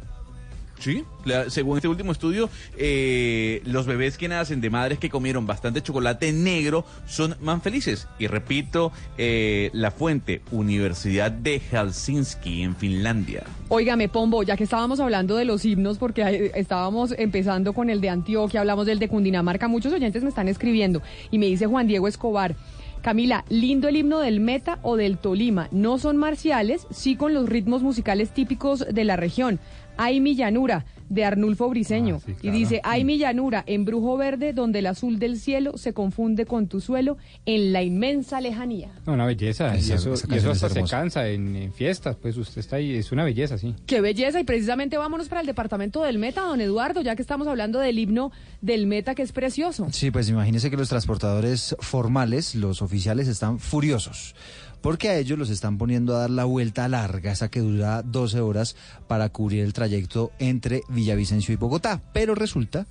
[0.78, 5.46] Sí, la- según este último estudio, eh, los bebés que nacen de madres que comieron
[5.46, 8.06] bastante chocolate negro son más felices.
[8.18, 13.44] Y repito, eh, la fuente, Universidad de Helsinki, en Finlandia.
[13.68, 18.10] Óigame, Pombo, ya que estábamos hablando de los himnos, porque estábamos empezando con el de
[18.10, 22.08] Antioquia, hablamos del de Cundinamarca, muchos oyentes me están escribiendo y me dice Juan Diego
[22.08, 22.54] Escobar.
[23.02, 25.68] Camila, lindo el himno del Meta o del Tolima.
[25.72, 29.60] No son marciales, sí con los ritmos musicales típicos de la región.
[29.96, 30.84] Hay mi llanura
[31.14, 32.20] de Arnulfo Briseño.
[32.42, 36.44] Y dice, hay mi llanura en Brujo Verde donde el azul del cielo se confunde
[36.46, 37.16] con tu suelo
[37.46, 38.90] en la inmensa lejanía.
[39.06, 39.74] No, una belleza.
[39.74, 42.16] Esa- y eso, y es hasta se cansa en, en fiestas.
[42.16, 43.74] Pues usted está ahí, es una belleza, sí.
[43.86, 44.40] Qué belleza.
[44.40, 47.98] Y precisamente vámonos para el departamento del Meta, don Eduardo, ya que estamos hablando del
[47.98, 49.86] himno del Meta, que es precioso.
[49.92, 54.34] Sí, pues imagínese que los transportadores formales, los oficiales, están furiosos.
[54.80, 58.40] Porque a ellos los están poniendo a dar la vuelta larga, esa que dura 12
[58.40, 58.76] horas
[59.06, 62.00] para cubrir el trayecto entre Villavicencio y Bogotá.
[62.14, 62.86] Pero resulta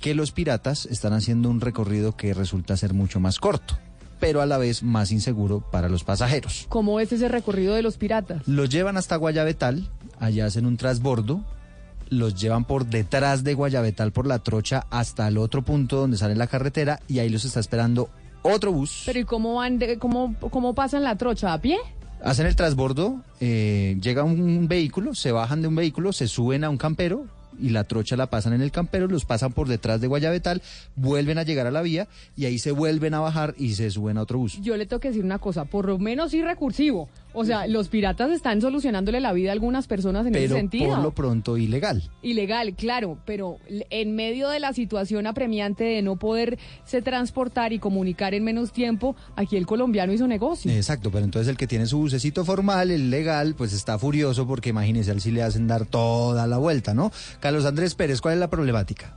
[0.00, 3.76] que los piratas están haciendo un recorrido que resulta ser mucho más corto,
[4.20, 6.66] pero a la vez más inseguro para los pasajeros.
[6.68, 8.46] ¿Cómo es ese recorrido de los piratas?
[8.46, 9.88] Los llevan hasta Guayabetal,
[10.20, 11.44] allá hacen un transbordo,
[12.10, 16.36] los llevan por detrás de Guayabetal por la trocha hasta el otro punto donde sale
[16.36, 18.08] la carretera y ahí los está esperando
[18.42, 19.02] otro bus.
[19.04, 21.52] Pero ¿y cómo van, de- cómo, cómo pasan la trocha?
[21.52, 21.76] ¿A pie?
[22.22, 26.70] Hacen el transbordo, eh, llega un vehículo, se bajan de un vehículo, se suben a
[26.70, 27.26] un campero
[27.60, 30.62] y la trocha la pasan en el campero, los pasan por detrás de Guayabetal,
[30.96, 34.18] vuelven a llegar a la vía y ahí se vuelven a bajar y se suben
[34.18, 34.60] a otro bus.
[34.60, 37.08] Yo le tengo que decir una cosa, por lo menos sí recursivo.
[37.34, 40.94] O sea, los piratas están solucionándole la vida a algunas personas en ese Pero sentido.
[40.94, 42.02] por lo pronto ilegal.
[42.22, 48.34] Ilegal, claro, pero en medio de la situación apremiante de no poderse transportar y comunicar
[48.34, 50.72] en menos tiempo, aquí el colombiano hizo negocio.
[50.72, 54.70] Exacto, pero entonces el que tiene su bucecito formal, el legal, pues está furioso porque
[54.70, 57.12] imagínese, a él sí le hacen dar toda la vuelta, ¿no?
[57.40, 59.14] Carlos Andrés Pérez, ¿cuál es la problemática?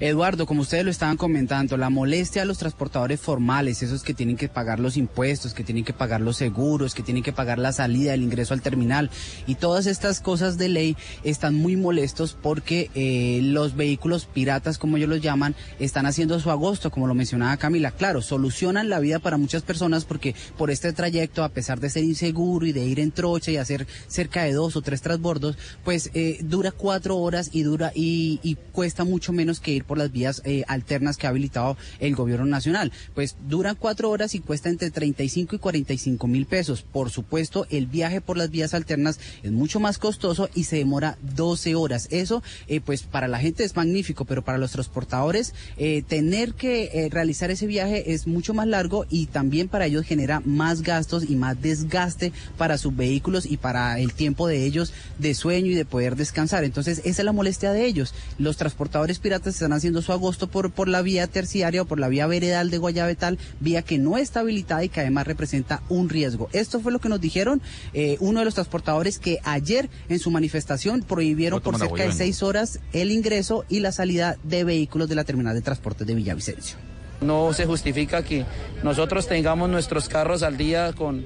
[0.00, 4.36] Eduardo, como ustedes lo estaban comentando, la molestia a los transportadores formales, esos que tienen
[4.36, 7.72] que pagar los impuestos, que tienen que pagar los seguros, que tienen que pagar la
[7.72, 9.10] salida, el ingreso al terminal
[9.48, 14.98] y todas estas cosas de ley están muy molestos porque eh, los vehículos piratas, como
[14.98, 17.90] ellos los llaman, están haciendo su agosto, como lo mencionaba Camila.
[17.90, 22.04] Claro, solucionan la vida para muchas personas porque por este trayecto, a pesar de ser
[22.04, 26.10] inseguro y de ir en trocha y hacer cerca de dos o tres transbordos, pues
[26.14, 30.12] eh, dura cuatro horas y dura y, y cuesta mucho menos que ir por las
[30.12, 32.92] vías eh, alternas que ha habilitado el gobierno nacional.
[33.14, 36.82] Pues duran cuatro horas y cuesta entre 35 y 45 mil pesos.
[36.82, 41.18] Por supuesto, el viaje por las vías alternas es mucho más costoso y se demora
[41.34, 42.06] 12 horas.
[42.12, 47.08] Eso, eh, pues para la gente es magnífico, pero para los transportadores, eh, tener que
[47.10, 51.34] realizar ese viaje es mucho más largo y también para ellos genera más gastos y
[51.34, 55.84] más desgaste para sus vehículos y para el tiempo de ellos de sueño y de
[55.84, 56.64] poder descansar.
[56.64, 58.14] Entonces, esa es la molestia de ellos.
[58.38, 62.08] Los transportadores piratas están haciendo su agosto por, por la vía terciaria o por la
[62.08, 66.48] vía veredal de Guayabetal, vía que no está habilitada y que además representa un riesgo.
[66.52, 67.62] Esto fue lo que nos dijeron
[67.94, 72.42] eh, uno de los transportadores que ayer en su manifestación prohibieron por cerca de seis
[72.42, 76.76] horas el ingreso y la salida de vehículos de la terminal de transportes de Villavicencio.
[77.20, 78.44] No se justifica que
[78.82, 81.24] nosotros tengamos nuestros carros al día con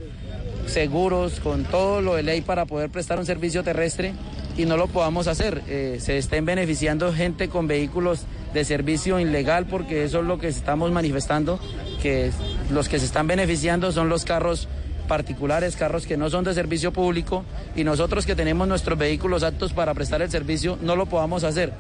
[0.67, 4.15] seguros, con todo lo de ley para poder prestar un servicio terrestre
[4.57, 5.63] y no lo podamos hacer.
[5.69, 8.21] Eh, se estén beneficiando gente con vehículos
[8.53, 11.59] de servicio ilegal porque eso es lo que estamos manifestando,
[12.01, 12.31] que
[12.71, 14.69] los que se están beneficiando son los carros
[15.09, 17.45] particulares, carros que no son de servicio público
[17.77, 21.73] y nosotros que tenemos nuestros vehículos aptos para prestar el servicio no lo podamos hacer.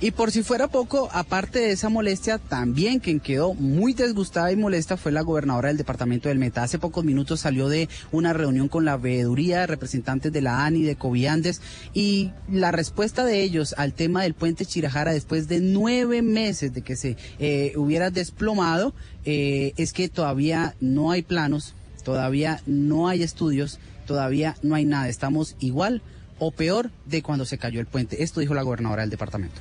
[0.00, 4.56] Y por si fuera poco, aparte de esa molestia, también quien quedó muy desgustada y
[4.56, 6.62] molesta fue la gobernadora del departamento del Meta.
[6.62, 10.96] Hace pocos minutos salió de una reunión con la veeduría, representantes de la ANI, de
[10.96, 11.60] Coviandes,
[11.92, 16.82] y la respuesta de ellos al tema del puente Chirajara después de nueve meses de
[16.82, 18.94] que se eh, hubiera desplomado,
[19.24, 21.74] eh, es que todavía no hay planos,
[22.04, 25.08] todavía no hay estudios, todavía no hay nada.
[25.08, 26.02] Estamos igual
[26.40, 28.24] o peor de cuando se cayó el puente.
[28.24, 29.60] Esto dijo la gobernadora del departamento.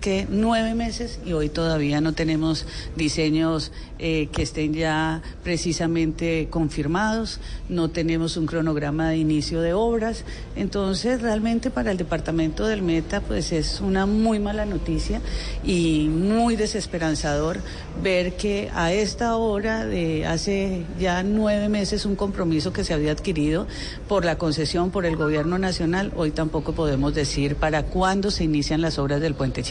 [0.00, 2.66] Que nueve meses y hoy todavía no tenemos
[2.96, 10.24] diseños eh, que estén ya precisamente confirmados, no tenemos un cronograma de inicio de obras,
[10.54, 15.20] entonces realmente para el departamento del Meta pues es una muy mala noticia
[15.64, 17.58] y muy desesperanzador
[18.02, 23.12] ver que a esta hora de hace ya nueve meses un compromiso que se había
[23.12, 23.66] adquirido
[24.06, 28.80] por la concesión por el gobierno nacional, hoy tampoco podemos decir para cuándo se inician
[28.80, 29.64] las obras del puente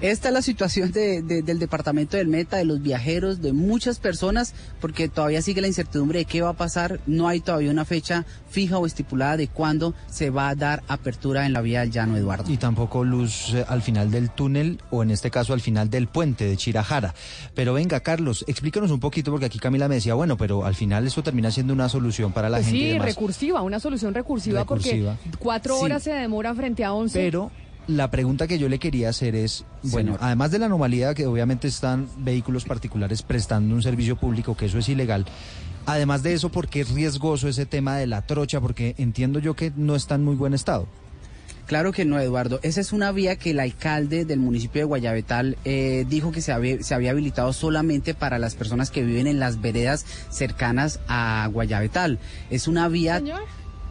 [0.00, 3.98] Esta es la situación de- de- del departamento del Meta, de los viajeros, de muchas
[3.98, 7.00] personas, porque todavía sigue la incertidumbre de qué va a pasar.
[7.06, 11.46] No hay todavía una fecha fija o estipulada de cuándo se va a dar apertura
[11.46, 12.50] en la vía del llano, Eduardo.
[12.52, 16.06] Y tampoco luz eh, al final del túnel o en este caso al final del
[16.06, 17.14] puente de Chirajara.
[17.54, 21.06] Pero venga, Carlos, explícanos un poquito porque aquí Camila me decía, bueno, pero al final
[21.06, 23.06] eso termina siendo una solución para la Pues gente y sí, demás.
[23.06, 25.16] recursiva, una solución recursiva, Recursiva.
[25.22, 25.84] porque cuatro Sí.
[25.84, 27.18] horas se demora frente a once.
[27.18, 27.50] Pero
[27.86, 30.18] la pregunta que yo le quería hacer es, bueno, Señor.
[30.22, 34.78] además de la anomalía que obviamente están vehículos particulares prestando un servicio público, que eso
[34.78, 35.26] es ilegal,
[35.86, 38.60] además de eso, ¿por qué es riesgoso ese tema de la trocha?
[38.60, 40.86] Porque entiendo yo que no está en muy buen estado.
[41.66, 42.60] Claro que no, Eduardo.
[42.62, 46.52] Esa es una vía que el alcalde del municipio de Guayabetal eh, dijo que se
[46.52, 51.48] había, se había habilitado solamente para las personas que viven en las veredas cercanas a
[51.50, 52.18] Guayabetal.
[52.50, 53.22] Es una vía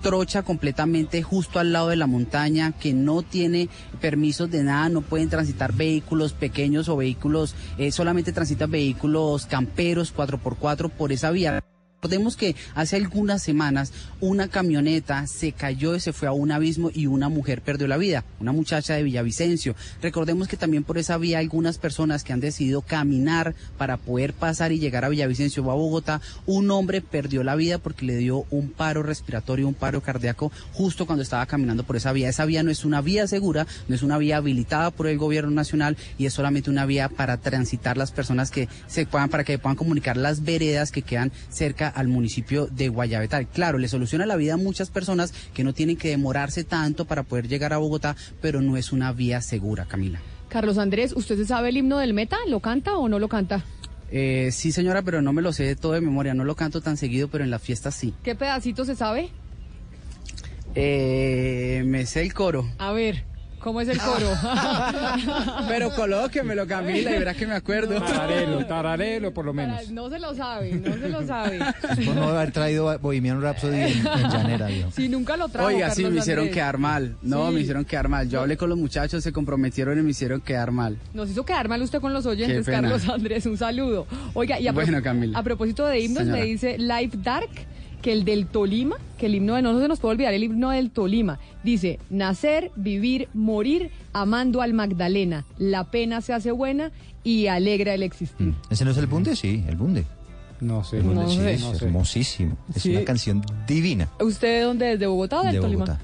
[0.04, 3.70] trocha completamente justo al lado de la montaña, que no tiene
[4.00, 10.14] permisos de nada, no pueden transitar vehículos pequeños o vehículos, eh, solamente transitan vehículos camperos
[10.14, 11.64] 4x4 por esa vía.
[12.04, 16.92] Recordemos que hace algunas semanas una camioneta se cayó y se fue a un abismo
[16.94, 19.74] y una mujer perdió la vida, una muchacha de Villavicencio.
[20.02, 24.74] Recordemos que también por esa vía algunas personas que han decidido caminar para poder pasar
[24.74, 28.46] y llegar a Villavicencio o a Bogotá, un hombre perdió la vida porque le dio
[28.50, 32.28] un paro respiratorio, un paro cardíaco justo cuando estaba caminando por esa vía.
[32.28, 35.52] Esa vía no es una vía segura, no es una vía habilitada por el gobierno
[35.52, 39.58] nacional y es solamente una vía para transitar las personas que se puedan, para que
[39.58, 43.48] puedan comunicar las veredas que quedan cerca al municipio de Guayabetal.
[43.48, 47.24] Claro, le soluciona la vida a muchas personas que no tienen que demorarse tanto para
[47.24, 50.20] poder llegar a Bogotá, pero no es una vía segura, Camila.
[50.50, 52.38] Carlos Andrés, ¿usted se sabe el himno del Meta?
[52.48, 53.64] ¿Lo canta o no lo canta?
[54.12, 56.36] Eh, sí, señora, pero no me lo sé de todo de memoria.
[56.36, 58.14] No lo canto tan seguido, pero en la fiesta sí.
[58.24, 59.30] ¿Qué pedacito se sabe?
[60.76, 62.70] Eh, me sé el coro.
[62.78, 63.26] A ver.
[63.64, 64.28] ¿Cómo es el coro?
[65.68, 68.02] Pero colóquemelo, Camila, y verás que me acuerdo.
[68.02, 69.90] Tararelo, tararelo, por lo menos.
[69.92, 71.60] No se lo sabe, no se lo sabe.
[72.06, 74.90] Por no haber traído Bohemian Rhapsody en, en llanera, digo.
[74.92, 76.56] Sí, nunca lo trajo, Oiga, sí, me hicieron Andrés.
[76.56, 77.16] quedar mal.
[77.22, 77.54] No, Sí.
[77.56, 78.30] me hicieron quedar mal.
[78.30, 80.98] Yo hablé con los muchachos, se comprometieron y me hicieron quedar mal.
[81.14, 82.66] Nos hizo quedar mal usted con los oyentes.
[82.66, 83.46] Carlos Andrés.
[83.46, 84.08] Un saludo.
[84.34, 85.40] Oiga, y a, pro- Bueno, Camila.
[85.40, 86.40] a propósito de himnos, Señora.
[86.42, 87.50] me dice Life Dark
[88.04, 90.70] que el del Tolima, que el himno de no se nos puede olvidar, el himno
[90.70, 96.92] del Tolima, dice, nacer, vivir, morir, amando al Magdalena, la pena se hace buena
[97.24, 98.54] y alegra el existir.
[98.70, 99.36] ¿Ese no es el bunde?
[99.36, 100.04] Sí, el bunde.
[100.60, 100.98] No sé.
[100.98, 101.54] El bunde, No sí, sé.
[101.54, 101.86] es No sé.
[101.86, 102.58] hermosísimo.
[102.76, 104.86] Es una canción divina ¿Usted de dónde?
[104.86, 105.86] ¿Desde Bogotá o del de Tolima?
[105.86, 106.00] Bogotá.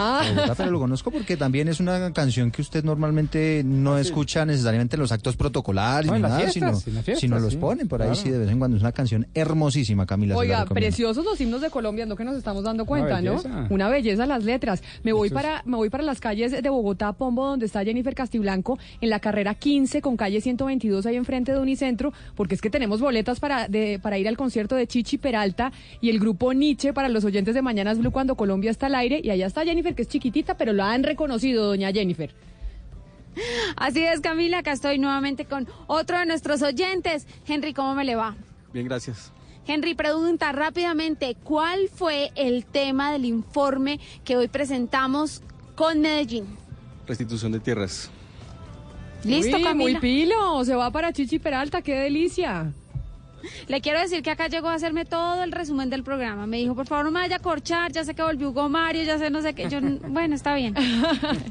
[0.00, 4.44] Ah, Bogotá, pero lo conozco porque también es una canción que usted normalmente no escucha
[4.44, 7.58] necesariamente en los actos protocolarios No, en ni nada, fiestas, sino, fiestas, sino los sí,
[7.58, 8.20] ponen por ahí claro.
[8.22, 8.76] sí de vez en cuando.
[8.76, 10.36] Es una canción hermosísima, Camila.
[10.36, 13.42] Oiga, preciosos los himnos de Colombia, no que nos estamos dando cuenta, ¿no?
[13.70, 14.82] Una belleza las letras.
[15.02, 17.84] Me voy Eso es- para me voy para las calles de Bogotá, Pombo, donde está
[17.84, 22.60] Jennifer Castiblanco, en la carrera 15 con calle 122 ahí enfrente de Unicentro, porque es
[22.60, 26.52] que tenemos boletas para de, para ir al concierto de Chichi Peralta y el grupo
[26.52, 29.64] Nietzsche para los oyentes de Mañanas Blue cuando Colombia está al aire y allá está
[29.90, 32.34] Jennifer que es chiquitita, pero la han reconocido, doña Jennifer.
[33.76, 37.26] Así es, Camila, acá estoy nuevamente con otro de nuestros oyentes.
[37.46, 38.36] Henry, ¿cómo me le va?
[38.72, 39.32] Bien, gracias.
[39.66, 45.42] Henry, pregunta rápidamente, ¿cuál fue el tema del informe que hoy presentamos
[45.76, 46.46] con Medellín?
[47.06, 48.10] Restitución de tierras.
[49.22, 49.90] ¿Listo, Uy, Camila?
[49.90, 52.72] Muy pilo, se va para Chichi Peralta, qué delicia.
[53.68, 56.46] Le quiero decir que acá llegó a hacerme todo el resumen del programa.
[56.46, 59.02] Me dijo, por favor, no me vaya a corchar, ya sé que volvió Hugo Mario,
[59.02, 59.68] ya sé no sé qué.
[59.68, 60.74] Yo, bueno, está bien.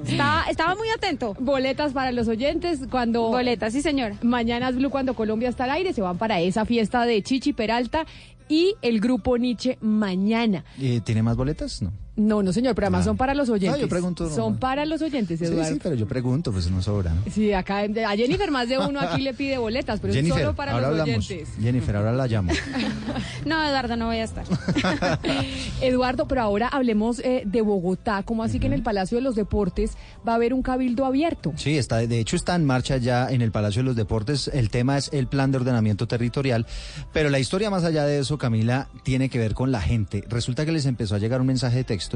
[0.05, 1.35] Estaba, estaba muy atento.
[1.39, 3.29] Boletas para los oyentes cuando...
[3.29, 4.15] Boletas, sí, señora.
[4.21, 7.53] Mañana es Blue cuando Colombia está al aire, se van para esa fiesta de Chichi
[7.53, 8.05] Peralta
[8.49, 10.65] y el grupo Nietzsche mañana.
[10.79, 11.81] Eh, ¿Tiene más boletas?
[11.81, 11.93] No.
[12.19, 13.79] No, no señor, pero además son para los oyentes.
[13.79, 14.59] yo pregunto, no, Son no.
[14.59, 15.73] para los oyentes, Sí, Eduardo.
[15.73, 17.13] sí, pero yo pregunto, pues no sobra.
[17.13, 17.21] ¿no?
[17.31, 20.73] Sí, acá a Jennifer más de uno aquí le pide boletas, pero es solo para
[20.73, 21.25] ahora los hablamos.
[21.29, 21.49] oyentes.
[21.61, 22.51] Jennifer, ahora la llamo.
[23.45, 24.43] No, Eduardo, no voy a estar.
[25.81, 28.23] Eduardo, pero ahora hablemos eh, de Bogotá.
[28.23, 29.93] ¿Cómo así que en el Palacio de los Deportes
[30.27, 31.53] va a haber un cabildo abierto?
[31.55, 34.49] Sí, está, de hecho está en marcha ya en el Palacio de los Deportes.
[34.53, 36.65] El tema es el plan de ordenamiento territorial,
[37.13, 40.23] pero la historia más allá de eso, Camila, tiene que ver con la gente.
[40.27, 42.08] Resulta que les empezó a llegar un mensaje de texto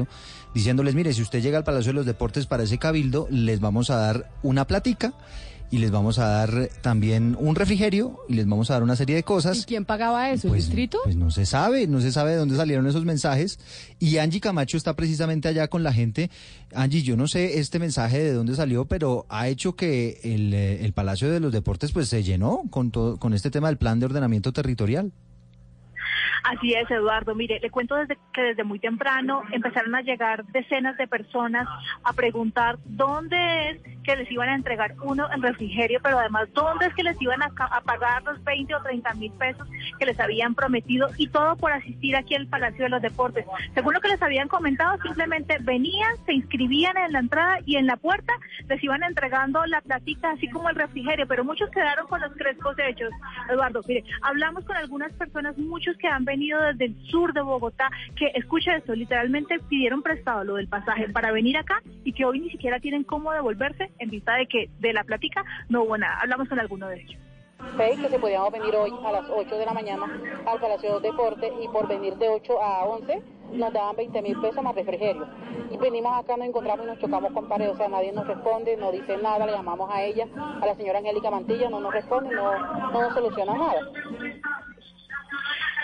[0.54, 3.90] diciéndoles, mire, si usted llega al Palacio de los Deportes para ese cabildo, les vamos
[3.90, 5.14] a dar una platica
[5.74, 9.16] y les vamos a dar también un refrigerio y les vamos a dar una serie
[9.16, 9.58] de cosas.
[9.58, 10.46] ¿Y quién pagaba eso?
[10.46, 10.98] ¿El distrito?
[11.02, 13.58] Pues no se sabe, no se sabe de dónde salieron esos mensajes.
[13.98, 16.30] Y Angie Camacho está precisamente allá con la gente.
[16.74, 20.84] Angie, yo no sé este mensaje de dónde salió, pero ha hecho que el, eh,
[20.84, 23.98] el Palacio de los Deportes pues se llenó con, todo, con este tema del plan
[23.98, 25.10] de ordenamiento territorial.
[26.42, 27.34] Así es, Eduardo.
[27.34, 31.68] Mire, le cuento desde que desde muy temprano empezaron a llegar decenas de personas
[32.02, 36.86] a preguntar dónde es que les iban a entregar uno el refrigerio, pero además dónde
[36.86, 37.50] es que les iban a
[37.80, 39.66] pagar los 20 o 30 mil pesos
[39.98, 43.46] que les habían prometido y todo por asistir aquí al Palacio de los Deportes.
[43.74, 47.86] Según lo que les habían comentado, simplemente venían, se inscribían en la entrada y en
[47.86, 48.32] la puerta
[48.68, 52.76] les iban entregando la platica así como el refrigerio, pero muchos quedaron con los crespos
[52.78, 53.10] hechos.
[53.50, 57.90] Eduardo, mire, hablamos con algunas personas, muchos que han venido desde el sur de Bogotá,
[58.16, 62.40] que escucha esto, literalmente pidieron prestado lo del pasaje para venir acá y que hoy
[62.40, 66.20] ni siquiera tienen cómo devolverse en vista de que de la platica no hubo nada.
[66.20, 67.20] Hablamos con alguno de ellos.
[67.78, 70.04] Que se podíamos venir hoy a las 8 de la mañana
[70.46, 73.22] al Palacio de Deporte y por venir de 8 a 11
[73.52, 75.26] nos daban 20 mil pesos más refrigerio.
[75.70, 78.76] Y venimos acá, nos encontramos y nos chocamos con pared, o sea, nadie nos responde,
[78.76, 80.26] no dice nada, le llamamos a ella,
[80.60, 82.58] a la señora Angélica Mantilla, no nos responde, no,
[82.90, 83.80] no nos soluciona nada.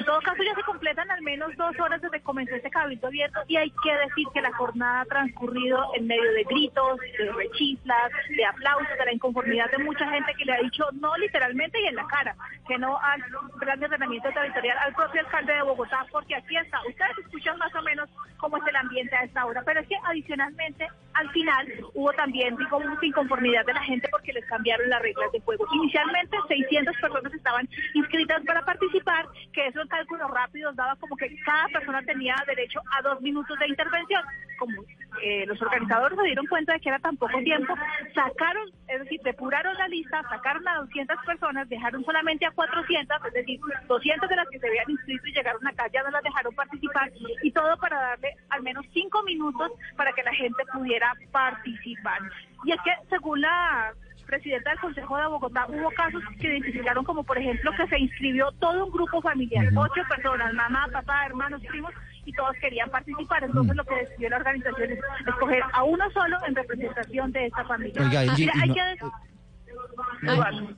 [0.01, 3.09] En todo caso, ya se completan al menos dos horas desde que comenzó este cabildo
[3.09, 7.31] abierto y hay que decir que la jornada ha transcurrido en medio de gritos, de
[7.31, 11.79] rechiflas, de aplausos, de la inconformidad de mucha gente que le ha dicho no literalmente
[11.83, 12.35] y en la cara,
[12.67, 16.81] que no al de ordenamiento territorial, al propio alcalde de Bogotá, porque aquí está.
[16.89, 18.09] Ustedes escuchan más o menos
[18.39, 22.57] cómo es el ambiente a esta hora, pero es que adicionalmente al final hubo también,
[22.57, 25.67] digo, mucha inconformidad de la gente porque les cambiaron las reglas de juego.
[25.75, 31.69] Inicialmente 600 personas estaban inscritas para participar, que eso cálculos rápidos daba como que cada
[31.69, 34.23] persona tenía derecho a dos minutos de intervención.
[34.59, 34.83] Como
[35.23, 37.75] eh, los organizadores se dieron cuenta de que era tan poco tiempo,
[38.15, 43.33] sacaron, es decir, depuraron la lista, sacaron a 200 personas, dejaron solamente a 400, es
[43.33, 46.55] decir, 200 de las que se habían inscrito y llegaron acá ya no las dejaron
[46.55, 47.11] participar
[47.43, 52.21] y todo para darle al menos cinco minutos para que la gente pudiera participar.
[52.65, 53.93] Y es que según la
[54.31, 58.52] presidenta del Consejo de Bogotá, hubo casos que identificaron como, por ejemplo, que se inscribió
[58.52, 61.93] todo un grupo familiar, ocho personas, mamá, papá, hermanos, primos,
[62.24, 63.43] y todos querían participar.
[63.44, 67.65] Entonces, lo que decidió la organización es escoger a uno solo en representación de esta
[67.65, 68.02] familia.
[68.02, 68.98] Oiga, Mira, y hay no- que An-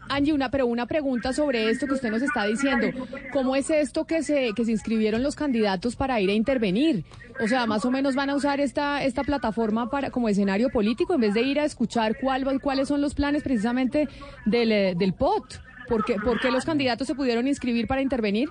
[0.08, 2.86] Angie, una, pero una pregunta sobre esto que usted nos está diciendo.
[3.32, 7.04] ¿Cómo es esto que se, que se inscribieron los candidatos para ir a intervenir?
[7.40, 11.14] O sea, más o menos van a usar esta, esta plataforma para, como escenario político
[11.14, 14.08] en vez de ir a escuchar cuál, cuáles son los planes precisamente
[14.44, 15.60] del, eh, del POT.
[15.88, 18.48] ¿Por qué, por qué los candidatos se pudieron inscribir para intervenir?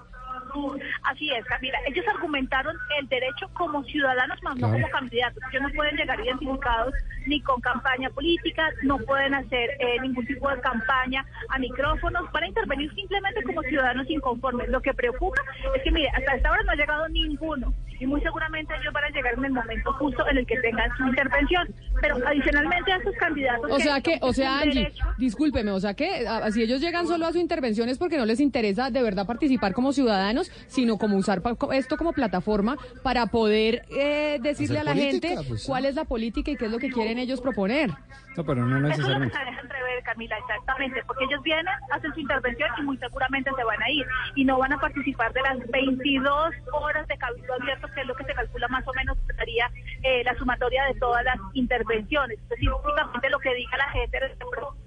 [1.03, 1.77] Así es, Camila.
[1.87, 5.43] Ellos argumentaron el derecho como ciudadanos, más no como candidatos.
[5.51, 6.93] Ellos no pueden llegar identificados
[7.25, 12.47] ni con campaña política, no pueden hacer eh, ningún tipo de campaña a micrófonos para
[12.47, 14.69] intervenir simplemente como ciudadanos inconformes.
[14.69, 15.41] Lo que preocupa
[15.75, 19.03] es que, mire, hasta esta hora no ha llegado ninguno y muy seguramente ellos van
[19.03, 21.67] a llegar en el momento justo en el que tengan su intervención.
[22.01, 23.69] Pero adicionalmente a estos candidatos...
[23.71, 27.05] O sea que, o sea, Angie, derecho- discúlpeme, o sea que a- si ellos llegan
[27.05, 30.97] solo a su intervención es porque no les interesa de verdad participar como ciudadanos, sino
[30.97, 35.85] como usar esto como plataforma para poder eh, decirle a la política, gente pues, cuál
[35.85, 37.91] es la política y qué es lo que quieren ellos proponer.
[38.37, 39.37] No, pero no Eso es lo que necesariamente.
[39.37, 43.81] se entrever, Camila, exactamente, porque ellos vienen, hacen su intervención y muy seguramente se van
[43.83, 44.05] a ir
[44.35, 48.15] y no van a participar de las 22 horas de cabildo abierto, que es lo
[48.15, 49.69] que se calcula más o menos sería
[50.03, 52.39] eh, la sumatoria de todas las intervenciones.
[52.39, 54.19] Es decir, únicamente lo que diga la gente,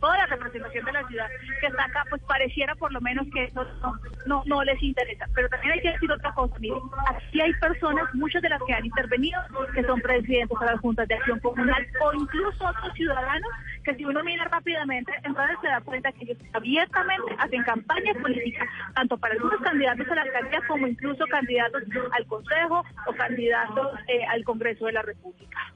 [0.00, 1.28] toda la representación de la ciudad
[1.60, 5.26] que está acá, pues pareciera por lo menos que eso no, no, no les interesa.
[5.34, 8.74] Pero también hay que decir otra cosa, miren, aquí hay personas, muchas de las que
[8.74, 9.40] han intervenido,
[9.74, 13.33] que son presidentes de las juntas de acción comunal o incluso otros ciudadanos
[13.84, 18.66] que si uno mira rápidamente, entonces se da cuenta que ellos abiertamente hacen campaña política,
[18.94, 21.82] tanto para algunos candidatos a la alcaldía como incluso candidatos
[22.12, 25.74] al Consejo o candidatos eh, al Congreso de la República.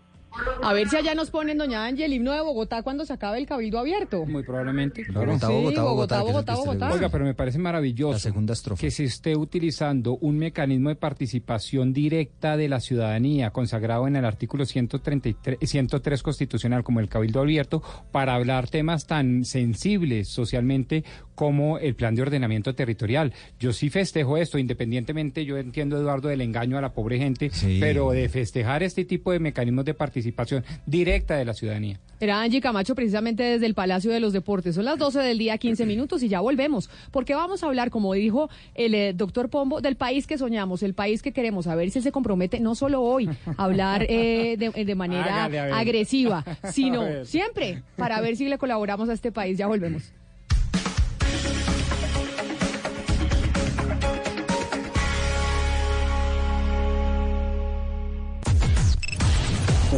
[0.63, 3.39] A ver si allá nos ponen, doña Ángel, el himno de Bogotá cuando se acabe
[3.39, 4.25] el cabildo abierto.
[4.27, 5.05] Muy probablemente.
[5.13, 6.93] Bogotá, Sí, Bogotá, Bogotá, Bogotá, Bogotá.
[6.93, 8.81] Oiga, pero me parece maravilloso La segunda estrofa.
[8.81, 14.25] que se esté utilizando un mecanismo de participación directa de la ciudadanía consagrado en el
[14.25, 17.83] artículo 133, 103 constitucional como el Cabildo Abierto
[18.13, 21.05] para hablar temas tan sensibles socialmente
[21.39, 23.33] como el plan de ordenamiento territorial.
[23.61, 27.79] Yo sí festejo esto, independientemente, yo entiendo, Eduardo, del engaño a la pobre gente, Sí.
[27.81, 32.01] pero de festejar este tipo de mecanismos de participación directa de la ciudadanía.
[32.19, 34.75] Era Angie Camacho precisamente desde el Palacio de los Deportes.
[34.75, 36.91] Son las 12 del día, 15 minutos y ya volvemos.
[37.13, 40.95] Porque vamos a hablar, como dijo el eh, doctor Pombo, del país que soñamos, el
[40.95, 41.69] país que queremos.
[41.69, 45.45] A ver si él se compromete, no solo hoy, a hablar eh, de, de manera
[45.79, 49.57] agresiva, sino siempre para ver si le colaboramos a este país.
[49.57, 50.13] Ya volvemos.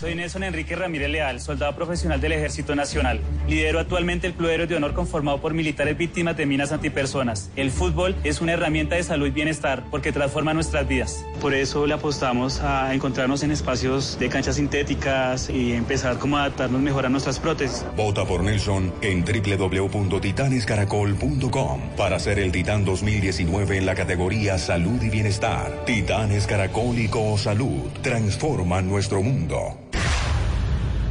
[0.00, 3.20] Soy Nelson Enrique Ramírez Leal, soldado profesional del Ejército Nacional.
[3.46, 7.50] Lidero actualmente el Club de Héroes de Honor conformado por militares víctimas de minas antipersonas.
[7.54, 11.22] El fútbol es una herramienta de salud y bienestar porque transforma nuestras vidas.
[11.42, 16.44] Por eso le apostamos a encontrarnos en espacios de canchas sintéticas y empezar como a
[16.44, 17.84] adaptarnos mejor a nuestras prótesis.
[17.94, 25.10] Vota por Nelson en www.titanescaracol.com para ser el Titán 2019 en la categoría Salud y
[25.10, 25.84] Bienestar.
[25.84, 29.89] Titanes Caracol y Salud transforman nuestro mundo.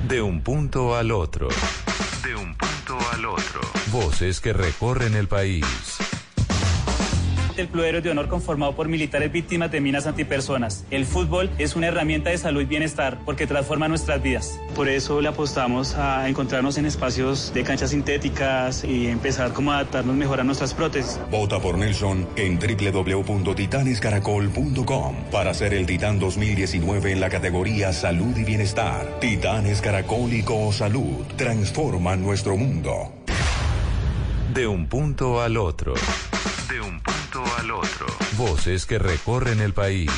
[0.10, 1.50] De un punto al otro.
[2.24, 3.62] De un punto al otro.
[3.92, 5.64] Voces que recorren el país.
[7.60, 10.86] El Club Héroes de Honor conformado por militares víctimas de minas antipersonas.
[10.92, 14.60] El fútbol es una herramienta de salud y bienestar porque transforma nuestras vidas.
[14.76, 19.76] Por eso le apostamos a encontrarnos en espacios de canchas sintéticas y empezar como a
[19.76, 21.20] adaptarnos mejor a nuestras prótesis.
[21.32, 28.44] Vota por Nelson en www.titanescaracol.com para ser el Titán 2019 en la categoría Salud y
[28.44, 29.20] Bienestar.
[29.20, 33.14] Titanes Caracol y Salud transforman nuestro mundo.
[34.54, 35.94] De un punto al otro.
[36.70, 38.06] De un punto al otro.
[38.38, 40.12] Voces que recorren el país.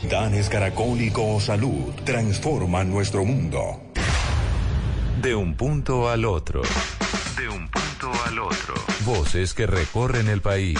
[0.00, 3.82] Titanes Caracol y Salud transforman nuestro mundo.
[5.20, 6.62] De un punto al otro.
[7.36, 8.74] De un punto al otro.
[9.04, 10.78] Voces que recorren el país.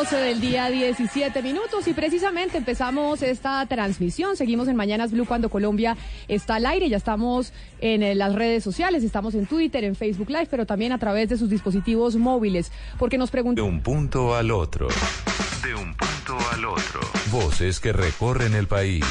[0.00, 4.34] 12 del día 17 minutos y precisamente empezamos esta transmisión.
[4.34, 5.94] Seguimos en Mañanas Blue cuando Colombia
[6.26, 6.88] está al aire.
[6.88, 7.52] Ya estamos
[7.82, 11.28] en eh, las redes sociales, estamos en Twitter, en Facebook Live, pero también a través
[11.28, 12.72] de sus dispositivos móviles.
[12.98, 13.62] Porque nos preguntan...
[13.62, 14.88] De un punto al otro.
[15.62, 17.00] De un punto al otro.
[17.30, 19.04] Voces que recorren el país.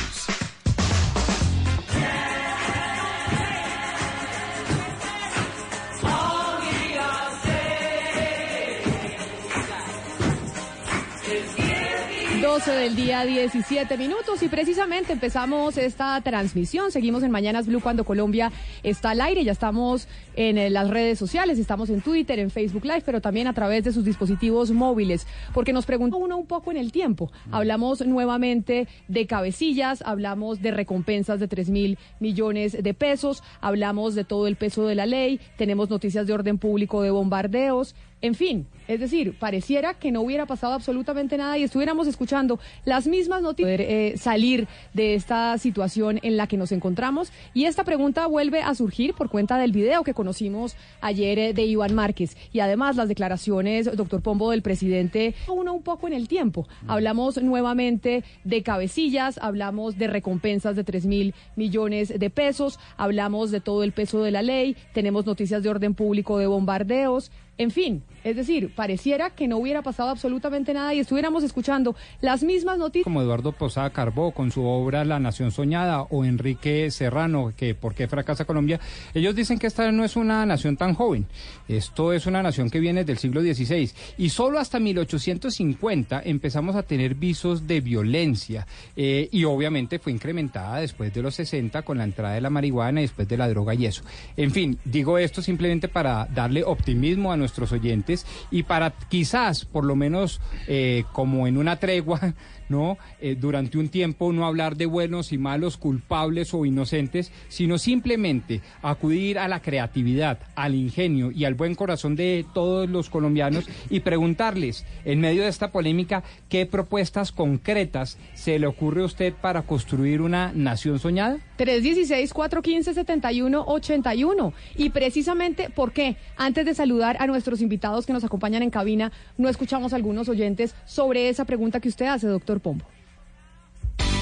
[12.60, 16.91] 12 del día 17 minutos y precisamente empezamos esta transmisión.
[16.91, 18.52] Seguimos en Mañanas Blue cuando Colombia
[18.84, 19.45] está al aire.
[19.45, 23.48] Ya estamos en eh, las redes sociales, estamos en Twitter, en Facebook Live, pero también
[23.48, 25.26] a través de sus dispositivos móviles.
[25.53, 27.31] Porque nos preguntó uno un poco en el tiempo.
[27.49, 34.26] Hablamos nuevamente de cabecillas, hablamos de recompensas de 3 mil millones de pesos, hablamos de
[34.26, 37.95] todo el peso de la ley, tenemos noticias de orden público de bombardeos.
[38.22, 43.08] En fin, es decir, pareciera que no hubiera pasado absolutamente nada y estuviéramos escuchando las
[43.08, 47.32] mismas noticias, poder eh, salir de esta situación en la que nos encontramos.
[47.54, 51.66] Y esta pregunta vuelve a surgir por cuenta del video que conocimos ayer eh, de
[51.66, 56.28] Iván Márquez y además las declaraciones, doctor Pombo, del presidente, uno un poco en el
[56.28, 56.68] tiempo.
[56.88, 63.62] Hablamos nuevamente de cabecillas, hablamos de recompensas de 3 mil millones de pesos, hablamos de
[63.62, 67.32] todo el peso de la ley, tenemos noticias de orden público de bombardeos.
[67.60, 72.44] En fin, es decir, pareciera que no hubiera pasado absolutamente nada y estuviéramos escuchando las
[72.44, 73.04] mismas noticias.
[73.04, 77.94] Como Eduardo Posada Carbó con su obra La Nación Soñada o Enrique Serrano, que ¿Por
[77.94, 78.80] qué fracasa Colombia?
[79.14, 81.28] Ellos dicen que esta no es una nación tan joven.
[81.68, 86.84] Esto es una nación que viene del siglo XVI y solo hasta 1850 empezamos a
[86.84, 88.66] tener visos de violencia
[88.96, 93.02] eh, y obviamente fue incrementada después de los 60 con la entrada de la marihuana
[93.02, 94.04] y después de la droga y eso.
[94.38, 98.19] En fin, digo esto simplemente para darle optimismo a nuestro nuestros oyentes
[98.52, 102.34] y para quizás, por lo menos eh, como en una tregua,
[102.70, 102.98] ¿no?
[103.20, 108.62] Eh, durante un tiempo no hablar de buenos y malos, culpables o inocentes, sino simplemente
[108.82, 114.02] acudir a la creatividad, al ingenio y al buen corazón de todos los colombianos y
[114.02, 119.64] preguntarles, en medio de esta polémica, qué propuestas concretas se le ocurre a usted para
[119.64, 121.40] construir una nación soñada.
[121.60, 124.53] 316-415-7181.
[124.77, 126.15] Y precisamente, ¿por qué?
[126.38, 130.30] Antes de saludar a nuestros invitados que nos acompañan en cabina, no escuchamos a algunos
[130.30, 132.86] oyentes sobre esa pregunta que usted hace, doctor Pombo.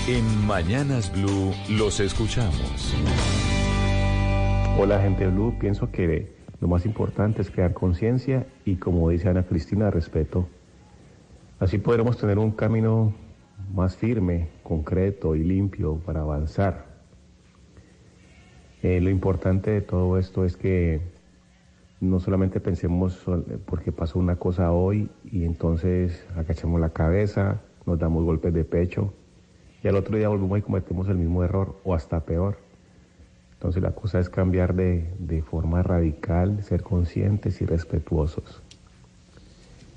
[0.07, 2.95] En Mañanas Blue los escuchamos.
[4.80, 9.43] Hola gente Blue, pienso que lo más importante es crear conciencia y como dice Ana
[9.43, 10.47] Cristina, respeto.
[11.59, 13.14] Así podremos tener un camino
[13.73, 16.86] más firme, concreto y limpio para avanzar.
[18.88, 21.01] Eh, lo importante de todo esto es que
[21.99, 23.22] no solamente pensemos
[23.65, 29.14] porque pasó una cosa hoy y entonces agachamos la cabeza, nos damos golpes de pecho
[29.84, 32.59] y al otro día volvemos y cometemos el mismo error o hasta peor.
[33.55, 38.61] Entonces la cosa es cambiar de, forma radical, ser conscientes y respetuosos.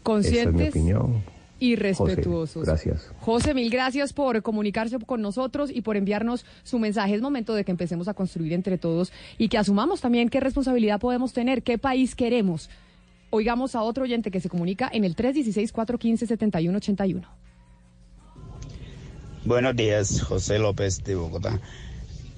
[0.02, 0.40] Conscientes.
[0.40, 1.22] Esa es mi opinión.
[1.60, 2.64] Y respetuosos.
[2.64, 3.12] gracias.
[3.20, 7.14] José, mil gracias por comunicarse con nosotros y por enviarnos su mensaje.
[7.14, 10.98] Es momento de que empecemos a construir entre todos y que asumamos también qué responsabilidad
[10.98, 12.70] podemos tener, qué país queremos.
[13.28, 17.26] Oigamos a otro oyente que se comunica en el 316-415-7181.
[19.44, 21.60] Buenos días, José López de Bogotá.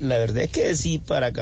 [0.02, 1.32] La verdad es que sí, para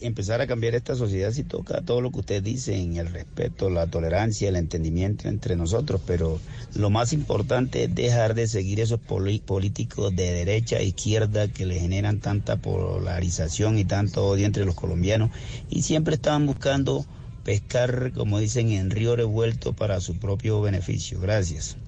[0.00, 3.86] empezar a cambiar esta sociedad sí toca todo lo que ustedes dicen, el respeto, la
[3.88, 6.42] tolerancia, el entendimiento entre nosotros, pero
[6.74, 11.78] lo más importante es dejar de seguir esos políticos de derecha e izquierda que le
[11.78, 15.30] generan tanta polarización y tanto odio entre los colombianos
[15.68, 17.06] y siempre estaban buscando
[17.44, 21.20] pescar, como dicen, en río revuelto para su propio beneficio.
[21.20, 21.78] Gracias.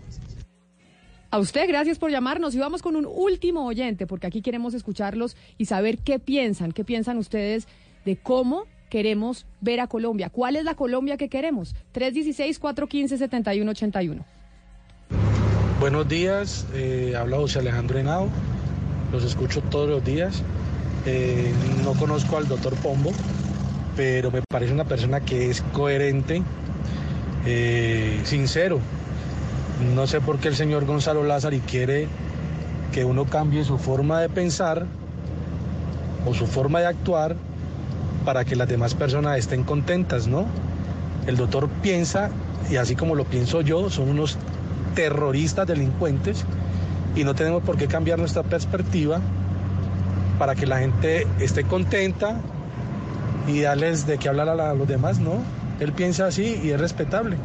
[1.32, 2.56] A usted, gracias por llamarnos.
[2.56, 6.82] Y vamos con un último oyente, porque aquí queremos escucharlos y saber qué piensan, qué
[6.84, 7.68] piensan ustedes
[8.04, 10.30] de cómo queremos ver a Colombia.
[10.30, 11.76] ¿Cuál es la Colombia que queremos?
[11.94, 14.24] 316-415-7181.
[15.78, 18.28] Buenos días, eh, habla José Alejandro Henao,
[19.12, 20.42] los escucho todos los días.
[21.06, 21.52] Eh,
[21.84, 23.12] no conozco al doctor Pombo,
[23.96, 26.42] pero me parece una persona que es coherente,
[27.46, 28.80] eh, sincero.
[29.80, 32.06] No sé por qué el señor Gonzalo Lázaro quiere
[32.92, 34.86] que uno cambie su forma de pensar
[36.26, 37.36] o su forma de actuar
[38.24, 40.44] para que las demás personas estén contentas, ¿no?
[41.26, 42.30] El doctor piensa,
[42.70, 44.36] y así como lo pienso yo, son unos
[44.94, 46.44] terroristas delincuentes
[47.16, 49.20] y no tenemos por qué cambiar nuestra perspectiva
[50.38, 52.36] para que la gente esté contenta
[53.46, 55.42] y darles de qué hablar a, los demás, ¿no?
[55.80, 57.36] Él piensa así y es respetable.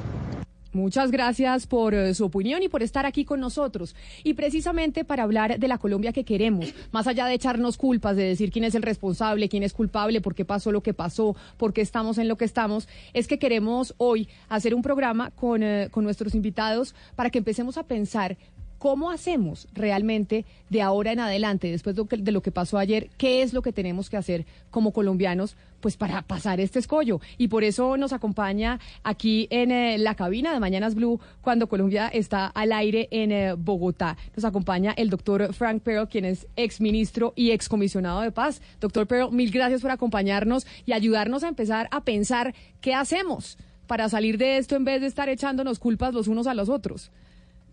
[0.75, 3.95] Muchas gracias por eh, su opinión y por estar aquí con nosotros.
[4.25, 8.23] Y precisamente para hablar de la Colombia que queremos, más allá de echarnos culpas, de
[8.23, 11.71] decir quién es el responsable, quién es culpable, por qué pasó lo que pasó, por
[11.71, 15.87] qué estamos en lo que estamos, es que queremos hoy hacer un programa con, eh,
[15.91, 18.37] con nuestros invitados para que empecemos a pensar
[18.85, 23.51] ¿Cómo hacemos realmente de ahora en adelante, después de lo, que, pasó ayer, qué es
[23.51, 27.19] lo que tenemos que hacer como colombianos pues para pasar este escollo?
[27.39, 32.09] Y por eso nos acompaña aquí en eh, la cabina de Mañanas Blue cuando Colombia
[32.09, 34.17] está al aire en eh, Bogotá.
[34.35, 38.61] Nos acompaña el doctor Frank Pearl, quien es exministro y excomisionado de paz.
[38.79, 43.57] Doctor Pearl, mil gracias por acompañarnos y ayudarnos a empezar a pensar qué hacemos
[43.87, 47.09] para salir de esto en vez de estar echándonos culpas los unos a los otros.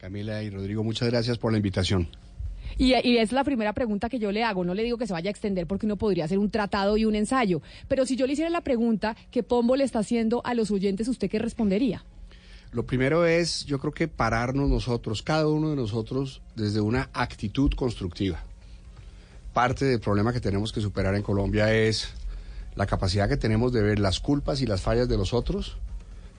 [0.03, 2.09] Camila y Rodrigo, muchas gracias por la invitación.
[2.77, 4.65] Y, es la primera pregunta que yo le hago.
[4.65, 7.05] No le digo que se vaya a extender porque uno podría hacer un tratado y
[7.05, 7.63] un ensayo.
[7.87, 11.07] Pero si yo le hiciera la pregunta que Pombo le está haciendo a los oyentes,
[11.07, 12.05] ¿usted qué respondería?
[12.73, 17.71] Lo primero es, yo creo que pararnos nosotros, cada uno de nosotros, desde una actitud
[17.77, 18.43] constructiva.
[19.53, 22.09] Parte del problema que tenemos que superar en Colombia es
[22.75, 25.77] la capacidad que tenemos de ver las culpas y las fallas de los otros,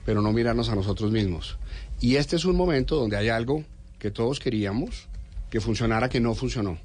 [0.04, 1.56] pero no mirarnos a nosotros mismos.
[2.00, 3.64] Y este es un momento donde hay algo
[3.98, 5.08] que todos queríamos
[5.50, 6.78] que funcionara que no funcionó.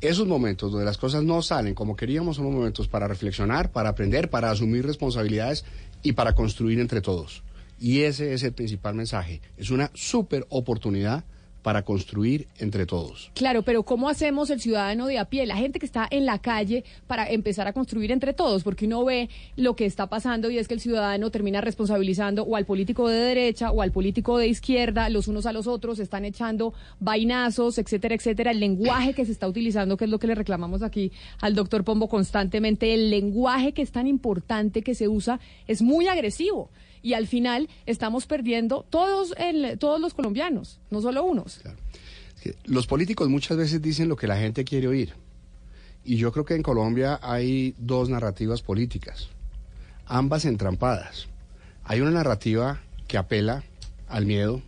[0.00, 4.28] Esos momentos donde las cosas no salen como queríamos son momentos para reflexionar, para aprender,
[4.30, 5.64] para asumir responsabilidades
[6.02, 7.42] y para construir entre todos.
[7.78, 9.40] Y ese es el principal mensaje.
[9.56, 11.24] Es una súper oportunidad
[11.66, 13.32] para construir entre todos.
[13.34, 16.38] Claro, pero ¿cómo hacemos el ciudadano de a pie, la gente que está en la
[16.38, 18.62] calle, para empezar a construir entre todos?
[18.62, 22.54] Porque uno ve lo que está pasando y es que el ciudadano termina responsabilizando o
[22.54, 26.24] al político de derecha o al político de izquierda, los unos a los otros, están
[26.24, 28.52] echando vainazos, etcétera, etcétera.
[28.52, 31.10] El lenguaje que se está utilizando, que es lo que le reclamamos aquí
[31.40, 36.06] al doctor Pombo constantemente, el lenguaje que es tan importante que se usa es muy
[36.06, 36.70] agresivo
[37.06, 39.32] y al final estamos perdiendo todos,
[39.78, 41.60] todos los colombianos, no solo unos.
[42.64, 45.12] los políticos muchas veces dicen lo que la gente quiere oír.
[46.04, 49.28] Y yo creo que en Colombia hay dos narrativas políticas,
[50.04, 51.28] ambas entrampadas.
[51.84, 53.62] Hay una narrativa que apela
[54.08, 54.60] al miedo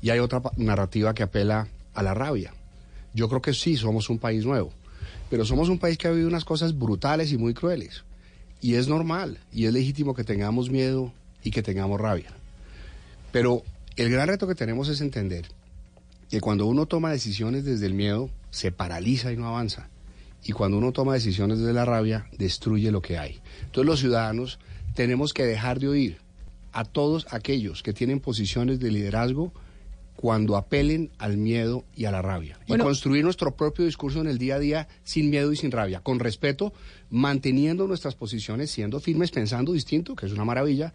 [0.00, 2.54] y hay otra narrativa que apela a la rabia.
[3.14, 4.70] Yo creo que sí, somos un país nuevo,
[5.28, 8.04] pero somos un país que ha vivido unas cosas brutales y muy crueles.
[8.60, 12.30] Y es normal y es legítimo que tengamos miedo y que tengamos rabia.
[13.32, 13.62] Pero
[13.96, 15.46] el gran reto que tenemos es entender
[16.30, 19.88] que cuando uno toma decisiones desde el miedo, se paraliza y no avanza.
[20.44, 23.40] Y cuando uno toma decisiones desde la rabia, destruye lo que hay.
[23.64, 24.58] Entonces los ciudadanos
[24.94, 26.18] tenemos que dejar de oír
[26.72, 29.52] a todos aquellos que tienen posiciones de liderazgo
[30.16, 32.58] cuando apelen al miedo y a la rabia.
[32.66, 36.00] y construir nuestro propio discurso en el día a día sin miedo y sin rabia,
[36.00, 36.72] con respeto,
[37.08, 40.92] manteniendo nuestras posiciones, siendo firmes, pensando distinto, que es una maravilla,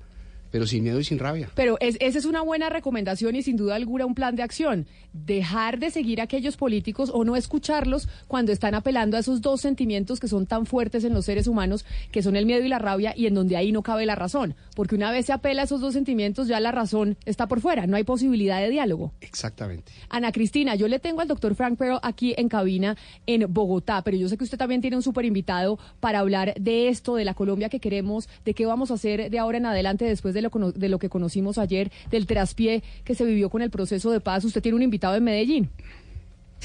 [0.54, 1.50] pero sin miedo y sin rabia.
[1.56, 4.86] Pero es, esa es una buena recomendación y sin duda alguna un plan de acción.
[5.12, 9.62] Dejar de seguir a aquellos políticos o no escucharlos cuando están apelando a esos dos
[9.62, 12.78] sentimientos que son tan fuertes en los seres humanos, que son el miedo y la
[12.78, 14.54] rabia, y en donde ahí no cabe la razón.
[14.76, 17.88] Porque una vez se apela a esos dos sentimientos, ya la razón está por fuera,
[17.88, 19.12] no hay posibilidad de diálogo.
[19.22, 19.92] Exactamente.
[20.10, 24.18] Ana Cristina, yo le tengo al doctor Frank Pero aquí en cabina en Bogotá, pero
[24.18, 27.34] yo sé que usted también tiene un súper invitado para hablar de esto, de la
[27.34, 30.90] Colombia que queremos, de qué vamos a hacer de ahora en adelante después de de
[30.90, 34.46] lo que conocimos ayer, del traspié que se vivió con el proceso de paz.
[34.46, 35.70] Usted tiene un invitado en Medellín.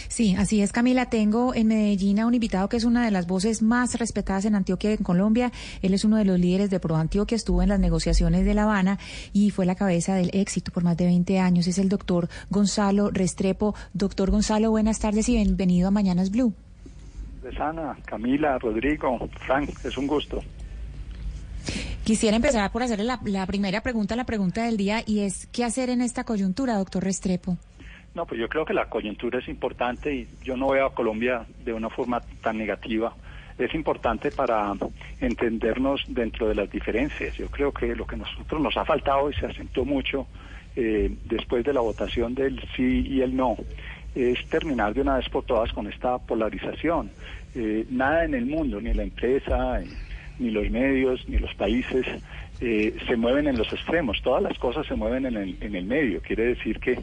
[0.06, 1.06] Sí, así es, Camila.
[1.06, 4.54] Tengo en Medellín a un invitado que es una de las voces más respetadas en
[4.54, 5.50] Antioquia y en Colombia.
[5.82, 8.62] Él es uno de los líderes de Pro Antioquia, estuvo en las negociaciones de La
[8.62, 8.98] Habana
[9.32, 11.66] y fue la cabeza del éxito por más de 20 años.
[11.66, 13.74] Es el doctor Gonzalo Restrepo.
[13.92, 16.54] Doctor Gonzalo, buenas tardes y bienvenido a Mañanas Blue.
[17.58, 20.42] Ana, Camila, Rodrigo, Frank, es un gusto.
[22.04, 25.90] Quisiera empezar por hacerle la, primera pregunta, la pregunta del día, y es, ¿qué hacer
[25.90, 27.58] en esta coyuntura, doctor Restrepo?
[28.14, 31.44] No, pues yo creo que la coyuntura es importante y yo no veo a Colombia
[31.64, 33.14] de una forma tan negativa.
[33.58, 34.72] Es importante para
[35.20, 37.36] entendernos dentro de las diferencias.
[37.36, 40.26] Yo creo que lo que a nosotros nos ha faltado y se acentuó mucho
[40.76, 43.56] eh, después de la votación del sí y el no
[44.14, 47.10] es terminar de una vez por todas con esta polarización.
[47.54, 49.80] Eh, nada en el mundo, ni la empresa,
[50.38, 52.06] ni los medios, ni los países
[52.60, 54.20] eh, se mueven en los extremos.
[54.22, 56.20] Todas las cosas se mueven en el, en el medio.
[56.20, 56.98] Quiere decir que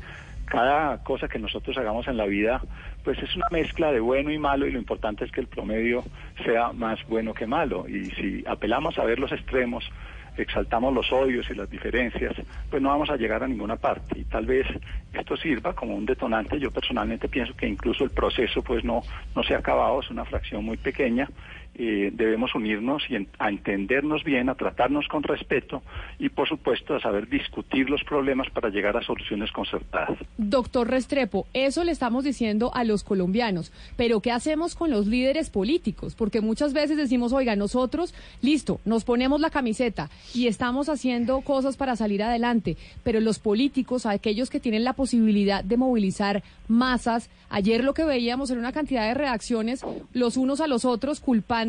[0.45, 2.61] cada cosa que nosotros hagamos en la vida,
[3.03, 6.03] pues es una mezcla de bueno y malo y lo importante es que el promedio
[6.43, 7.87] sea más bueno que malo.
[7.87, 9.89] Y si apelamos a ver los extremos,
[10.37, 12.33] exaltamos los odios y las diferencias,
[12.69, 14.19] pues no vamos a llegar a ninguna parte.
[14.19, 14.67] Y tal vez
[15.13, 16.59] esto sirva como un detonante.
[16.59, 19.01] Yo personalmente pienso que incluso el proceso pues no,
[19.35, 21.27] no se ha acabado, es una fracción muy pequeña
[21.77, 25.83] eh, debemos unirnos y a entendernos bien, a tratarnos con respeto
[26.19, 30.17] y, por supuesto, a saber discutir los problemas para llegar a soluciones concertadas.
[30.37, 35.49] Doctor Restrepo, eso le estamos diciendo a los colombianos, pero ¿qué hacemos con los líderes
[35.49, 36.15] políticos?
[36.15, 41.75] Porque muchas veces decimos, oiga, nosotros, listo, nos ponemos la camiseta y estamos haciendo cosas
[41.75, 47.83] para salir adelante, pero los políticos, aquellos que tienen la posibilidad de movilizar masas, ayer
[47.83, 51.64] lo que veíamos era una cantidad de reacciones los unos a los otros culpando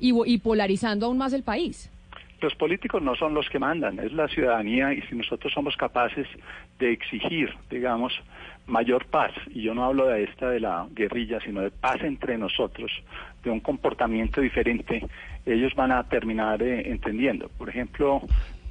[0.00, 1.90] y, polarizando aún más el país.
[2.40, 6.26] Los políticos no son los que mandan, es la ciudadanía y si nosotros somos capaces
[6.78, 8.12] de exigir, digamos,
[8.66, 12.36] mayor paz, y yo no hablo de esta de la guerrilla, sino de paz entre
[12.36, 12.92] nosotros,
[13.42, 15.06] de un comportamiento diferente,
[15.46, 17.48] ellos van a terminar eh, entendiendo.
[17.56, 18.20] Por ejemplo,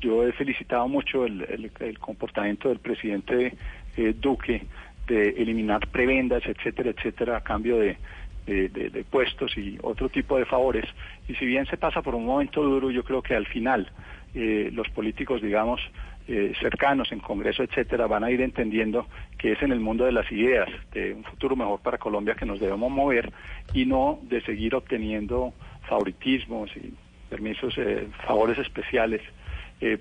[0.02, 3.56] yo he felicitado mucho el, comportamiento del presidente
[3.98, 4.64] eh, Duque
[5.08, 7.98] de eliminar prebendas, etcétera, etcétera, a cambio de,
[8.46, 10.86] de, puestos y otro tipo de favores.
[11.28, 13.90] Y si bien se pasa por un momento duro, yo creo que al final
[14.34, 15.82] eh, los políticos, digamos,
[16.28, 19.08] eh, cercanos en Congreso, etcétera, van a ir entendiendo
[19.38, 22.46] que es en el mundo de las ideas, de un futuro mejor para Colombia que
[22.46, 23.32] nos debemos mover
[23.74, 25.54] y no de seguir obteniendo
[25.88, 26.94] favoritismos y
[27.30, 29.22] permisos, eh, favores especiales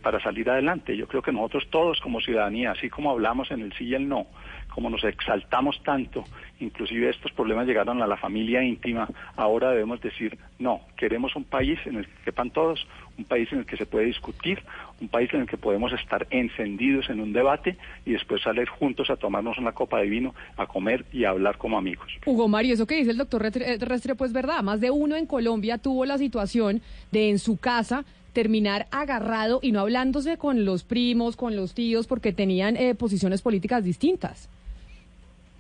[0.03, 0.97] para salir adelante.
[0.97, 4.09] Yo creo que nosotros todos como ciudadanía, así como hablamos en el sí y el
[4.09, 4.29] no,
[4.75, 6.25] como nos exaltamos tanto,
[6.59, 11.79] inclusive estos problemas llegaron a la familia íntima, ahora debemos decir, no, queremos un país
[11.87, 12.85] en el que quepan todos,
[13.17, 14.61] un país en el que se puede discutir,
[15.01, 19.11] un país en el que podemos estar encendidos en un debate y después salir juntos
[19.11, 22.11] a tomarnos una copa de vino, a comer y a hablar como amigos.
[22.27, 25.79] Hugo Mario, eso que dice el doctor Restre, pues verdad, más de uno en Colombia
[25.79, 26.83] tuvo la situación
[27.13, 32.09] de en su casa terminar agarrado y no hablándose con los primos, con los tíos,
[32.09, 34.49] porque tenían eh, posiciones políticas distintas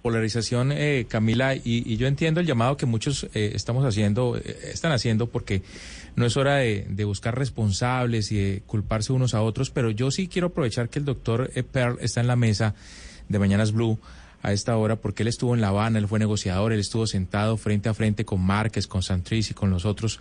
[0.05, 4.93] polarización, eh, Camila, y, yo entiendo el llamado que muchos eh, estamos haciendo, eh, están
[4.93, 5.62] haciendo, porque
[6.14, 10.28] no es hora de, buscar responsables y de culparse unos a otros, pero yo sí
[10.28, 12.74] quiero aprovechar que el doctor Pearl está en la mesa
[13.31, 13.98] de Mañanas Blue
[14.43, 17.56] a esta hora, porque él estuvo en La Habana, él fue negociador, él estuvo sentado
[17.56, 20.20] frente a frente con Márquez, con Santriz y con los otros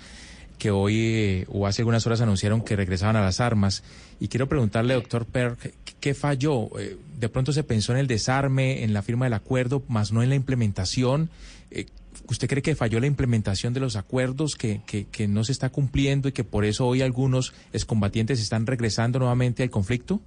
[0.57, 3.83] que hoy eh, o hace algunas horas anunciaron que regresaban a las armas.
[4.19, 5.57] Y quiero preguntarle, doctor Per,
[6.03, 6.77] ¿qué, falló?
[6.77, 10.21] Eh, de pronto se pensó en el desarme, en la firma del acuerdo, más no
[10.21, 11.29] en la implementación.
[11.71, 11.85] Eh,
[12.27, 15.69] ¿Usted cree que falló la implementación de los acuerdos, que, que, que, no se está
[15.69, 20.19] cumpliendo y que por eso hoy algunos excombatientes están regresando nuevamente al conflicto?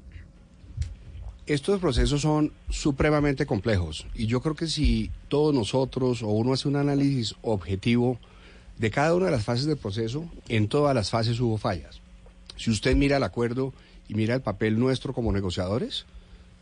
[1.47, 6.69] Estos procesos son supremamente complejos y yo creo que si todos nosotros o uno hace
[6.69, 8.19] un análisis objetivo,
[8.78, 12.01] de cada una de las fases del proceso, en todas las fases hubo fallas.
[12.57, 13.74] Si usted mira el acuerdo
[14.09, 16.07] y mira el papel nuestro como negociadores,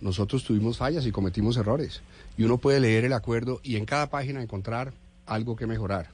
[0.01, 2.03] nosotros tuvimos fallas y cometimos errores.
[2.37, 4.93] Y uno puede leer el acuerdo y en cada página encontrar
[5.27, 6.11] algo que mejorar.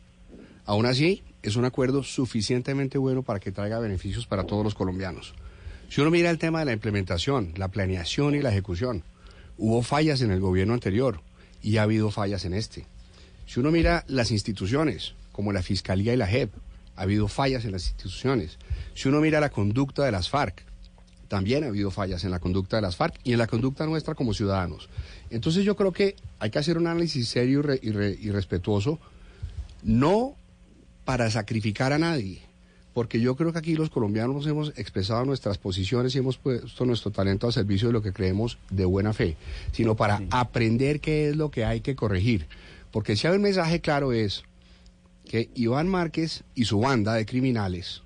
[0.66, 5.34] Aún así, es un acuerdo suficientemente bueno para que traiga beneficios para todos los colombianos.
[5.88, 9.02] Si uno mira el tema de la implementación, la planeación y la ejecución,
[9.56, 11.20] hubo fallas en el gobierno anterior
[11.62, 12.86] y ha habido fallas en este.
[13.46, 16.52] Si uno mira las instituciones, como la Fiscalía y la JEP.
[16.96, 18.58] Ha habido fallas en las instituciones.
[18.94, 20.64] Si uno mira la conducta de las FARC,
[21.30, 24.16] también ha habido fallas en la conducta de las FARC y en la conducta nuestra
[24.16, 24.88] como ciudadanos.
[25.30, 28.98] Entonces yo creo que hay que hacer un análisis serio y, respetuoso,
[29.84, 30.34] no
[31.04, 32.42] para sacrificar a nadie,
[32.94, 37.12] porque yo creo que aquí los colombianos hemos expresado nuestras posiciones y hemos puesto nuestro
[37.12, 39.36] talento al servicio de lo que creemos de buena fe,
[39.70, 42.48] sino para aprender qué es lo que hay que corregir.
[42.90, 44.42] Porque si hay un mensaje claro es,
[45.28, 48.02] que Iván Márquez y su banda de criminales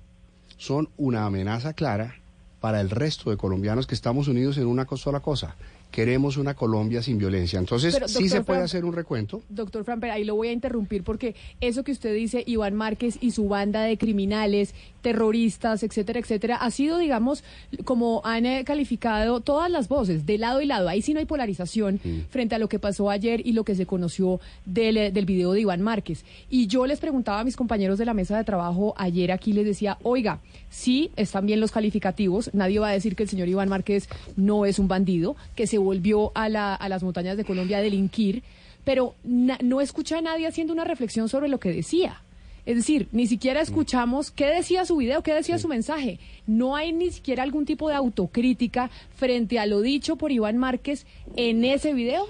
[0.57, 2.19] son una amenaza clara
[2.65, 5.55] para el resto de colombianos que estamos unidos en una sola cosa,
[5.91, 7.59] queremos una Colombia sin violencia.
[7.59, 9.43] Entonces, Pero, sí se puede Fran- hacer un recuento.
[9.49, 13.29] Doctor Framper, ahí lo voy a interrumpir porque eso que usted dice, Iván Márquez y
[13.29, 14.73] su banda de criminales,
[15.05, 17.43] terroristas, etcétera, etcétera, ha sido, digamos,
[17.83, 20.89] como han eh, calificado todas las voces, de lado y lado.
[20.89, 21.99] Ahí sí no hay polarización
[22.31, 25.53] frente a lo que pasó ayer y lo que se conoció del, eh, del video
[25.53, 26.25] de Iván Márquez.
[26.49, 29.65] Y yo les preguntaba a mis compañeros de la mesa de trabajo ayer aquí, les
[29.65, 33.69] decía, oiga, sí, están bien los calificativos, nadie va a decir que el señor Iván
[33.69, 37.77] Márquez no es un bandido, que se volvió a, la- a las montañas de Colombia
[37.77, 38.41] a delinquir,
[38.83, 42.21] pero na- no escucha a nadie haciendo una reflexión sobre lo que decía.
[42.65, 46.19] Es decir, ni siquiera escuchamos qué decía su video, qué decía su mensaje.
[46.47, 51.05] No hay ni siquiera algún tipo de autocrítica frente a lo dicho por Iván Márquez
[51.35, 52.25] en ese video.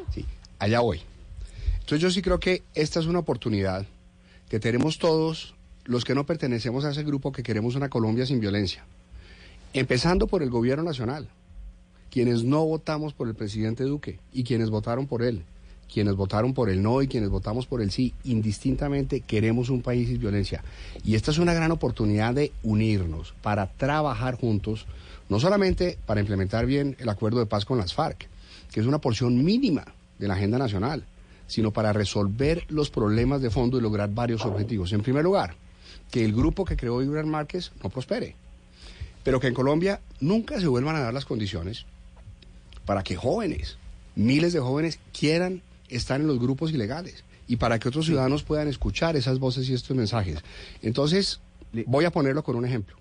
[0.60, 1.02] Allá voy.
[1.76, 3.86] Entonces yo sí creo que esta es una oportunidad
[4.50, 5.56] que tenemos todos
[5.86, 8.84] los que no pertenecemos a ese grupo que queremos una Colombia sin violencia.
[9.74, 11.30] Empezando por el gobierno nacional,
[12.10, 15.44] quienes no votamos por el presidente Duque y quienes votaron por él,
[15.92, 20.08] quienes votaron por el no y quienes votamos por el sí, indistintamente queremos un país
[20.08, 20.64] sin violencia.
[21.04, 24.86] Y esta es una gran oportunidad de unirnos para trabajar juntos,
[25.30, 28.28] no solamente para implementar bien el acuerdo de paz con las FARC,
[28.72, 29.86] que es una porción mínima
[30.20, 31.06] de la agenda nacional,
[31.48, 34.92] sino para resolver los problemas de fondo y lograr varios objetivos.
[34.94, 35.56] En primer lugar,
[36.12, 38.36] que el grupo que creó Iván Márquez no prospere,
[39.24, 41.86] pero que en Colombia nunca se vuelvan a dar las condiciones
[42.86, 43.78] para que jóvenes,
[44.16, 48.68] miles de jóvenes, quieran estar en los grupos ilegales y para que otros ciudadanos puedan
[48.68, 50.40] escuchar esas voces y estos mensajes.
[50.82, 51.42] Entonces,
[51.86, 52.96] voy a ponerlo con un ejemplo.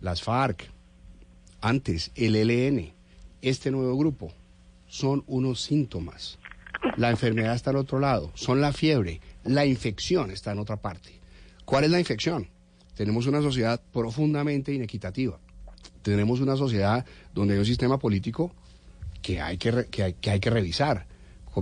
[0.00, 0.68] Las FARC,
[1.60, 2.92] antes el ELN,
[3.42, 4.32] este nuevo grupo,
[4.88, 6.38] son unos síntomas.
[6.96, 11.10] La enfermedad está al otro lado, son la fiebre, la infección está en otra parte.
[11.64, 12.48] ¿Cuál es la infección?
[12.96, 15.38] Tenemos una sociedad profundamente inequitativa.
[16.02, 17.04] Tenemos una sociedad
[17.34, 18.52] donde hay un sistema político
[19.22, 21.06] que hay que, re- que hay, que hay que revisar,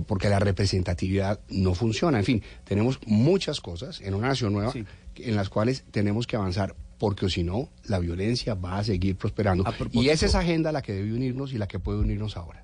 [0.05, 2.19] porque la representatividad no funciona.
[2.19, 4.73] En fin, tenemos muchas cosas en una nación nueva
[5.15, 9.65] en las cuales tenemos que avanzar, porque si no, la violencia va a seguir prosperando.
[9.91, 12.63] Y es esa agenda la que debe unirnos y la que puede unirnos ahora.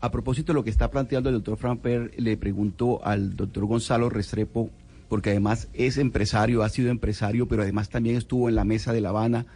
[0.00, 4.08] A propósito de lo que está planteando el doctor Framper, le pregunto al doctor Gonzalo
[4.08, 4.70] Restrepo,
[5.08, 9.00] porque además es empresario, ha sido empresario, pero además también estuvo en la mesa de
[9.00, 9.46] La Habana,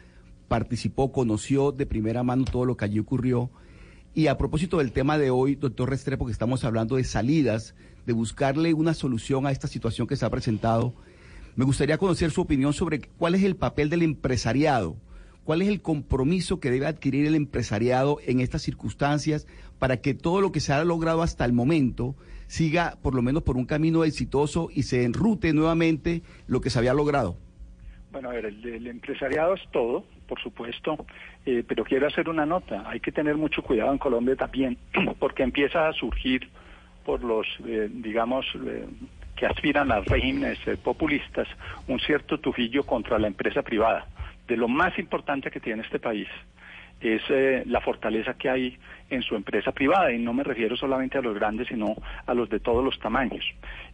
[0.48, 3.50] participó, conoció de primera mano todo lo que allí ocurrió.
[4.16, 7.74] Y a propósito del tema de hoy, doctor Restrepo, que estamos hablando de salidas,
[8.06, 10.94] de buscarle una solución a esta situación que se ha presentado,
[11.56, 14.96] me gustaría conocer su opinión sobre cuál es el papel del empresariado,
[15.42, 19.48] cuál es el compromiso que debe adquirir el empresariado en estas circunstancias
[19.80, 22.14] para que todo lo que se ha logrado hasta el momento
[22.46, 26.78] siga por lo menos por un camino exitoso y se enrute nuevamente lo que se
[26.78, 27.36] había logrado.
[28.14, 31.04] Bueno, a ver, el, el empresariado es todo, por supuesto,
[31.44, 32.84] eh, pero quiero hacer una nota.
[32.86, 34.78] Hay que tener mucho cuidado en Colombia también,
[35.18, 36.48] porque empieza a surgir
[37.04, 38.86] por los, eh, digamos, eh,
[39.34, 41.48] que aspiran a regímenes populistas,
[41.88, 44.06] un cierto tufillo contra la empresa privada.
[44.46, 46.28] De lo más importante que tiene este país
[47.04, 48.78] es eh, la fortaleza que hay
[49.10, 51.94] en su empresa privada, y no me refiero solamente a los grandes, sino
[52.26, 53.44] a los de todos los tamaños.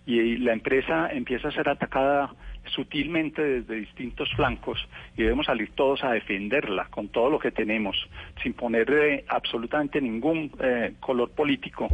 [0.06, 2.30] Y, la empresa empieza a ser atacada
[2.66, 4.78] sutilmente desde distintos flancos
[5.16, 7.96] y debemos salir todos a defenderla con todo lo que tenemos,
[8.42, 11.88] sin ponerle absolutamente ningún eh, color político,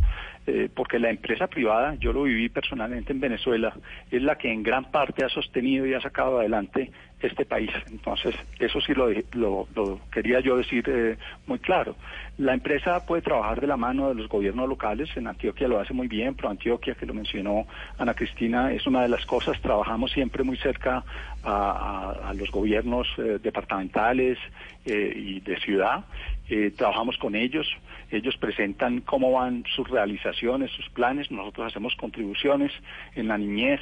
[0.47, 3.75] eh, porque la empresa privada, yo lo viví personalmente en Venezuela,
[4.11, 6.91] es la que en gran parte ha sostenido y ha sacado adelante
[7.27, 7.71] este país.
[7.91, 11.17] Entonces, eso sí lo, lo, lo quería yo decir eh,
[11.47, 11.97] muy claro.
[12.39, 15.95] La empresa puede trabajar de la mano de los gobiernos locales, en Antioquia lo hace
[15.95, 17.67] muy bien, pero Antioquia, que lo mencionó
[17.99, 21.03] Ana Cristina, es una de las cosas, trabajamos siempre muy cerca
[21.43, 24.37] a, los gobiernos eh, departamentales
[24.85, 26.05] eh, y de ciudad,
[26.49, 27.67] Eh, trabajamos con ellos,
[28.13, 32.71] ellos presentan cómo van sus realizaciones, sus planes, nosotros hacemos contribuciones
[33.17, 33.81] en la niñez,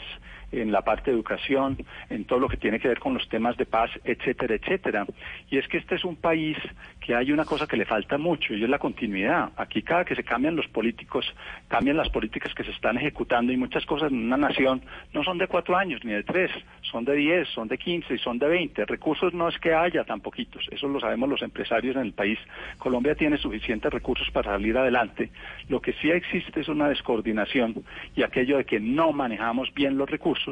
[0.61, 1.77] en la parte de educación,
[2.11, 5.07] en todo lo que tiene que ver con los temas de paz, etcétera, etcétera.
[5.51, 6.57] Y es que este es un país
[7.01, 9.51] que hay una cosa que le falta mucho y es la continuidad.
[9.57, 11.27] Aquí cada que se cambian los políticos,
[11.69, 14.83] cambian las políticas que se están ejecutando y muchas cosas en una nación
[15.13, 16.51] no son de cuatro años ni de tres,
[16.83, 18.85] son de diez, son de quince y son de veinte.
[18.85, 22.39] Recursos no es que haya tan poquitos, eso lo sabemos los empresarios en el país.
[22.79, 25.31] Colombia tiene suficientes recursos para salir adelante.
[25.69, 27.85] Lo que sí existe es una descoordinación
[28.17, 30.44] y aquello de que no manejamos bien los recursos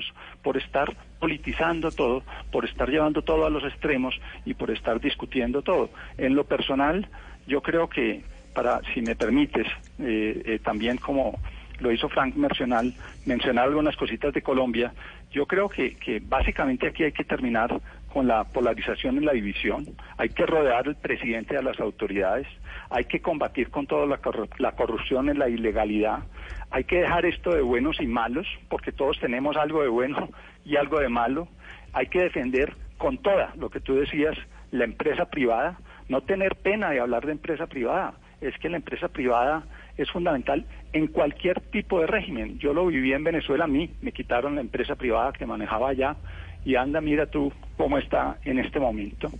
[0.42, 4.14] por estar politizando todo, por estar llevando todo a los extremos
[4.44, 5.90] y por estar discutiendo todo.
[6.18, 7.08] En lo personal,
[7.46, 8.22] yo creo que,
[8.54, 9.66] para, si me permites,
[9.98, 11.38] eh, eh, también como
[11.80, 12.84] lo hizo Frank mencionar,
[13.26, 14.92] mencionar algunas cositas de Colombia,
[15.32, 17.80] yo creo que, que básicamente aquí hay que terminar
[18.12, 19.86] con la polarización y la división,
[20.18, 22.46] hay que rodear al presidente a las autoridades,
[22.90, 26.20] hay que combatir con toda la corrupción y la ilegalidad,
[26.72, 30.30] hay que dejar esto de buenos y malos, porque todos tenemos algo de bueno
[30.64, 31.46] y algo de malo,
[31.92, 34.36] hay que defender con toda lo que tú decías,
[34.70, 35.78] la empresa privada,
[36.08, 39.64] no tener pena de hablar de empresa privada, es que la empresa privada
[39.98, 42.58] es fundamental en cualquier tipo de régimen.
[42.58, 46.16] Yo lo viví en Venezuela a mí, me quitaron la empresa privada que manejaba allá
[46.64, 49.30] y anda, mira tú cómo está en este momento.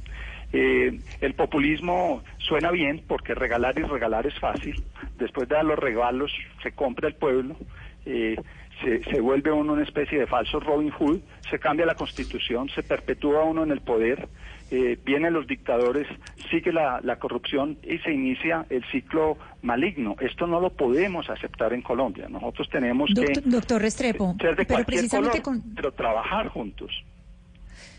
[0.53, 4.83] Eh, el populismo suena bien porque regalar y regalar es fácil.
[5.19, 7.57] Después de dar los regalos se compra el pueblo.
[8.05, 8.37] Eh,
[8.83, 13.45] se, vuelve uno una especie de falso Robin Hood, se cambia la constitución, se perpetúa
[13.45, 14.29] uno en el poder,
[14.71, 16.07] eh, vienen los dictadores,
[16.51, 20.17] sigue la, corrupción y se inicia el ciclo maligno.
[20.21, 22.29] Esto no lo podemos aceptar en Colombia.
[22.29, 25.43] Nosotros tenemos que doctor Restrepo, ser de pero precisamente
[25.77, 26.91] pero trabajar juntos.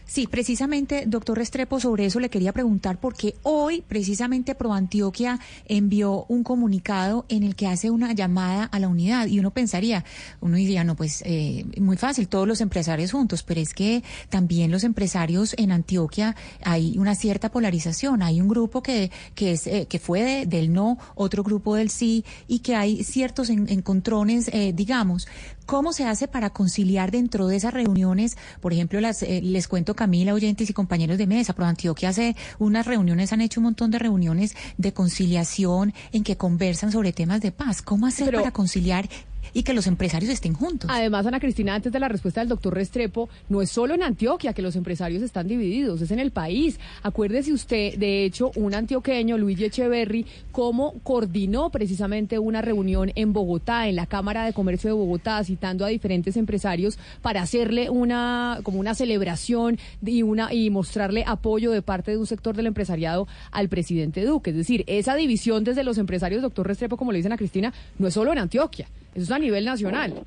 [0.06, 6.44] Sí, precisamente, doctor Restrepo, sobre eso le quería preguntar porque hoy precisamente ProAntioquia envió un
[6.44, 10.04] comunicado en el que hace una llamada a la unidad y uno pensaría,
[10.42, 14.72] uno diría, no, pues eh, muy fácil, todos los empresarios juntos, pero es que también
[14.72, 19.88] los empresarios en Antioquia hay una cierta polarización, hay un grupo que, que, es, eh,
[19.90, 25.28] que fue del no, otro grupo del sí y que hay ciertos encontrones, eh, digamos.
[25.66, 28.38] ¿Cómo se hace para conciliar dentro de esas reuniones?
[28.62, 32.36] Por ejemplo, las, eh, les cuento Camila, oyentes y compañeros de mesa, Pro Antioquia hace
[32.60, 37.42] unas reuniones, han hecho un montón de reuniones de conciliación en que conversan sobre temas
[37.42, 37.82] de paz.
[37.82, 39.10] ¿Cómo hacer para conciliar
[39.54, 40.90] y que los empresarios estén juntos.
[40.92, 44.54] Además, Ana Cristina, antes de la respuesta del doctor Restrepo, no es solo en Antioquia
[44.54, 46.80] que los empresarios están divididos, es en el país.
[47.04, 53.88] Acuérdese usted, de hecho, un antioqueño, Luigi Echeverry, cómo coordinó precisamente una reunión en Bogotá,
[53.88, 58.80] en la Cámara de Comercio de Bogotá, citando a diferentes empresarios para hacerle una como
[58.80, 63.70] una celebración y una y mostrarle apoyo de parte de un sector del empresariado al
[63.70, 64.52] presidente Duque.
[64.52, 68.08] Es decir, esa división desde los empresarios, doctor Restrepo, como le dicen a Cristina, no
[68.08, 68.88] es solo en Antioquia.
[69.14, 70.26] Eso es a nivel nacional.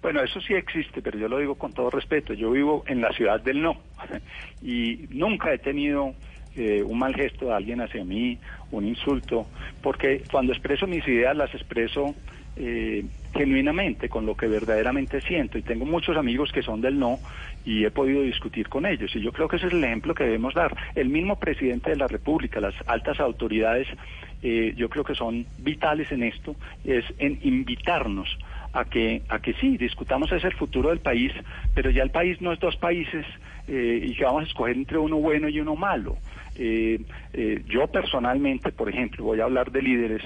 [0.00, 2.34] Bueno, eso sí existe, pero yo lo digo con todo respeto.
[2.34, 3.76] Yo vivo en la ciudad del no
[4.62, 6.14] y nunca he tenido
[6.56, 8.38] eh, un mal gesto de alguien hacia mí,
[8.72, 9.46] un insulto,
[9.80, 12.14] porque cuando expreso mis ideas las expreso
[12.56, 13.04] eh,
[13.34, 15.56] genuinamente, con lo que verdaderamente siento.
[15.56, 17.18] Y tengo muchos amigos que son del no
[17.64, 19.14] y he podido discutir con ellos.
[19.14, 20.76] Y yo creo que ese es el ejemplo que debemos dar.
[20.94, 23.88] El mismo presidente de la República, las altas autoridades
[24.42, 28.28] eh, yo creo que son vitales en esto, es en invitarnos
[28.72, 31.32] a que, a que sí, discutamos ese futuro del país,
[31.74, 33.24] pero ya el país no es dos países
[33.68, 36.16] eh, y que vamos a escoger entre uno bueno y uno malo.
[36.56, 37.00] Eh,
[37.66, 40.22] yo personalmente, por ejemplo, voy a hablar de líderes,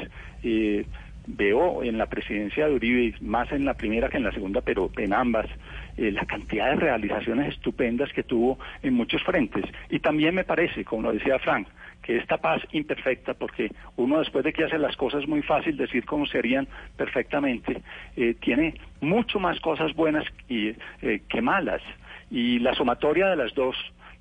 [1.27, 4.91] veo en la presidencia de Uribe, más en la primera que en la segunda, pero
[4.97, 5.47] en ambas,
[5.97, 9.65] la cantidad de realizaciones estupendas que tuvo en muchos frentes.
[9.91, 11.69] Y también me parece, como lo decía Frank,
[12.07, 16.05] que esta paz imperfecta, porque uno después de que hace las cosas muy fácil decir
[16.05, 17.83] cómo serían perfectamente,
[18.17, 20.77] eh, tiene mucho más cosas buenas eh,
[21.29, 21.83] que malas.
[22.31, 23.75] Y la sumatoria de las dos,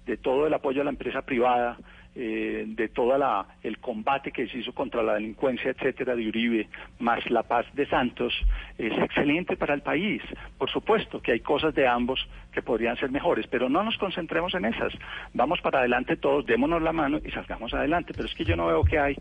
[0.07, 1.77] de todo el apoyo a la empresa privada,
[2.15, 3.15] eh, de todo
[3.61, 6.69] el combate que se hizo contra la delincuencia, etcétera, de Uribe,
[6.99, 8.33] más la paz de Santos,
[8.77, 10.21] es excelente para el país.
[10.57, 14.53] Por supuesto que hay cosas de ambos que podrían ser mejores, pero no nos concentremos
[14.53, 14.93] en esas.
[15.33, 18.13] Vamos para adelante todos, démonos la mano y salgamos adelante.
[18.15, 19.15] Pero es que yo no veo que hay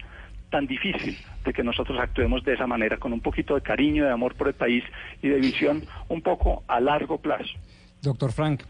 [0.50, 4.12] tan difícil de que nosotros actuemos de esa manera, con un poquito de cariño, de
[4.12, 4.84] amor por el país
[5.20, 7.54] y de visión un poco a largo plazo.
[8.02, 8.62] Doctor Frank,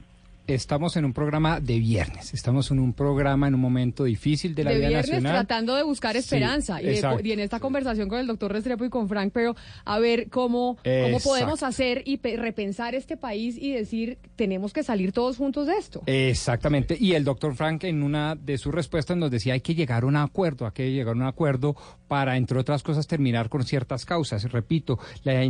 [0.46, 4.64] estamos en un programa de viernes, estamos en un programa en un momento difícil de
[4.64, 5.46] la de vida viernes, nacional.
[5.46, 6.88] tratando de buscar esperanza y,
[7.32, 11.20] en esta conversación con el doctor Restrepo y con Frank, pero a ver cómo, cómo
[11.20, 16.02] podemos hacer y repensar este país y decir tenemos que salir todos juntos de esto.
[16.06, 20.02] Exactamente, y el doctor Frank en una de sus respuestas nos decía hay que llegar
[20.02, 21.76] a un acuerdo, hay que llegar a un acuerdo
[22.08, 24.50] para, entre otras cosas, terminar con ciertas causas.
[24.52, 25.42] Repito, la,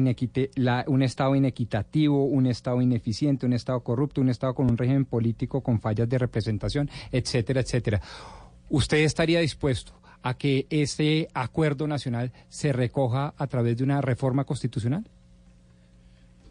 [0.54, 5.04] la un Estado inequitativo, un Estado ineficiente, un Estado corrupto, un Estado con un régimen
[5.04, 8.00] político con fallas de representación, etcétera, etcétera.
[8.70, 9.92] ¿Usted estaría dispuesto
[10.22, 15.04] a que ese acuerdo nacional se recoja a través de una reforma constitucional?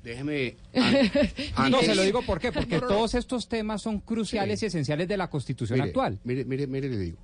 [0.03, 0.57] Déjeme.
[1.71, 5.17] no, se lo digo por qué, porque todos estos temas son cruciales y esenciales de
[5.17, 6.19] la constitución actual.
[6.23, 7.17] Mire, mire, mire, le digo.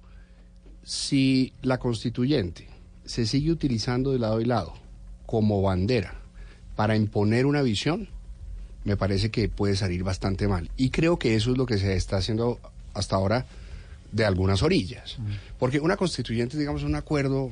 [0.84, 2.68] Si la constituyente
[3.04, 4.74] se sigue utilizando de lado y lado
[5.26, 6.16] como bandera
[6.76, 8.08] para imponer una visión,
[8.84, 10.70] me parece que puede salir bastante mal.
[10.78, 12.60] Y creo que eso es lo que se está haciendo
[12.94, 13.46] hasta ahora
[14.12, 15.18] de algunas orillas.
[15.58, 17.50] Porque una constituyente, digamos, es un acuerdo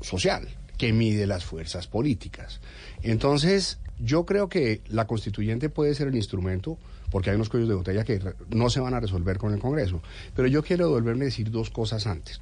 [0.00, 0.48] social.
[0.76, 2.60] que mide las fuerzas políticas.
[3.02, 6.78] Entonces, yo creo que la constituyente puede ser el instrumento,
[7.10, 8.20] porque hay unos cuellos de botella que
[8.50, 10.02] no se van a resolver con el Congreso.
[10.34, 12.40] Pero yo quiero devolverme a decir dos cosas antes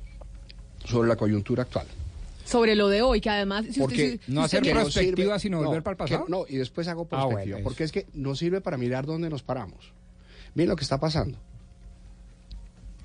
[0.84, 1.86] sobre la coyuntura actual.
[2.44, 3.64] Sobre lo de hoy, que además...
[3.70, 6.26] si Porque usted, si- no hacer prospectiva, sino volver para el que- pasado.
[6.28, 9.30] no, y después hago Ah, bueno, perspectiva, porque es que nos sirve para mirar dónde
[9.30, 9.92] nos paramos.
[10.54, 11.38] Miren lo que está pasando.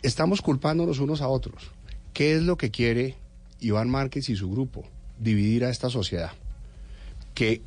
[0.01, 1.71] Estamos culpándonos unos a otros.
[2.13, 3.15] ¿Qué es lo que quiere
[3.59, 4.85] Iván Márquez y su grupo?
[5.19, 6.31] Dividir a esta sociedad.
[7.33, 7.61] Que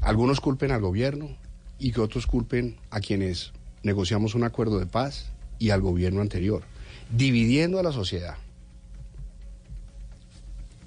[0.00, 1.30] algunos culpen al gobierno
[1.78, 3.52] y que otros culpen a quienes
[3.82, 5.26] negociamos un acuerdo de paz
[5.58, 6.62] y al gobierno anterior.
[7.10, 8.36] Dividiendo a la sociedad.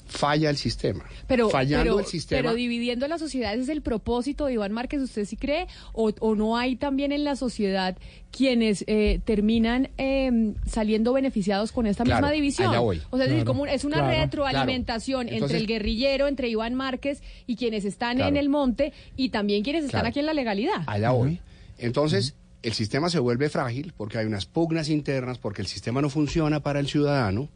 [0.07, 1.03] Falla el sistema.
[1.27, 2.41] Pero, Fallando pero, el sistema.
[2.41, 5.67] pero dividiendo la sociedad ese es el propósito de Iván Márquez, ¿usted sí cree?
[5.93, 7.97] ¿O, o no hay también en la sociedad
[8.31, 12.69] quienes eh, terminan eh, saliendo beneficiados con esta Claro, misma división?
[12.69, 13.01] allá voy.
[13.09, 15.43] O sea, es, decir, como un- es una claro, retroalimentación claro.
[15.43, 18.29] entre el guerrillero, entre Iván Márquez y quienes están Claro.
[18.29, 20.09] en el monte y también quienes están Claro.
[20.09, 20.83] aquí en la legalidad.
[20.87, 21.39] Allá voy.
[21.77, 26.09] Entonces, el sistema se vuelve frágil porque hay unas pugnas internas, porque el sistema no
[26.09, 27.49] funciona para el ciudadano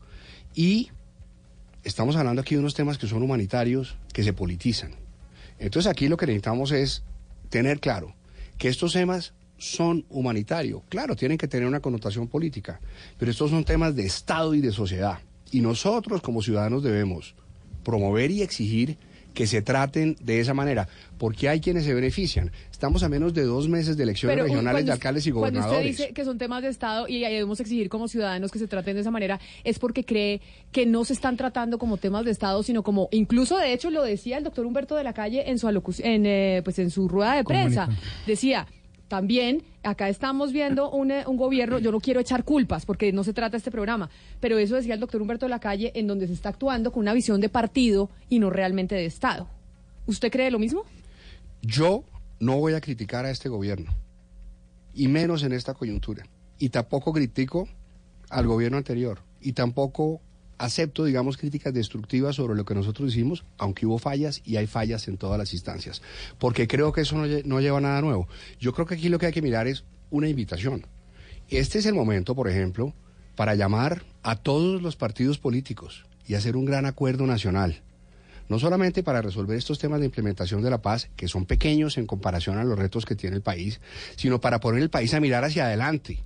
[0.53, 0.89] y
[1.83, 4.91] estamos hablando aquí de unos temas que son humanitarios, que se politizan.
[5.59, 7.03] Entonces aquí lo que necesitamos es
[7.49, 8.15] tener claro
[8.57, 10.81] que estos temas son humanitarios.
[10.89, 12.81] Claro, tienen que tener una connotación política,
[13.17, 15.19] pero estos son temas de Estado y de sociedad.
[15.51, 17.35] Y nosotros como ciudadanos debemos
[17.83, 18.97] promover y exigir
[19.33, 20.87] que se traten de esa manera,
[21.17, 22.51] porque hay quienes se benefician.
[22.71, 25.59] Estamos a menos de dos meses de elecciones Pero, regionales cuando de alcaldes y Cuando
[25.59, 25.91] gobernadores.
[25.91, 28.95] usted dice que son temas de Estado y debemos exigir como ciudadanos que se traten
[28.95, 32.63] de esa manera, es porque cree que no se están tratando como temas de Estado,
[32.63, 35.67] sino como, incluso de hecho lo decía el doctor Humberto de la Calle en su
[35.99, 37.87] en, eh, pues en su rueda de prensa.
[38.25, 38.67] Decía,
[39.11, 43.25] también acá estamos viendo un, eh, un gobierno, yo no quiero echar culpas porque no
[43.25, 44.09] se trata este programa,
[44.39, 47.01] pero eso decía el doctor Humberto de la Calle en donde se está actuando con
[47.01, 49.49] una visión de partido y no realmente de Estado.
[50.05, 50.85] ¿Usted cree lo mismo?
[51.61, 52.05] Yo
[52.39, 53.91] no voy a criticar a este gobierno,
[54.93, 56.23] y menos en esta coyuntura.
[56.57, 57.67] Y tampoco critico
[58.29, 60.21] al gobierno anterior, y tampoco
[60.61, 65.07] acepto, digamos, críticas destructivas sobre lo que nosotros hicimos, aunque hubo fallas y hay fallas
[65.07, 66.01] en todas las instancias,
[66.37, 68.27] porque creo que eso no, no lleva a nada nuevo.
[68.59, 70.85] Yo creo que aquí lo que hay que mirar es una invitación.
[71.49, 72.93] Este es el momento, por ejemplo,
[73.35, 77.81] para llamar a todos los partidos políticos y hacer un gran acuerdo nacional
[78.51, 82.05] no solamente para resolver estos temas de implementación de la paz, que son pequeños en
[82.05, 83.79] comparación a los retos que tiene el país,
[84.17, 86.21] sino para poner el país a mirar hacia adelante,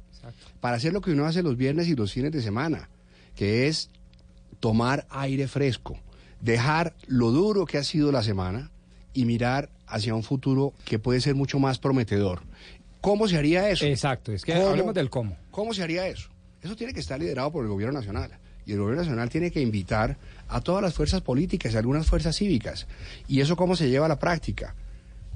[0.60, 2.90] para hacer lo que uno hace los viernes y los fines de semana,
[3.36, 3.92] que es
[4.60, 5.98] tomar aire fresco,
[6.42, 8.72] dejar lo duro que ha sido la semana
[9.14, 12.42] y mirar hacia un futuro que puede ser mucho más prometedor.
[13.02, 13.86] ¿Cómo se haría eso?
[13.86, 15.38] Exacto, es que hablemos del cómo.
[15.52, 16.30] ¿Cómo se haría eso?
[16.62, 18.32] Eso tiene que estar liderado por el gobierno nacional.
[18.66, 20.18] Y el gobierno nacional tiene que invitar
[20.48, 22.88] a todas las fuerzas políticas y algunas fuerzas cívicas.
[23.28, 24.74] ¿Y eso cómo se lleva a la práctica?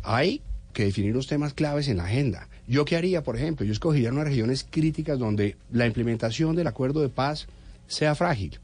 [0.02, 0.42] Hay
[0.74, 2.50] que definir los temas claves en la agenda.
[2.68, 3.66] ¿Yo qué haría, por ejemplo?
[3.66, 7.48] Yo escogería unas regiones críticas donde la implementación del acuerdo de paz
[7.88, 8.60] sea frágil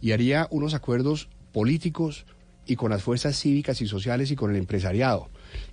[0.00, 2.26] y haría unos acuerdos políticos
[2.66, 5.28] y con las fuerzas cívicas y sociales y con el empresariado.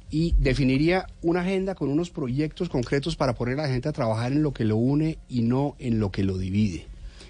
[0.10, 4.32] Y definiría una agenda con unos proyectos concretos para poner a la gente a trabajar
[4.32, 6.88] en lo que lo une y no en lo que lo divide.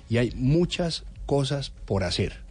[0.10, 2.47] Y hay muchas cosas por hacer.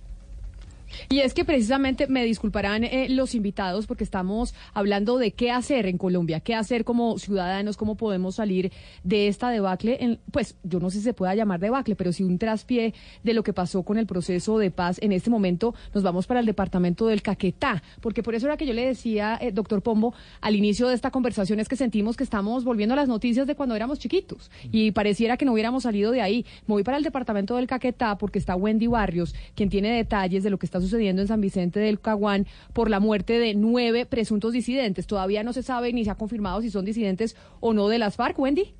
[1.08, 5.86] Y es que precisamente me disculparán eh, los invitados porque estamos hablando de qué hacer
[5.86, 8.72] en Colombia, qué hacer como ciudadanos, cómo podemos salir
[9.04, 12.22] de esta debacle, en, pues yo no sé si se pueda llamar debacle, pero sí
[12.22, 14.98] un traspié de lo que pasó con el proceso de paz.
[15.00, 18.66] En este momento nos vamos para el departamento del Caquetá, porque por eso era que
[18.66, 22.24] yo le decía, eh, doctor Pombo, al inicio de esta conversación es que sentimos que
[22.24, 26.10] estamos volviendo a las noticias de cuando éramos chiquitos y pareciera que no hubiéramos salido
[26.10, 26.44] de ahí.
[26.66, 30.50] Me voy para el departamento del Caquetá porque está Wendy Barrios, quien tiene detalles de
[30.50, 34.52] lo que está sucediendo en San Vicente del Caguán por la muerte de nueve presuntos
[34.52, 35.06] disidentes.
[35.06, 38.16] Todavía no se sabe ni se ha confirmado si son disidentes o no de las
[38.16, 38.74] FARC, Wendy.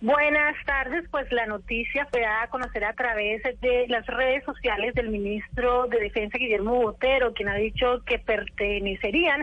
[0.00, 4.94] Buenas tardes, pues la noticia fue dada a conocer a través de las redes sociales
[4.94, 9.42] del ministro de Defensa Guillermo Botero, quien ha dicho que pertenecerían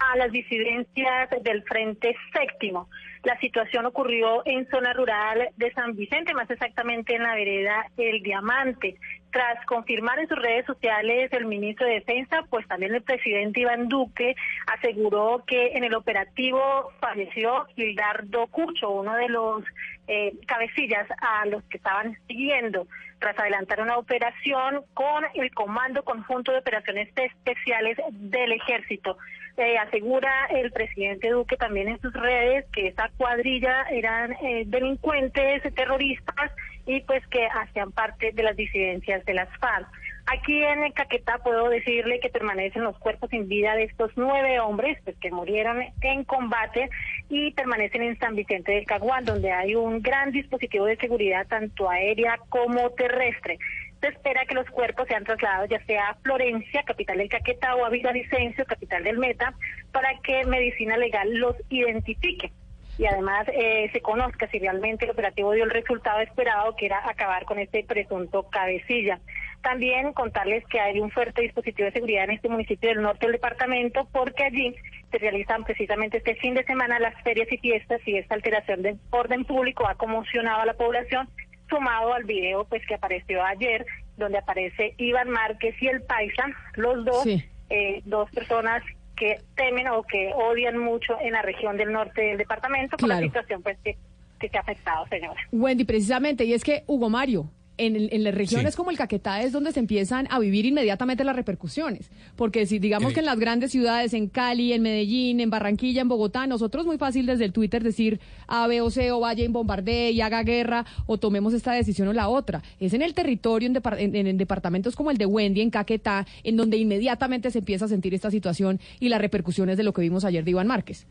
[0.00, 2.88] a las disidencias del Frente Séptimo.
[3.22, 8.22] La situación ocurrió en zona rural de San Vicente, más exactamente en la vereda El
[8.24, 8.96] Diamante.
[9.32, 13.88] Tras confirmar en sus redes sociales el ministro de Defensa, pues también el presidente Iván
[13.88, 14.36] Duque
[14.66, 19.64] aseguró que en el operativo falleció Gildardo Cucho, uno de los
[20.06, 22.86] eh, cabecillas a los que estaban siguiendo,
[23.20, 29.16] tras adelantar una operación con el Comando Conjunto de Operaciones Especiales del Ejército.
[29.56, 35.62] Eh, asegura el presidente Duque también en sus redes que esa cuadrilla eran eh, delincuentes,
[35.74, 36.52] terroristas
[36.86, 39.88] y pues que hacían parte de las disidencias de las FARC.
[40.26, 44.60] Aquí en el Caquetá puedo decirle que permanecen los cuerpos sin vida de estos nueve
[44.60, 46.90] hombres pues, que murieron en combate
[47.28, 51.90] y permanecen en San Vicente del Caguán, donde hay un gran dispositivo de seguridad tanto
[51.90, 53.58] aérea como terrestre.
[54.00, 57.84] Se espera que los cuerpos sean trasladados ya sea a Florencia, capital del Caquetá, o
[57.84, 59.54] a Villavicencio, capital del Meta,
[59.92, 62.52] para que Medicina Legal los identifique
[62.98, 67.08] y además eh, se conozca si realmente el operativo dio el resultado esperado, que era
[67.08, 69.18] acabar con este presunto cabecilla.
[69.62, 73.32] También contarles que hay un fuerte dispositivo de seguridad en este municipio del norte del
[73.32, 74.74] departamento, porque allí
[75.10, 78.96] se realizan precisamente este fin de semana las ferias y fiestas y esta alteración de
[79.10, 81.28] orden público ha conmocionado a la población,
[81.68, 87.04] sumado al video pues que apareció ayer, donde aparece Iván Márquez y el Paisa, los
[87.04, 87.26] dos,
[87.70, 88.82] eh, dos personas
[89.16, 93.20] que temen o que odian mucho en la región del norte del departamento por la
[93.20, 93.96] situación pues que,
[94.40, 95.40] que se ha afectado, señora.
[95.52, 97.50] Wendy, precisamente, y es que Hugo Mario,
[97.86, 101.36] en, en, las regiones como el Caquetá es donde se empiezan a vivir inmediatamente las
[101.36, 102.10] repercusiones.
[102.36, 106.08] Porque si digamos que en las grandes ciudades, en Cali, en Medellín, en Barranquilla, en
[106.08, 109.52] Bogotá, nosotros muy fácil desde el Twitter decir A, B o C o vaya en
[109.52, 112.62] bombardee y haga guerra o tomemos esta decisión o la otra.
[112.78, 116.76] Es en el territorio, en, en, departamentos como el de Wendy, en Caquetá, en donde
[116.76, 120.44] inmediatamente se empieza a sentir esta situación y las repercusiones de lo que vimos ayer
[120.44, 121.06] de Iván Márquez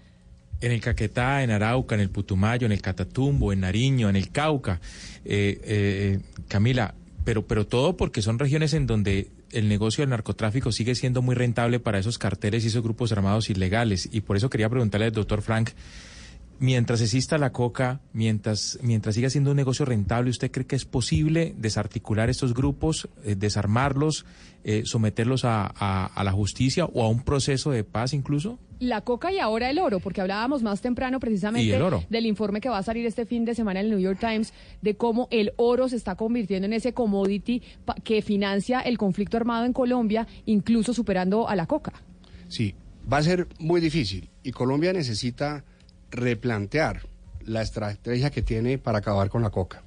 [0.62, 4.30] en el Caquetá, en Arauca, en el Putumayo, en el Catatumbo, en Nariño, en el
[4.30, 4.80] Cauca.
[5.26, 10.72] Eh, eh, Camila, pero, pero todo porque son regiones en donde el negocio del narcotráfico
[10.72, 14.10] sigue siendo muy rentable para esos carteles y esos grupos armados ilegales.
[14.12, 15.72] Y por eso quería preguntarle al doctor Frank,
[16.60, 20.86] mientras exista la coca, mientras, mientras siga siendo un negocio rentable, ¿usted cree que es
[20.86, 24.26] posible desarticular estos grupos, eh, desarmarlos,
[24.64, 28.60] eh, someterlos a, a, la justicia o a un proceso de paz incluso?
[28.82, 31.80] La coca y ahora el oro, porque hablábamos más temprano precisamente
[32.10, 34.54] del informe que va a salir este fin de semana en el New York Times
[34.82, 37.62] de cómo el oro se está convirtiendo en ese commodity
[38.04, 41.94] que financia el conflicto armado en Colombia, incluso superando a la coca.
[42.48, 42.74] Sí,
[43.12, 45.64] va a ser muy difícil y Colombia necesita
[46.10, 47.02] replantear
[47.46, 49.84] la estrategia que tiene para acabar con la coca.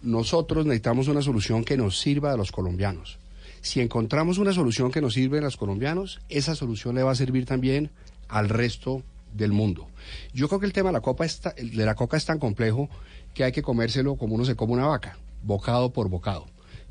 [0.00, 3.18] Nosotros necesitamos una solución que nos sirva a los colombianos.
[3.60, 7.14] Si encontramos una solución que nos sirve a los colombianos, esa solución le va a
[7.14, 7.90] servir también
[8.32, 9.02] al resto
[9.32, 9.88] del mundo.
[10.34, 12.88] Yo creo que el tema de la, copa de la coca es tan complejo
[13.34, 16.46] que hay que comérselo como uno se come una vaca, bocado por bocado.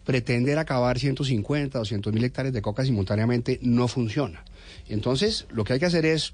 [0.06, 4.44] Pretender acabar 150 o 200 mil hectáreas de coca simultáneamente no funciona.
[4.88, 6.34] Entonces, lo que hay que hacer es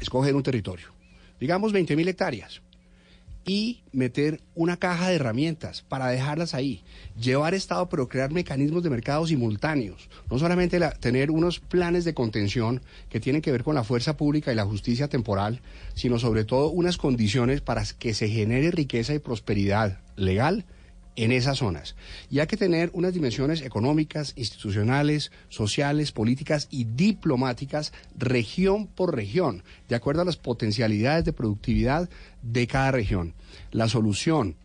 [0.00, 0.94] escoger un territorio
[1.40, 2.62] digamos 20 mil hectáreas,
[3.44, 6.82] y meter una caja de herramientas para dejarlas ahí,
[7.20, 12.80] llevar Estado, pero crear mecanismos de mercado simultáneos, no solamente tener unos planes de contención
[13.08, 15.60] que tienen que ver con la fuerza pública y la justicia temporal,
[15.94, 20.64] sino sobre todo unas condiciones para que se genere riqueza y prosperidad legal
[21.16, 21.94] en esas zonas.
[22.30, 29.62] Y hay que tener unas dimensiones económicas, institucionales, sociales, políticas y diplomáticas región por región,
[29.88, 32.08] de acuerdo a las potencialidades de productividad
[32.42, 33.34] de cada región.
[33.70, 34.56] La solución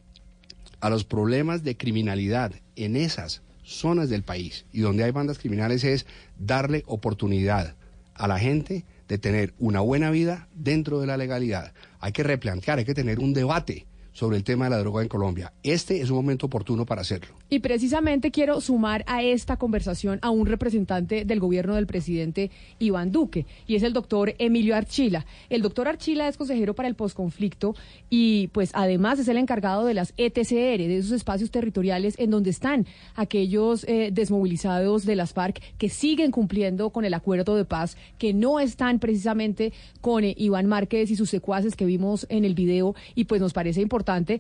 [0.79, 5.83] a los problemas de criminalidad en esas zonas del país y donde hay bandas criminales
[5.83, 6.05] es
[6.39, 7.75] darle oportunidad
[8.15, 11.73] a la gente de tener una buena vida dentro de la legalidad.
[11.99, 13.85] Hay que replantear, hay que tener un debate
[14.19, 15.53] sobre el tema de la droga en Colombia.
[15.63, 17.38] Este es un momento oportuno para hacerlo.
[17.49, 23.11] Y precisamente quiero sumar a esta conversación a un representante del gobierno del presidente Iván
[23.11, 25.25] Duque, y es el doctor Emilio Archila.
[25.49, 27.75] El doctor Archila es consejero para el posconflicto
[28.09, 32.49] y pues además es el encargado de las ETCR, de esos espacios territoriales en donde
[32.49, 37.97] están aquellos eh, desmovilizados de las FARC que siguen cumpliendo con el acuerdo de paz,
[38.17, 42.53] que no están precisamente con eh, Iván Márquez y sus secuaces que vimos en el
[42.53, 44.39] video y pues nos parece importante importante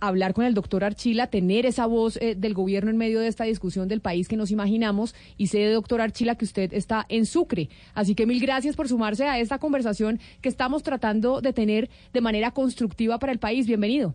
[0.00, 3.44] hablar con el doctor Archila, tener esa voz eh, del gobierno en medio de esta
[3.44, 5.14] discusión del país que nos imaginamos.
[5.36, 7.68] Y sé, doctor Archila, que usted está en Sucre.
[7.94, 12.20] Así que mil gracias por sumarse a esta conversación que estamos tratando de tener de
[12.20, 13.66] manera constructiva para el país.
[13.66, 14.14] Bienvenido.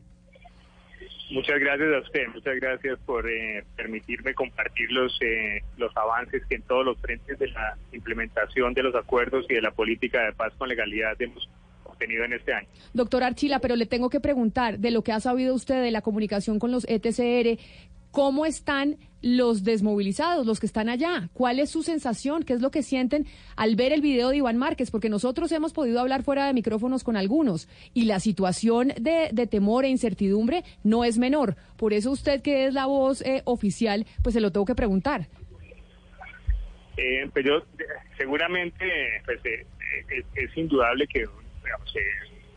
[1.32, 6.56] Muchas gracias a usted, muchas gracias por eh, permitirme compartir los, eh, los avances que
[6.56, 10.34] en todos los frentes de la implementación de los acuerdos y de la política de
[10.34, 11.50] paz con legalidad hemos
[12.00, 12.68] en este año.
[12.94, 16.02] Doctor Archila, pero le tengo que preguntar, de lo que ha sabido usted de la
[16.02, 17.60] comunicación con los ETCR,
[18.12, 21.30] ¿cómo están los desmovilizados, los que están allá?
[21.34, 22.44] ¿Cuál es su sensación?
[22.44, 24.92] ¿Qué es lo que sienten al ver el video de Iván Márquez?
[24.92, 29.86] Porque nosotros hemos podido hablar fuera de micrófonos con algunos y la situación de, temor
[29.86, 31.56] e incertidumbre no es menor.
[31.78, 35.28] Por eso usted, que es la voz eh, oficial, pues se lo tengo que preguntar.
[36.98, 37.64] Eh, pues yo,
[38.18, 38.86] seguramente,
[39.26, 39.66] pues, eh,
[40.36, 41.26] es, indudable que
[41.86, 42.00] se,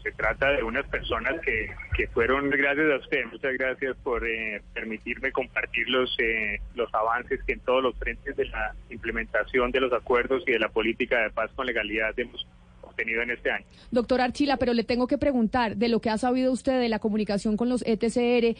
[0.02, 4.62] se trata de unas personas que, que fueron, gracias a usted, muchas gracias por eh,
[4.72, 9.80] permitirme compartir los, eh, los avances que en todos los frentes de la implementación de
[9.80, 12.46] los acuerdos y de la política de paz con legalidad hemos
[12.82, 13.66] obtenido en este año.
[13.90, 17.00] Doctor Archila, pero le tengo que preguntar, de lo que ha sabido usted de la
[17.00, 18.56] comunicación con los ETCR,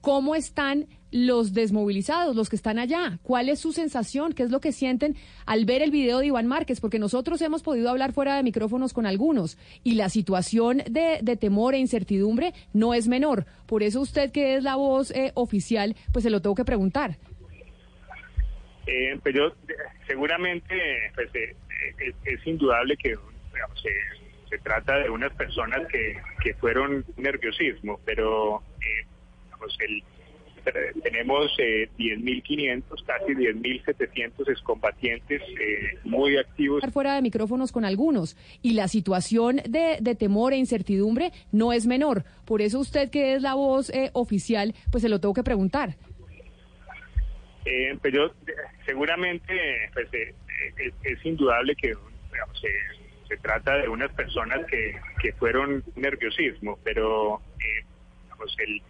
[0.00, 3.18] ¿cómo están los desmovilizados, los que están allá?
[3.22, 4.32] ¿Cuál es su sensación?
[4.32, 6.80] ¿Qué es lo que sienten al ver el video de Iván Márquez?
[6.80, 11.36] Porque nosotros hemos podido hablar fuera de micrófonos con algunos y la situación de, de
[11.36, 13.46] temor e incertidumbre no es menor.
[13.66, 17.18] Por eso usted, que es la voz eh, oficial, pues se lo tengo que preguntar.
[18.86, 19.74] Eh, pues yo, eh,
[20.06, 20.74] seguramente,
[21.14, 21.54] pues, eh,
[21.98, 23.18] es, es indudable que eh,
[24.48, 29.06] se trata de unas personas que, que fueron nerviosismo, pero eh,
[29.44, 30.02] digamos, el, eh,
[31.02, 36.82] tenemos eh, 10.500, casi 10.700 excombatientes eh, muy activos.
[36.92, 41.86] fuera de micrófonos con algunos y la situación de, de temor e incertidumbre no es
[41.86, 42.24] menor.
[42.44, 45.96] Por eso usted, que es la voz eh, oficial, pues se lo tengo que preguntar.
[47.64, 48.52] Eh, pues yo, eh,
[48.86, 49.54] seguramente,
[49.92, 50.34] pues, eh,
[50.78, 51.92] eh, es, es indudable que
[52.32, 52.98] digamos, eh,
[53.28, 57.84] se trata de unas personas que, que fueron nerviosismo, pero eh,
[58.24, 58.82] digamos, el, eh,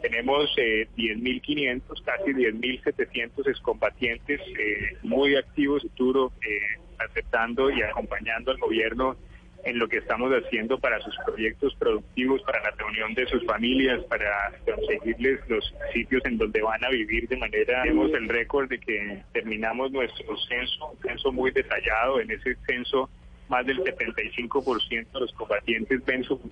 [0.00, 8.58] tenemos eh, 10.500, casi 10.700 excombatientes eh, muy activos, futuro, eh, aceptando y acompañando al
[8.58, 9.16] gobierno
[9.64, 14.02] en lo que estamos haciendo para sus proyectos productivos, para la reunión de sus familias,
[14.04, 18.78] para conseguirles los sitios en donde van a vivir de manera, tenemos el récord de
[18.78, 23.10] que terminamos nuestro censo, un censo muy detallado, en ese censo
[23.48, 26.48] más del 75% de los combatientes ven su futuro